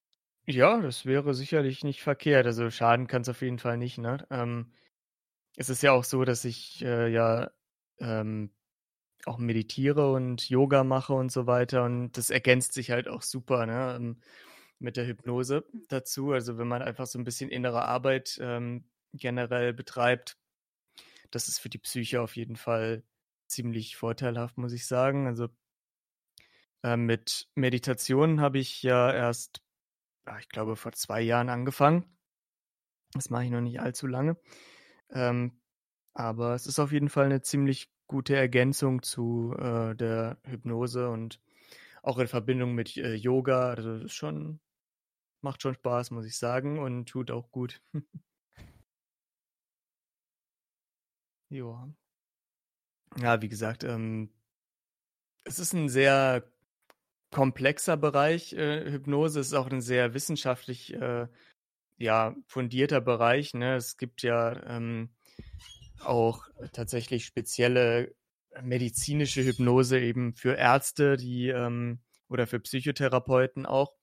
Ja, 0.51 0.81
das 0.81 1.05
wäre 1.05 1.33
sicherlich 1.35 1.83
nicht 1.83 2.01
verkehrt. 2.01 2.45
Also 2.47 2.69
schaden 2.71 3.05
kann 3.07 3.21
es 3.21 3.29
auf 3.29 3.41
jeden 3.41 3.59
Fall 3.59 3.77
nicht, 3.77 3.99
ne? 3.99 4.25
Ähm, 4.31 4.73
es 5.57 5.69
ist 5.69 5.83
ja 5.83 5.91
auch 5.93 6.03
so, 6.05 6.25
dass 6.25 6.45
ich 6.45 6.83
äh, 6.83 7.09
ja 7.11 7.51
ähm, 7.99 8.51
auch 9.25 9.37
meditiere 9.39 10.11
und 10.13 10.49
Yoga 10.49 10.83
mache 10.83 11.13
und 11.13 11.31
so 11.31 11.47
weiter 11.47 11.85
und 11.85 12.13
das 12.17 12.29
ergänzt 12.31 12.73
sich 12.73 12.91
halt 12.91 13.07
auch 13.09 13.21
super, 13.23 13.65
ne? 13.67 13.95
Ähm, 13.97 14.21
mit 14.79 14.97
der 14.97 15.07
Hypnose 15.07 15.65
dazu. 15.89 16.31
Also 16.33 16.57
wenn 16.59 16.67
man 16.67 16.81
einfach 16.83 17.07
so 17.07 17.19
ein 17.19 17.25
bisschen 17.25 17.49
innere 17.51 17.83
Arbeit 17.85 18.39
ähm, 18.41 18.85
generell 19.13 19.73
betreibt, 19.73 20.37
das 21.31 21.47
ist 21.49 21.59
für 21.59 21.69
die 21.69 21.79
Psyche 21.79 22.21
auf 22.21 22.35
jeden 22.37 22.57
Fall 22.57 23.03
ziemlich 23.47 23.97
vorteilhaft, 23.97 24.57
muss 24.57 24.73
ich 24.73 24.87
sagen. 24.87 25.27
Also 25.27 25.49
äh, 26.83 26.97
mit 26.97 27.47
Meditation 27.55 28.41
habe 28.41 28.59
ich 28.59 28.83
ja 28.83 29.11
erst, 29.13 29.61
ich 30.38 30.49
glaube, 30.49 30.75
vor 30.75 30.91
zwei 30.91 31.21
Jahren 31.21 31.49
angefangen. 31.49 32.05
Das 33.13 33.30
mache 33.30 33.45
ich 33.45 33.49
noch 33.49 33.61
nicht 33.61 33.80
allzu 33.80 34.05
lange. 34.07 34.38
Ähm, 35.09 35.59
aber 36.13 36.53
es 36.55 36.67
ist 36.67 36.80
auf 36.80 36.91
jeden 36.91 37.09
Fall 37.09 37.25
eine 37.25 37.41
ziemlich 37.41 37.91
gute 38.07 38.36
Ergänzung 38.36 39.01
zu 39.03 39.55
äh, 39.57 39.95
der 39.95 40.38
Hypnose 40.43 41.09
und 41.09 41.39
auch 42.03 42.17
in 42.19 42.27
Verbindung 42.27 42.73
mit 42.75 42.97
äh, 42.97 43.15
Yoga. 43.15 43.69
Also 43.69 43.95
das 43.95 44.05
ist 44.05 44.13
schon, 44.13 44.59
macht 45.41 45.61
schon 45.61 45.73
Spaß, 45.75 46.11
muss 46.11 46.25
ich 46.25 46.38
sagen, 46.38 46.80
und 46.80 47.07
tut 47.09 47.32
auch 47.32 47.51
gut. 47.51 47.82
ja. 51.49 51.89
Ja, 53.17 53.41
wie 53.41 53.49
gesagt, 53.49 53.84
ähm, 53.84 54.32
es 55.43 55.59
ist 55.59 55.73
ein 55.73 55.89
sehr 55.89 56.43
komplexer 57.32 57.97
Bereich 57.97 58.53
äh, 58.53 58.91
Hypnose. 58.91 59.39
Ist 59.39 59.53
auch 59.53 59.69
ein 59.69 59.82
sehr 59.82 60.13
wissenschaftlich 60.13 60.93
äh, 60.93 61.27
ja, 61.97 62.36
fundierter 62.47 63.01
Bereich. 63.01 63.53
Ne? 63.53 63.75
Es 63.75 63.97
gibt 63.97 64.23
ja 64.23 64.61
ähm, 64.65 65.09
auch 65.99 66.47
tatsächlich 66.71 67.25
spezielle 67.25 68.15
medizinische 68.61 69.43
Hypnose 69.43 69.99
eben 69.99 70.34
für 70.34 70.55
Ärzte, 70.55 71.17
die 71.17 71.49
ähm, 71.49 71.99
oder 72.30 72.47
für 72.47 72.59
Psychotherapeuten 72.59 73.65
auch. 73.65 73.95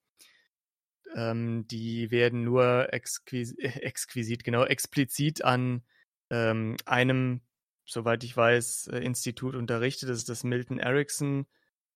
Ähm, 1.15 1.67
die 1.69 2.11
werden 2.11 2.45
nur 2.45 2.93
exquis 2.93 3.53
exquisit, 3.59 4.45
genau, 4.45 4.65
explizit 4.65 5.45
an 5.45 5.83
ähm, 6.31 6.77
einem, 6.85 7.41
soweit 7.87 8.25
ich 8.25 8.37
weiß, 8.37 8.89
äh, 8.89 8.99
Institut 8.99 9.55
unterrichtet. 9.55 10.09
Das 10.09 10.19
ist 10.19 10.29
das 10.29 10.45
Milton 10.45 10.79
Erickson 10.79 11.47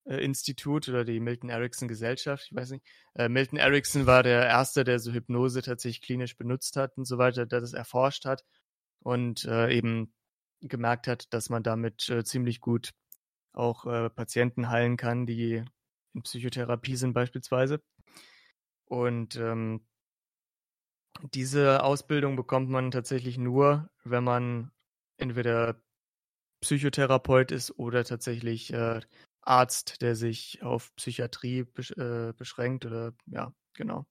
äh, 0.05 0.17
Institut 0.17 0.89
oder 0.89 1.05
die 1.05 1.21
Milton 1.21 1.51
Erickson 1.51 1.89
Gesellschaft, 1.89 2.47
ich 2.51 2.57
weiß 2.57 2.71
nicht. 2.71 2.87
Äh, 3.15 3.29
Milton 3.29 3.59
Erickson 3.59 4.07
war 4.07 4.23
der 4.23 4.47
Erste, 4.47 4.85
der 4.85 4.99
so 4.99 5.13
Hypnose 5.13 5.63
tatsächlich 5.63 6.03
klinisch 6.03 6.37
benutzt 6.37 6.77
hat 6.77 6.97
und 6.97 7.05
so 7.05 7.19
weiter, 7.19 7.47
der 7.47 7.61
das 7.61 7.73
erforscht 7.73 8.25
hat 8.25 8.45
und 9.03 9.45
äh, 9.45 9.73
eben 9.75 10.13
gemerkt 10.61 11.07
hat, 11.07 11.33
dass 11.33 11.51
man 11.51 11.63
damit 11.63 12.09
äh, 12.09 12.25
ziemlich 12.25 12.61
gut 12.61 12.91
auch 13.53 13.87
äh, 13.87 14.11
Patienten 14.11 14.69
heilen 14.69 14.97
kann, 14.97 15.27
die 15.27 15.65
in 16.15 16.23
Psychotherapie 16.23 16.97
sind 16.97 17.13
beispielsweise. 17.13 17.81
Und 18.87 19.37
ähm, 19.37 19.87
diese 21.35 21.83
Ausbildung 21.83 22.37
bekommt 22.37 22.71
man 22.71 22.91
tatsächlich 22.91 23.39
nur, 23.39 23.91
wenn 24.05 24.25
man 24.25 24.73
entweder 25.19 25.81
Psychotherapeut 26.61 27.53
ist 27.53 27.79
oder 27.79 28.05
tatsächlich 28.05 28.73
äh, 28.73 29.01
Arzt, 29.51 30.01
der 30.01 30.15
sich 30.15 30.63
auf 30.63 30.95
Psychiatrie 30.97 31.65
besch 31.65 31.91
äh, 31.93 32.33
beschränkt 32.37 32.87
oder 32.87 33.13
ja, 33.27 33.53
genau. 33.75 34.07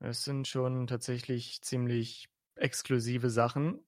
Es 0.00 0.22
sind 0.24 0.46
schon 0.46 0.86
tatsächlich 0.86 1.60
ziemlich 1.62 2.28
exklusive 2.56 3.30
Sachen. 3.30 3.80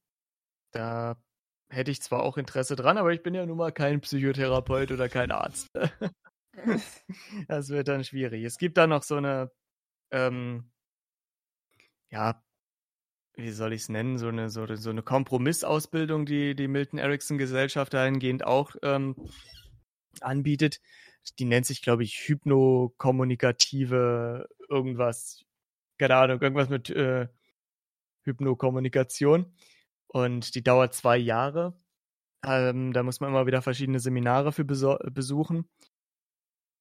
Da 0.73 1.23
hätte 1.71 1.91
ich 1.91 2.03
zwar 2.03 2.23
auch 2.23 2.37
Interesse 2.39 2.77
dran, 2.77 2.99
aber 2.99 3.13
ich 3.13 3.23
bin 3.23 3.35
ja 3.35 3.47
nun 3.47 3.59
mal 3.59 3.73
kein 3.73 4.01
Psychotherapeut 4.01 4.91
oder 4.93 5.09
kein 5.09 5.31
Arzt. 5.31 5.69
das 7.49 7.69
wird 7.69 7.89
dann 7.89 8.05
schwierig. 8.05 8.45
Es 8.45 8.59
gibt 8.59 8.77
da 8.77 8.87
noch 8.87 9.03
so 9.03 9.17
eine, 9.17 9.51
ähm, 10.13 10.71
ja, 12.11 12.43
wie 13.43 13.51
soll 13.51 13.73
ich 13.73 13.83
es 13.83 13.89
nennen, 13.89 14.19
so 14.19 14.29
eine, 14.29 14.51
so, 14.51 14.67
so 14.77 14.91
eine 14.91 15.03
Kompromissausbildung, 15.03 16.27
die 16.27 16.55
die 16.55 16.69
Milton 16.69 16.99
Erickson 16.99 17.39
Gesellschaft 17.39 17.95
dahingehend 17.95 18.45
auch 18.45 18.77
ähm, 18.83 19.17
anbietet. 20.21 20.81
Die 21.39 21.45
nennt 21.45 21.67
sich, 21.67 21.83
glaube 21.83 22.03
ich, 22.03 22.29
hypnokommunikative 22.29 24.49
irgendwas, 24.69 25.45
keine 25.99 26.17
Ahnung, 26.17 26.41
irgendwas 26.41 26.69
mit 26.69 26.91
äh, 26.91 27.29
Hypnokommunikation. 28.23 29.55
Und 30.07 30.55
die 30.55 30.63
dauert 30.63 30.95
zwei 30.95 31.17
Jahre. 31.17 31.75
Ähm, 32.45 32.93
da 32.93 33.03
muss 33.03 33.21
man 33.21 33.31
immer 33.31 33.47
wieder 33.47 33.63
verschiedene 33.63 34.01
Seminare 34.01 34.53
für 34.53 34.65
besuchen. 34.65 35.69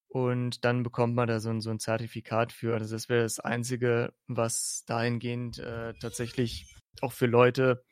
Und 0.10 0.66
dann 0.66 0.82
bekommt 0.84 1.16
man 1.16 1.28
da 1.28 1.40
so 1.40 1.50
ein, 1.52 1.62
so 1.62 1.70
ein 1.70 1.80
Zertifikat 1.80 2.52
für. 2.52 2.74
Also 2.74 2.96
das 2.96 3.10
wäre 3.10 3.22
das 3.24 3.40
Einzige, 3.40 4.14
was 4.28 4.84
dahingehend 4.88 5.60
äh, 5.60 5.94
tatsächlich 6.02 6.76
auch 7.02 7.14
für 7.14 7.28
Leute 7.28 7.84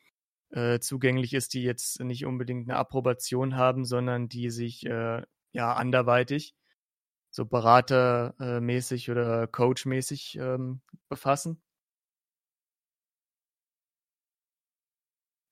äh, 0.50 0.80
zugänglich 0.80 1.34
ist, 1.34 1.54
die 1.54 1.62
jetzt 1.62 2.00
nicht 2.00 2.26
unbedingt 2.26 2.68
eine 2.68 2.78
Approbation 2.78 3.56
haben, 3.56 3.84
sondern 3.84 4.28
die 4.28 4.50
sich 4.50 4.84
äh, 4.86 5.22
ja 5.52 5.72
anderweitig, 5.74 6.54
so 7.30 7.46
beratermäßig 7.46 9.10
oder 9.10 9.46
coachmäßig 9.46 10.38
ähm, 10.40 10.80
befassen. 11.08 11.62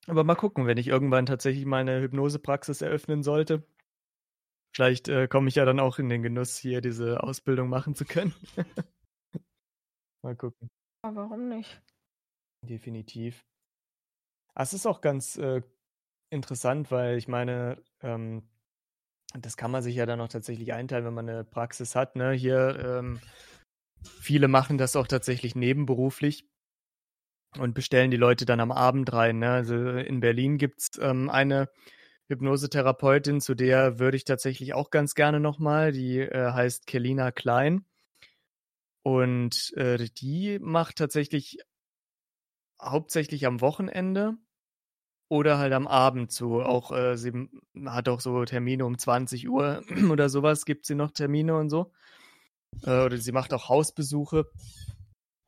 Aber 0.09 0.25
mal 0.25 0.37
gucken, 0.37 0.67
wenn 0.67 0.79
ich 0.79 0.89
irgendwann 0.89 1.27
tatsächlich 1.27 1.64
meine 1.64 2.01
Hypnosepraxis 2.01 2.81
eröffnen 2.81 3.23
sollte. 3.23 3.64
Vielleicht 4.77 5.09
äh, 5.09 5.27
komme 5.27 5.49
ich 5.49 5.55
ja 5.55 5.64
dann 5.64 5.81
auch 5.81 5.99
in 5.99 6.11
den 6.11 6.22
Genuss, 6.22 6.59
hier 6.59 6.83
diese 6.83 7.22
Ausbildung 7.22 7.70
machen 7.70 7.95
zu 7.95 8.05
können. 8.05 8.35
mal 10.22 10.37
gucken. 10.37 10.68
Aber 11.01 11.22
warum 11.22 11.49
nicht? 11.49 11.81
Definitiv. 12.61 13.43
Ah, 14.53 14.64
es 14.64 14.74
ist 14.74 14.85
auch 14.85 15.01
ganz 15.01 15.39
äh, 15.39 15.62
interessant, 16.29 16.91
weil 16.91 17.16
ich 17.16 17.27
meine, 17.27 17.83
ähm, 18.03 18.51
das 19.33 19.57
kann 19.57 19.70
man 19.70 19.83
sich 19.83 19.97
ja 19.97 20.05
dann 20.05 20.20
auch 20.20 20.29
tatsächlich 20.29 20.74
einteilen, 20.74 21.07
wenn 21.07 21.14
man 21.14 21.31
eine 21.31 21.45
Praxis 21.45 21.97
hat. 21.97 22.14
Ne? 22.14 22.33
Hier, 22.33 22.79
ähm, 22.85 23.20
viele 24.20 24.47
machen 24.47 24.77
das 24.77 24.95
auch 24.95 25.07
tatsächlich 25.07 25.55
nebenberuflich 25.55 26.51
und 27.59 27.72
bestellen 27.72 28.11
die 28.11 28.18
Leute 28.18 28.45
dann 28.45 28.61
am 28.61 28.72
Abend 28.72 29.11
rein. 29.11 29.39
Ne? 29.39 29.53
Also 29.53 29.74
in 29.74 30.20
Berlin 30.20 30.59
gibt 30.59 30.81
es 30.81 30.91
ähm, 31.01 31.31
eine 31.31 31.70
Hypnosetherapeutin, 32.29 33.41
zu 33.41 33.55
der 33.55 33.99
würde 33.99 34.16
ich 34.16 34.24
tatsächlich 34.24 34.74
auch 34.74 34.91
ganz 34.91 35.14
gerne 35.14 35.41
nochmal. 35.41 35.93
Die 35.93 36.18
äh, 36.18 36.53
heißt 36.53 36.87
Kelina 36.87 37.31
Klein. 37.31 37.85
Und 39.03 39.72
äh, 39.77 40.09
die 40.18 40.59
macht 40.61 40.97
tatsächlich 40.97 41.59
hauptsächlich 42.83 43.47
am 43.47 43.61
Wochenende 43.61 44.35
oder 45.29 45.59
halt 45.59 45.72
am 45.72 45.87
Abend 45.87 46.33
so. 46.33 46.62
Auch 46.62 46.93
äh, 46.93 47.16
sie 47.16 47.49
hat 47.85 48.09
auch 48.09 48.20
so 48.20 48.45
Termine 48.45 48.85
um 48.85 48.99
20 48.99 49.49
Uhr 49.49 49.83
oder 50.11 50.29
sowas, 50.29 50.64
gibt 50.64 50.87
sie 50.87 50.95
noch 50.95 51.12
Termine 51.12 51.57
und 51.57 51.70
so. 51.70 51.93
Äh, 52.85 53.05
oder 53.05 53.16
sie 53.16 53.33
macht 53.33 53.53
auch 53.53 53.68
Hausbesuche. 53.68 54.47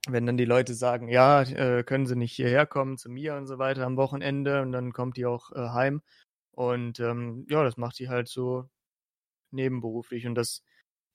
Wenn 0.09 0.25
dann 0.25 0.37
die 0.39 0.45
Leute 0.45 0.75
sagen, 0.75 1.09
ja, 1.09 1.43
äh, 1.43 1.83
können 1.83 2.07
sie 2.07 2.17
nicht 2.17 2.35
hierher 2.35 2.67
kommen 2.67 2.97
zu 2.97 3.11
mir 3.11 3.35
und 3.35 3.47
so 3.47 3.59
weiter 3.59 3.85
am 3.85 3.97
Wochenende 3.97 4.63
und 4.63 4.73
dann 4.73 4.93
kommt 4.93 5.17
die 5.17 5.27
auch 5.27 5.53
äh, 5.53 5.69
heim. 5.71 6.01
Und 6.59 6.99
ähm, 6.99 7.47
ja, 7.49 7.63
das 7.63 7.77
macht 7.77 8.01
die 8.01 8.09
halt 8.09 8.27
so 8.29 8.69
nebenberuflich 9.53 10.27
und 10.27 10.35
das, 10.37 10.65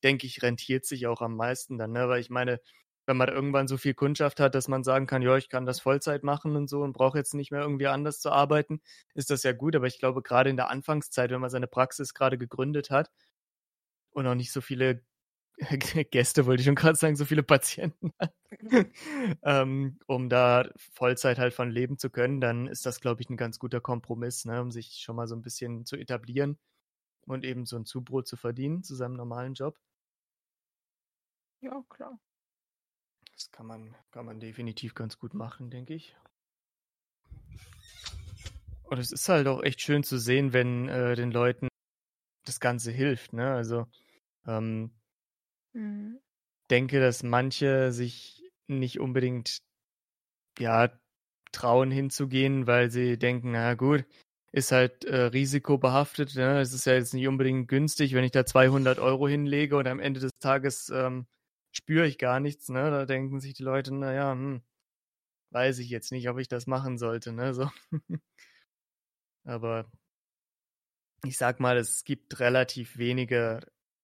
denke 0.03 0.27
ich, 0.27 0.41
rentiert 0.43 0.85
sich 0.85 1.07
auch 1.07 1.21
am 1.21 1.35
meisten 1.37 1.77
dann, 1.77 1.91
ne? 1.93 2.09
Weil 2.09 2.21
ich 2.21 2.29
meine, 2.29 2.61
wenn 3.07 3.17
man 3.17 3.29
irgendwann 3.29 3.67
so 3.67 3.77
viel 3.77 3.93
Kundschaft 3.95 4.39
hat, 4.39 4.55
dass 4.55 4.67
man 4.69 4.83
sagen 4.85 5.07
kann, 5.07 5.21
ja, 5.21 5.37
ich 5.37 5.49
kann 5.49 5.65
das 5.65 5.81
Vollzeit 5.81 6.23
machen 6.23 6.55
und 6.55 6.69
so 6.69 6.81
und 6.83 6.93
brauche 6.93 7.17
jetzt 7.17 7.33
nicht 7.35 7.51
mehr 7.51 7.61
irgendwie 7.61 7.87
anders 7.87 8.19
zu 8.21 8.31
arbeiten, 8.31 8.81
ist 9.15 9.29
das 9.31 9.43
ja 9.43 9.53
gut. 9.53 9.75
Aber 9.75 9.87
ich 9.87 9.99
glaube, 9.99 10.21
gerade 10.23 10.49
in 10.49 10.57
der 10.57 10.69
Anfangszeit, 10.69 11.31
wenn 11.31 11.41
man 11.41 11.49
seine 11.49 11.67
Praxis 11.67 12.13
gerade 12.13 12.37
gegründet 12.37 12.89
hat 12.91 13.11
und 14.11 14.27
auch 14.27 14.35
nicht 14.35 14.51
so 14.51 14.61
viele 14.61 15.03
Gäste, 15.57 16.45
wollte 16.45 16.61
ich 16.61 16.65
schon 16.65 16.75
gerade 16.75 16.97
sagen, 16.97 17.15
so 17.15 17.25
viele 17.25 17.43
Patienten 17.43 18.11
hat, 18.19 18.33
ähm, 19.43 19.99
um 20.07 20.29
da 20.29 20.69
Vollzeit 20.75 21.37
halt 21.37 21.53
von 21.53 21.69
leben 21.69 21.97
zu 21.97 22.09
können, 22.09 22.41
dann 22.41 22.67
ist 22.67 22.85
das, 22.85 22.99
glaube 22.99 23.21
ich, 23.21 23.29
ein 23.29 23.37
ganz 23.37 23.59
guter 23.59 23.79
Kompromiss, 23.79 24.45
ne, 24.45 24.61
um 24.61 24.71
sich 24.71 24.99
schon 25.01 25.15
mal 25.15 25.27
so 25.27 25.35
ein 25.35 25.41
bisschen 25.41 25.85
zu 25.85 25.95
etablieren 25.95 26.57
und 27.25 27.45
eben 27.45 27.65
so 27.65 27.77
ein 27.77 27.85
Zubrot 27.85 28.27
zu 28.27 28.35
verdienen 28.35 28.83
zu 28.83 28.95
seinem 28.95 29.15
normalen 29.15 29.53
Job. 29.53 29.77
Ja, 31.61 31.83
klar. 31.89 32.19
Das 33.33 33.51
kann 33.51 33.65
man, 33.65 33.95
kann 34.11 34.25
man 34.25 34.39
definitiv 34.39 34.95
ganz 34.95 35.17
gut 35.17 35.33
machen, 35.33 35.69
denke 35.69 35.93
ich. 35.93 36.15
Und 38.83 38.99
es 38.99 39.11
ist 39.11 39.27
halt 39.29 39.47
auch 39.47 39.63
echt 39.63 39.81
schön 39.81 40.03
zu 40.03 40.19
sehen, 40.19 40.53
wenn 40.53 40.87
äh, 40.87 41.15
den 41.15 41.31
Leuten 41.31 41.67
das 42.45 42.59
Ganze 42.59 42.91
hilft. 42.91 43.33
Ne? 43.33 43.53
Also 43.53 43.87
ähm, 44.45 44.91
mhm. 45.73 46.19
denke, 46.69 46.99
dass 46.99 47.23
manche 47.23 47.91
sich 47.91 48.49
nicht 48.67 48.99
unbedingt 48.99 49.59
ja 50.59 50.89
trauen 51.51 51.91
hinzugehen, 51.91 52.67
weil 52.67 52.89
sie 52.89 53.17
denken, 53.17 53.51
na 53.51 53.75
gut, 53.75 54.05
ist 54.51 54.71
halt 54.71 55.05
äh, 55.05 55.23
risikobehaftet. 55.25 56.35
Ne? 56.35 56.59
Es 56.61 56.73
ist 56.73 56.85
ja 56.85 56.93
jetzt 56.93 57.13
nicht 57.13 57.27
unbedingt 57.27 57.67
günstig, 57.67 58.13
wenn 58.13 58.23
ich 58.23 58.31
da 58.31 58.45
200 58.45 58.99
Euro 58.99 59.27
hinlege 59.27 59.77
und 59.77 59.87
am 59.87 59.99
Ende 59.99 60.19
des 60.19 60.31
Tages 60.39 60.89
ähm, 60.89 61.27
spüre 61.71 62.07
ich 62.07 62.17
gar 62.17 62.39
nichts, 62.39 62.69
ne? 62.69 62.91
Da 62.91 63.05
denken 63.05 63.39
sich 63.39 63.53
die 63.53 63.63
Leute, 63.63 63.93
naja, 63.93 64.31
hm, 64.31 64.61
weiß 65.51 65.79
ich 65.79 65.89
jetzt 65.89 66.11
nicht, 66.11 66.29
ob 66.29 66.39
ich 66.39 66.47
das 66.47 66.67
machen 66.67 66.97
sollte, 66.97 67.33
ne? 67.33 67.53
So. 67.53 67.69
Aber 69.45 69.91
ich 71.25 71.37
sag 71.37 71.59
mal, 71.59 71.77
es 71.77 72.03
gibt 72.03 72.39
relativ 72.39 72.97
wenige 72.97 73.61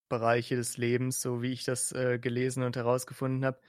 Bereiche 0.10 0.56
des 0.56 0.78
Lebens, 0.78 1.22
so 1.22 1.42
wie 1.42 1.52
ich 1.52 1.64
das 1.64 1.92
äh, 1.92 2.20
gelesen 2.20 2.64
und 2.64 2.76
herausgefunden 2.76 3.46
habe, 3.46 3.60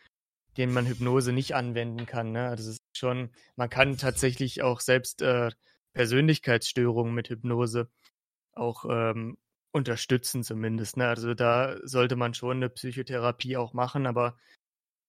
denen 0.57 0.73
man 0.73 0.87
Hypnose 0.87 1.33
nicht 1.33 1.55
anwenden 1.55 2.07
kann. 2.07 2.33
Ne? 2.33 2.49
Also 2.49 2.71
es 2.71 2.77
ist 2.77 2.99
schon, 2.99 3.31
man 3.57 3.71
kann 3.71 3.97
tatsächlich 3.97 4.63
auch 4.63 4.81
selbst 4.81 5.23
äh, 5.23 5.51
Persönlichkeitsstörungen 5.93 7.15
mit 7.15 7.29
Hypnose 7.29 7.89
auch 8.53 8.85
ähm, 8.89 9.39
unterstützen 9.73 10.43
zumindest. 10.43 10.97
Ne? 10.97 11.07
Also 11.07 11.35
da 11.35 11.77
sollte 11.87 12.17
man 12.17 12.35
schon 12.35 12.57
eine 12.57 12.71
Psychotherapie 12.71 13.57
auch 13.57 13.73
machen, 13.73 14.07
aber 14.07 14.37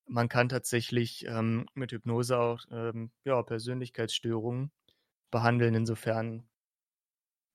man 0.07 0.29
kann 0.29 0.49
tatsächlich 0.49 1.25
ähm, 1.27 1.67
mit 1.73 1.91
Hypnose 1.91 2.37
auch 2.37 2.59
ähm, 2.71 3.11
ja, 3.23 3.41
Persönlichkeitsstörungen 3.41 4.71
behandeln, 5.31 5.73
insofern 5.73 6.43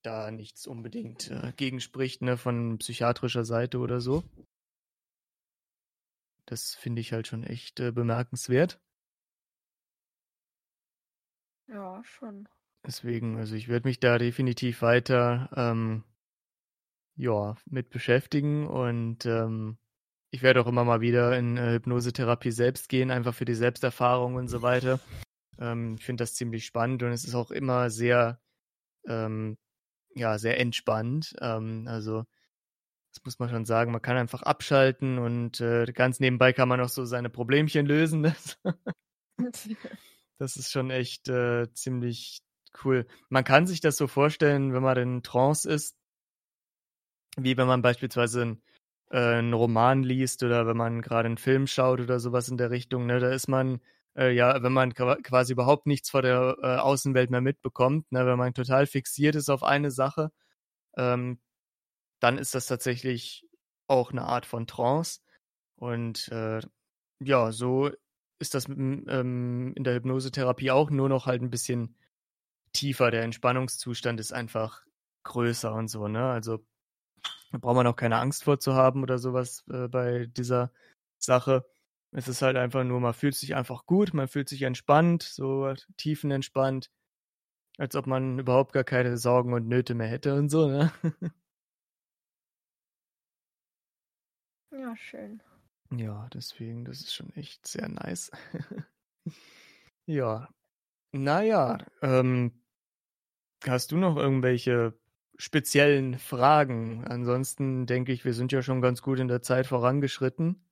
da 0.07 0.31
nichts 0.31 0.67
unbedingt 0.67 1.31
äh, 1.31 1.53
gegenspricht, 1.57 2.23
ne, 2.23 2.37
von 2.37 2.79
psychiatrischer 2.79 3.45
Seite 3.45 3.79
oder 3.79 4.01
so. 4.01 4.23
Das 6.47 6.75
finde 6.75 7.01
ich 7.01 7.13
halt 7.13 7.27
schon 7.27 7.43
echt 7.43 7.81
äh, 7.81 7.91
bemerkenswert. 7.91 8.81
Ja, 11.69 12.03
schon. 12.05 12.49
Deswegen, 12.87 13.37
also 13.37 13.57
ich 13.57 13.67
werde 13.67 13.89
mich 13.89 13.99
da 13.99 14.17
definitiv 14.19 14.81
weiter 14.81 15.51
ähm, 15.57 16.05
ja, 17.17 17.57
mit 17.65 17.91
beschäftigen 17.91 18.69
und 18.69 19.27
ähm, 19.27 19.79
ich 20.31 20.43
werde 20.43 20.61
auch 20.61 20.69
immer 20.69 20.85
mal 20.85 21.01
wieder 21.01 21.37
in 21.37 21.57
äh, 21.57 21.73
Hypnosetherapie 21.73 22.53
selbst 22.53 22.89
gehen, 22.89 23.11
einfach 23.11 23.35
für 23.35 23.45
die 23.45 23.55
Selbsterfahrung 23.55 24.37
und 24.37 24.47
so 24.49 24.63
weiter. 24.63 25.01
Ähm, 25.59 25.97
ich 25.99 26.05
finde 26.05 26.23
das 26.23 26.35
ziemlich 26.35 26.65
spannend 26.65 27.03
und 27.03 27.11
es 27.11 27.25
ist 27.25 27.35
auch 27.35 27.51
immer 27.51 27.91
sehr, 27.91 28.41
ähm, 29.09 29.57
ja, 30.17 30.39
sehr 30.39 30.59
entspannt. 30.59 31.35
Ähm, 31.41 31.87
also 31.89 32.25
das 33.13 33.25
muss 33.25 33.39
man 33.39 33.49
schon 33.49 33.65
sagen, 33.65 33.93
man 33.93 34.03
kann 34.03 34.17
einfach 34.17 34.43
abschalten 34.43 35.19
und 35.19 35.61
äh, 35.61 35.87
ganz 35.93 36.21
nebenbei 36.21 36.53
kann 36.53 36.69
man 36.69 36.81
auch 36.81 36.89
so 36.89 37.05
seine 37.05 37.31
Problemchen 37.31 37.87
lösen. 37.87 38.35
das 40.39 40.57
ist 40.57 40.71
schon 40.71 40.91
echt 40.91 41.29
äh, 41.29 41.73
ziemlich 41.73 42.43
cool. 42.85 43.07
Man 43.29 43.45
kann 43.45 43.67
sich 43.67 43.81
das 43.81 43.97
so 43.97 44.07
vorstellen, 44.07 44.75
wenn 44.75 44.83
man 44.83 44.99
in 44.99 45.23
Trance 45.23 45.71
ist, 45.71 45.97
wie 47.39 47.57
wenn 47.57 47.67
man 47.67 47.83
beispielsweise 47.83 48.43
ein, 48.43 48.63
äh, 49.11 49.19
einen 49.19 49.55
Roman 49.55 50.03
liest 50.03 50.43
oder 50.43 50.67
wenn 50.67 50.77
man 50.77 51.03
gerade 51.03 51.27
einen 51.27 51.39
Film 51.39 51.67
schaut 51.67 52.01
oder 52.01 52.21
sowas 52.21 52.49
in 52.49 52.59
der 52.59 52.71
Richtung, 52.71 53.07
ne, 53.07 53.19
da 53.19 53.31
ist 53.31 53.49
man, 53.49 53.81
äh, 54.17 54.33
ja, 54.33 54.63
wenn 54.63 54.73
man 54.73 54.95
quasi 54.95 55.53
überhaupt 55.53 55.87
nichts 55.87 56.11
vor 56.11 56.23
der 56.23 56.57
äh, 56.63 56.77
Außenwelt 56.77 57.31
mehr 57.31 57.41
mitbekommt, 57.41 58.11
ne, 58.13 58.27
wenn 58.27 58.39
man 58.39 58.55
total 58.55 58.87
fixiert 58.87 59.35
ist 59.35 59.51
auf 59.51 59.63
eine 59.63 59.91
Sache, 59.91 60.33
ähm, 60.97 61.41
dann 62.21 62.39
ist 62.39 62.55
das 62.55 62.67
tatsächlich 62.67 63.47
auch 63.89 64.11
eine 64.11 64.23
Art 64.23 64.47
von 64.47 64.67
Trance. 64.67 65.21
Und 65.77 66.29
äh, 66.29 66.61
ja, 67.21 67.53
so 67.53 67.91
ist 68.39 68.55
das 68.55 68.69
ähm, 68.69 69.73
in 69.77 69.85
der 69.85 69.95
Hypnosetherapie 69.95 70.71
auch 70.71 70.91
nur 70.91 71.09
noch 71.09 71.27
halt 71.27 71.43
ein 71.43 71.51
bisschen 71.51 71.97
tiefer. 72.73 73.11
Der 73.11 73.23
Entspannungszustand 73.23 74.21
ist 74.21 74.33
einfach 74.33 74.83
größer 75.25 75.75
und 75.75 75.89
so, 75.89 76.09
ne? 76.09 76.31
Also 76.31 76.65
da 77.53 77.59
braucht 77.59 77.77
man 77.77 77.87
auch 77.87 77.97
keine 77.97 78.19
Angst 78.19 78.45
vor 78.45 78.59
zu 78.61 78.75
haben 78.75 79.03
oder 79.03 79.19
sowas 79.19 79.65
äh, 79.71 79.89
bei 79.89 80.27
dieser 80.27 80.73
Sache. 81.19 81.65
Es 82.17 82.29
ist 82.29 82.43
halt 82.43 82.57
einfach 82.57 82.83
nur, 82.83 82.99
man 83.01 83.15
fühlt 83.15 83.35
sich 83.37 83.55
einfach 83.55 83.87
gut, 83.87 84.15
man 84.15 84.27
fühlt 84.27 84.49
sich 84.49 84.63
entspannt, 84.63 85.23
so 85.23 85.73
tiefenentspannt, 85.99 86.91
als 87.79 87.97
ob 87.97 88.07
man 88.07 88.39
überhaupt 88.39 88.73
gar 88.73 88.85
keine 88.85 89.19
Sorgen 89.19 89.55
und 89.55 89.69
Nöte 89.69 89.95
mehr 89.95 90.09
hätte 90.09 90.35
und 90.37 90.51
so, 90.51 90.69
ne? 90.69 90.93
Ja, 94.71 94.95
schön. 94.97 95.43
Ja, 95.91 96.29
deswegen, 96.33 96.85
das 96.85 97.01
ist 97.01 97.15
schon 97.15 97.33
echt 97.35 97.67
sehr 97.67 97.89
nice. 97.89 98.31
ja. 100.07 100.49
Naja, 101.13 101.79
ähm, 102.03 102.63
hast 103.67 103.93
du 103.93 103.97
noch 103.99 104.17
irgendwelche 104.17 104.99
speziellen 105.39 106.19
Fragen. 106.19 107.05
Ansonsten 107.07 107.87
denke 107.87 108.13
ich, 108.13 108.25
wir 108.25 108.33
sind 108.35 108.53
ja 108.53 108.63
schon 108.63 108.81
ganz 108.81 109.03
gut 109.03 109.19
in 109.21 109.29
der 109.29 109.43
Zeit 109.43 109.67
vorangeschritten. 109.67 110.66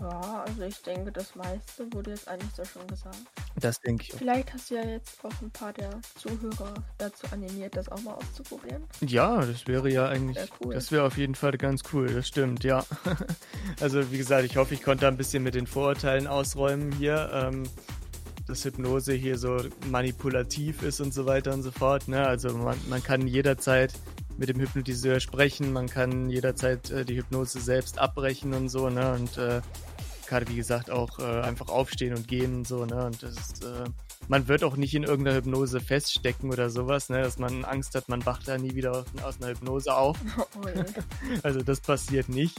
Ja, 0.00 0.44
also 0.46 0.62
ich 0.62 0.82
denke, 0.82 1.10
das 1.10 1.34
meiste 1.34 1.90
wurde 1.92 2.10
jetzt 2.10 2.28
eigentlich 2.28 2.52
so 2.54 2.64
schon 2.64 2.86
gesagt. 2.86 3.16
Das 3.58 3.80
denke 3.80 4.04
ich 4.04 4.14
auch. 4.14 4.18
Vielleicht 4.18 4.52
hast 4.52 4.70
du 4.70 4.74
ja 4.74 4.84
jetzt 4.84 5.24
auch 5.24 5.32
ein 5.40 5.50
paar 5.50 5.72
der 5.72 5.90
Zuhörer 6.16 6.74
dazu 6.98 7.26
animiert, 7.32 7.76
das 7.76 7.88
auch 7.88 8.00
mal 8.02 8.14
auszuprobieren. 8.14 8.84
Ja, 9.00 9.44
das 9.44 9.66
wäre 9.66 9.90
ja 9.90 10.08
eigentlich, 10.08 10.36
Wär 10.36 10.48
cool. 10.62 10.74
das 10.74 10.92
wäre 10.92 11.04
auf 11.04 11.16
jeden 11.16 11.34
Fall 11.34 11.52
ganz 11.52 11.82
cool, 11.92 12.12
das 12.12 12.28
stimmt, 12.28 12.62
ja. 12.64 12.84
also 13.80 14.10
wie 14.12 14.18
gesagt, 14.18 14.44
ich 14.44 14.56
hoffe, 14.58 14.74
ich 14.74 14.82
konnte 14.82 15.08
ein 15.08 15.16
bisschen 15.16 15.42
mit 15.42 15.54
den 15.54 15.66
Vorurteilen 15.66 16.26
ausräumen 16.26 16.92
hier, 16.92 17.30
ähm, 17.32 17.62
dass 18.46 18.64
Hypnose 18.64 19.14
hier 19.14 19.38
so 19.38 19.56
manipulativ 19.90 20.82
ist 20.82 21.00
und 21.00 21.12
so 21.12 21.26
weiter 21.26 21.52
und 21.52 21.62
so 21.62 21.70
fort. 21.70 22.06
Ne? 22.06 22.24
Also 22.24 22.56
man, 22.56 22.78
man 22.88 23.02
kann 23.02 23.26
jederzeit 23.26 23.92
mit 24.38 24.48
dem 24.48 24.60
Hypnotiseur 24.60 25.20
sprechen, 25.20 25.72
man 25.72 25.86
kann 25.86 26.28
jederzeit 26.28 26.90
äh, 26.90 27.04
die 27.04 27.16
Hypnose 27.16 27.60
selbst 27.60 27.98
abbrechen 27.98 28.54
und 28.54 28.68
so, 28.68 28.88
ne? 28.90 29.12
Und 29.12 29.38
äh, 29.38 29.60
gerade 30.26 30.48
wie 30.48 30.56
gesagt 30.56 30.90
auch 30.90 31.18
äh, 31.18 31.40
einfach 31.40 31.68
aufstehen 31.68 32.14
und 32.14 32.28
gehen 32.28 32.56
und 32.56 32.66
so, 32.66 32.84
ne? 32.84 33.06
Und 33.06 33.22
das 33.22 33.36
ist, 33.36 33.64
äh, 33.64 33.84
man 34.28 34.48
wird 34.48 34.64
auch 34.64 34.76
nicht 34.76 34.94
in 34.94 35.04
irgendeiner 35.04 35.36
Hypnose 35.36 35.80
feststecken 35.80 36.50
oder 36.52 36.68
sowas, 36.70 37.08
ne? 37.08 37.22
Dass 37.22 37.38
man 37.38 37.64
Angst 37.64 37.94
hat, 37.94 38.08
man 38.08 38.24
wacht 38.26 38.48
da 38.48 38.58
nie 38.58 38.74
wieder 38.74 39.04
aus 39.22 39.40
einer 39.40 39.50
Hypnose 39.50 39.94
auf. 39.94 40.18
Oh. 40.36 40.66
Also 41.42 41.62
das 41.62 41.80
passiert 41.80 42.28
nicht, 42.28 42.56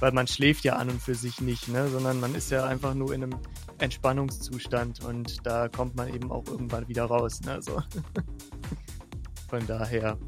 weil 0.00 0.12
man 0.12 0.26
schläft 0.26 0.64
ja 0.64 0.76
an 0.76 0.88
und 0.88 1.00
für 1.00 1.14
sich 1.14 1.40
nicht, 1.40 1.68
ne? 1.68 1.88
Sondern 1.88 2.20
man 2.20 2.34
ist 2.34 2.50
ja 2.50 2.66
einfach 2.66 2.94
nur 2.94 3.12
in 3.12 3.24
einem 3.24 3.38
Entspannungszustand 3.78 5.04
und 5.04 5.46
da 5.46 5.68
kommt 5.68 5.96
man 5.96 6.12
eben 6.12 6.30
auch 6.30 6.46
irgendwann 6.46 6.88
wieder 6.88 7.04
raus, 7.04 7.40
ne? 7.42 7.60
So. 7.62 7.82
Von 9.48 9.66
daher, 9.66 10.18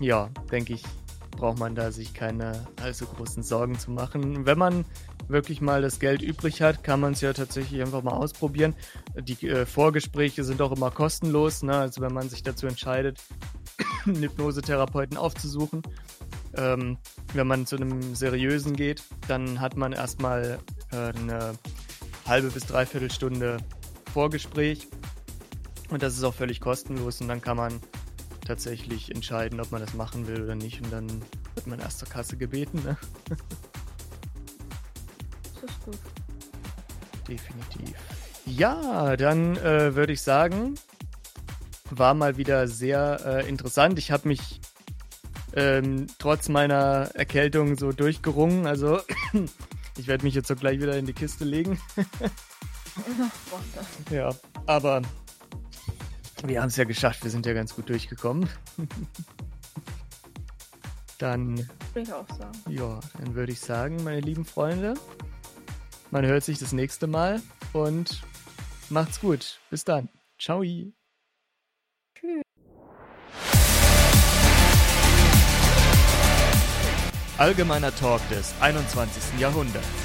ja, 0.00 0.30
denke 0.50 0.74
ich, 0.74 0.82
braucht 1.30 1.58
man 1.58 1.74
da 1.74 1.90
sich 1.92 2.14
keine 2.14 2.66
allzu 2.80 3.06
großen 3.06 3.42
Sorgen 3.42 3.78
zu 3.78 3.90
machen. 3.90 4.46
Wenn 4.46 4.58
man 4.58 4.84
wirklich 5.28 5.60
mal 5.60 5.82
das 5.82 5.98
Geld 5.98 6.22
übrig 6.22 6.62
hat, 6.62 6.84
kann 6.84 7.00
man 7.00 7.12
es 7.12 7.20
ja 7.20 7.32
tatsächlich 7.32 7.80
einfach 7.80 8.02
mal 8.02 8.12
ausprobieren. 8.12 8.74
Die 9.16 9.48
äh, 9.48 9.66
Vorgespräche 9.66 10.44
sind 10.44 10.60
auch 10.62 10.72
immer 10.72 10.90
kostenlos, 10.90 11.62
ne? 11.62 11.76
also 11.76 12.00
wenn 12.00 12.12
man 12.12 12.28
sich 12.28 12.42
dazu 12.42 12.66
entscheidet, 12.66 13.22
einen 14.06 14.22
Hypnosetherapeuten 14.22 15.16
aufzusuchen. 15.16 15.82
Ähm, 16.56 16.98
wenn 17.32 17.46
man 17.46 17.66
zu 17.66 17.76
einem 17.76 18.14
seriösen 18.14 18.76
geht, 18.76 19.02
dann 19.26 19.60
hat 19.60 19.76
man 19.76 19.92
erstmal 19.92 20.58
äh, 20.92 20.96
eine 20.96 21.54
halbe 22.26 22.50
bis 22.50 22.66
dreiviertel 22.66 23.10
Stunde 23.10 23.56
Vorgespräch 24.12 24.86
und 25.90 26.02
das 26.02 26.14
ist 26.14 26.22
auch 26.22 26.34
völlig 26.34 26.60
kostenlos 26.60 27.20
und 27.20 27.28
dann 27.28 27.42
kann 27.42 27.56
man 27.56 27.80
tatsächlich 28.44 29.10
entscheiden, 29.10 29.60
ob 29.60 29.72
man 29.72 29.80
das 29.80 29.94
machen 29.94 30.26
will 30.26 30.42
oder 30.42 30.54
nicht 30.54 30.80
und 30.82 30.92
dann 30.92 31.08
wird 31.54 31.66
man 31.66 31.80
erst 31.80 31.98
zur 31.98 32.08
Kasse 32.08 32.36
gebeten. 32.36 32.82
Ne? 32.84 32.96
Das 35.54 35.70
ist 35.70 35.84
gut. 35.84 35.98
Definitiv. 37.28 37.96
Ja, 38.46 39.16
dann 39.16 39.56
äh, 39.56 39.94
würde 39.94 40.12
ich 40.12 40.20
sagen, 40.20 40.74
war 41.90 42.14
mal 42.14 42.36
wieder 42.36 42.68
sehr 42.68 43.20
äh, 43.24 43.48
interessant. 43.48 43.98
Ich 43.98 44.10
habe 44.10 44.28
mich 44.28 44.60
ähm, 45.54 46.06
trotz 46.18 46.48
meiner 46.48 47.10
Erkältung 47.14 47.76
so 47.78 47.92
durchgerungen. 47.92 48.66
Also 48.66 49.00
ich 49.98 50.06
werde 50.06 50.24
mich 50.24 50.34
jetzt 50.34 50.48
so 50.48 50.56
gleich 50.56 50.80
wieder 50.80 50.96
in 50.96 51.06
die 51.06 51.12
Kiste 51.12 51.44
legen. 51.44 51.80
Ja, 54.10 54.30
aber 54.66 55.02
wir 56.48 56.60
haben 56.60 56.68
es 56.68 56.76
ja 56.76 56.84
geschafft. 56.84 57.24
Wir 57.24 57.30
sind 57.30 57.46
ja 57.46 57.52
ganz 57.52 57.74
gut 57.74 57.88
durchgekommen. 57.88 58.48
dann, 61.18 61.58
will 61.94 62.02
ich 62.02 62.12
auch 62.12 62.28
sagen. 62.28 62.58
ja, 62.68 63.00
dann 63.18 63.34
würde 63.34 63.52
ich 63.52 63.60
sagen, 63.60 64.02
meine 64.04 64.20
lieben 64.20 64.44
Freunde, 64.44 64.94
man 66.10 66.26
hört 66.26 66.44
sich 66.44 66.58
das 66.58 66.72
nächste 66.72 67.06
Mal 67.06 67.40
und 67.72 68.22
macht's 68.90 69.20
gut. 69.20 69.60
Bis 69.70 69.84
dann. 69.84 70.08
Ciao. 70.38 70.62
Allgemeiner 77.36 77.94
Talk 77.96 78.20
des 78.28 78.54
21. 78.60 79.40
Jahrhunderts. 79.40 80.03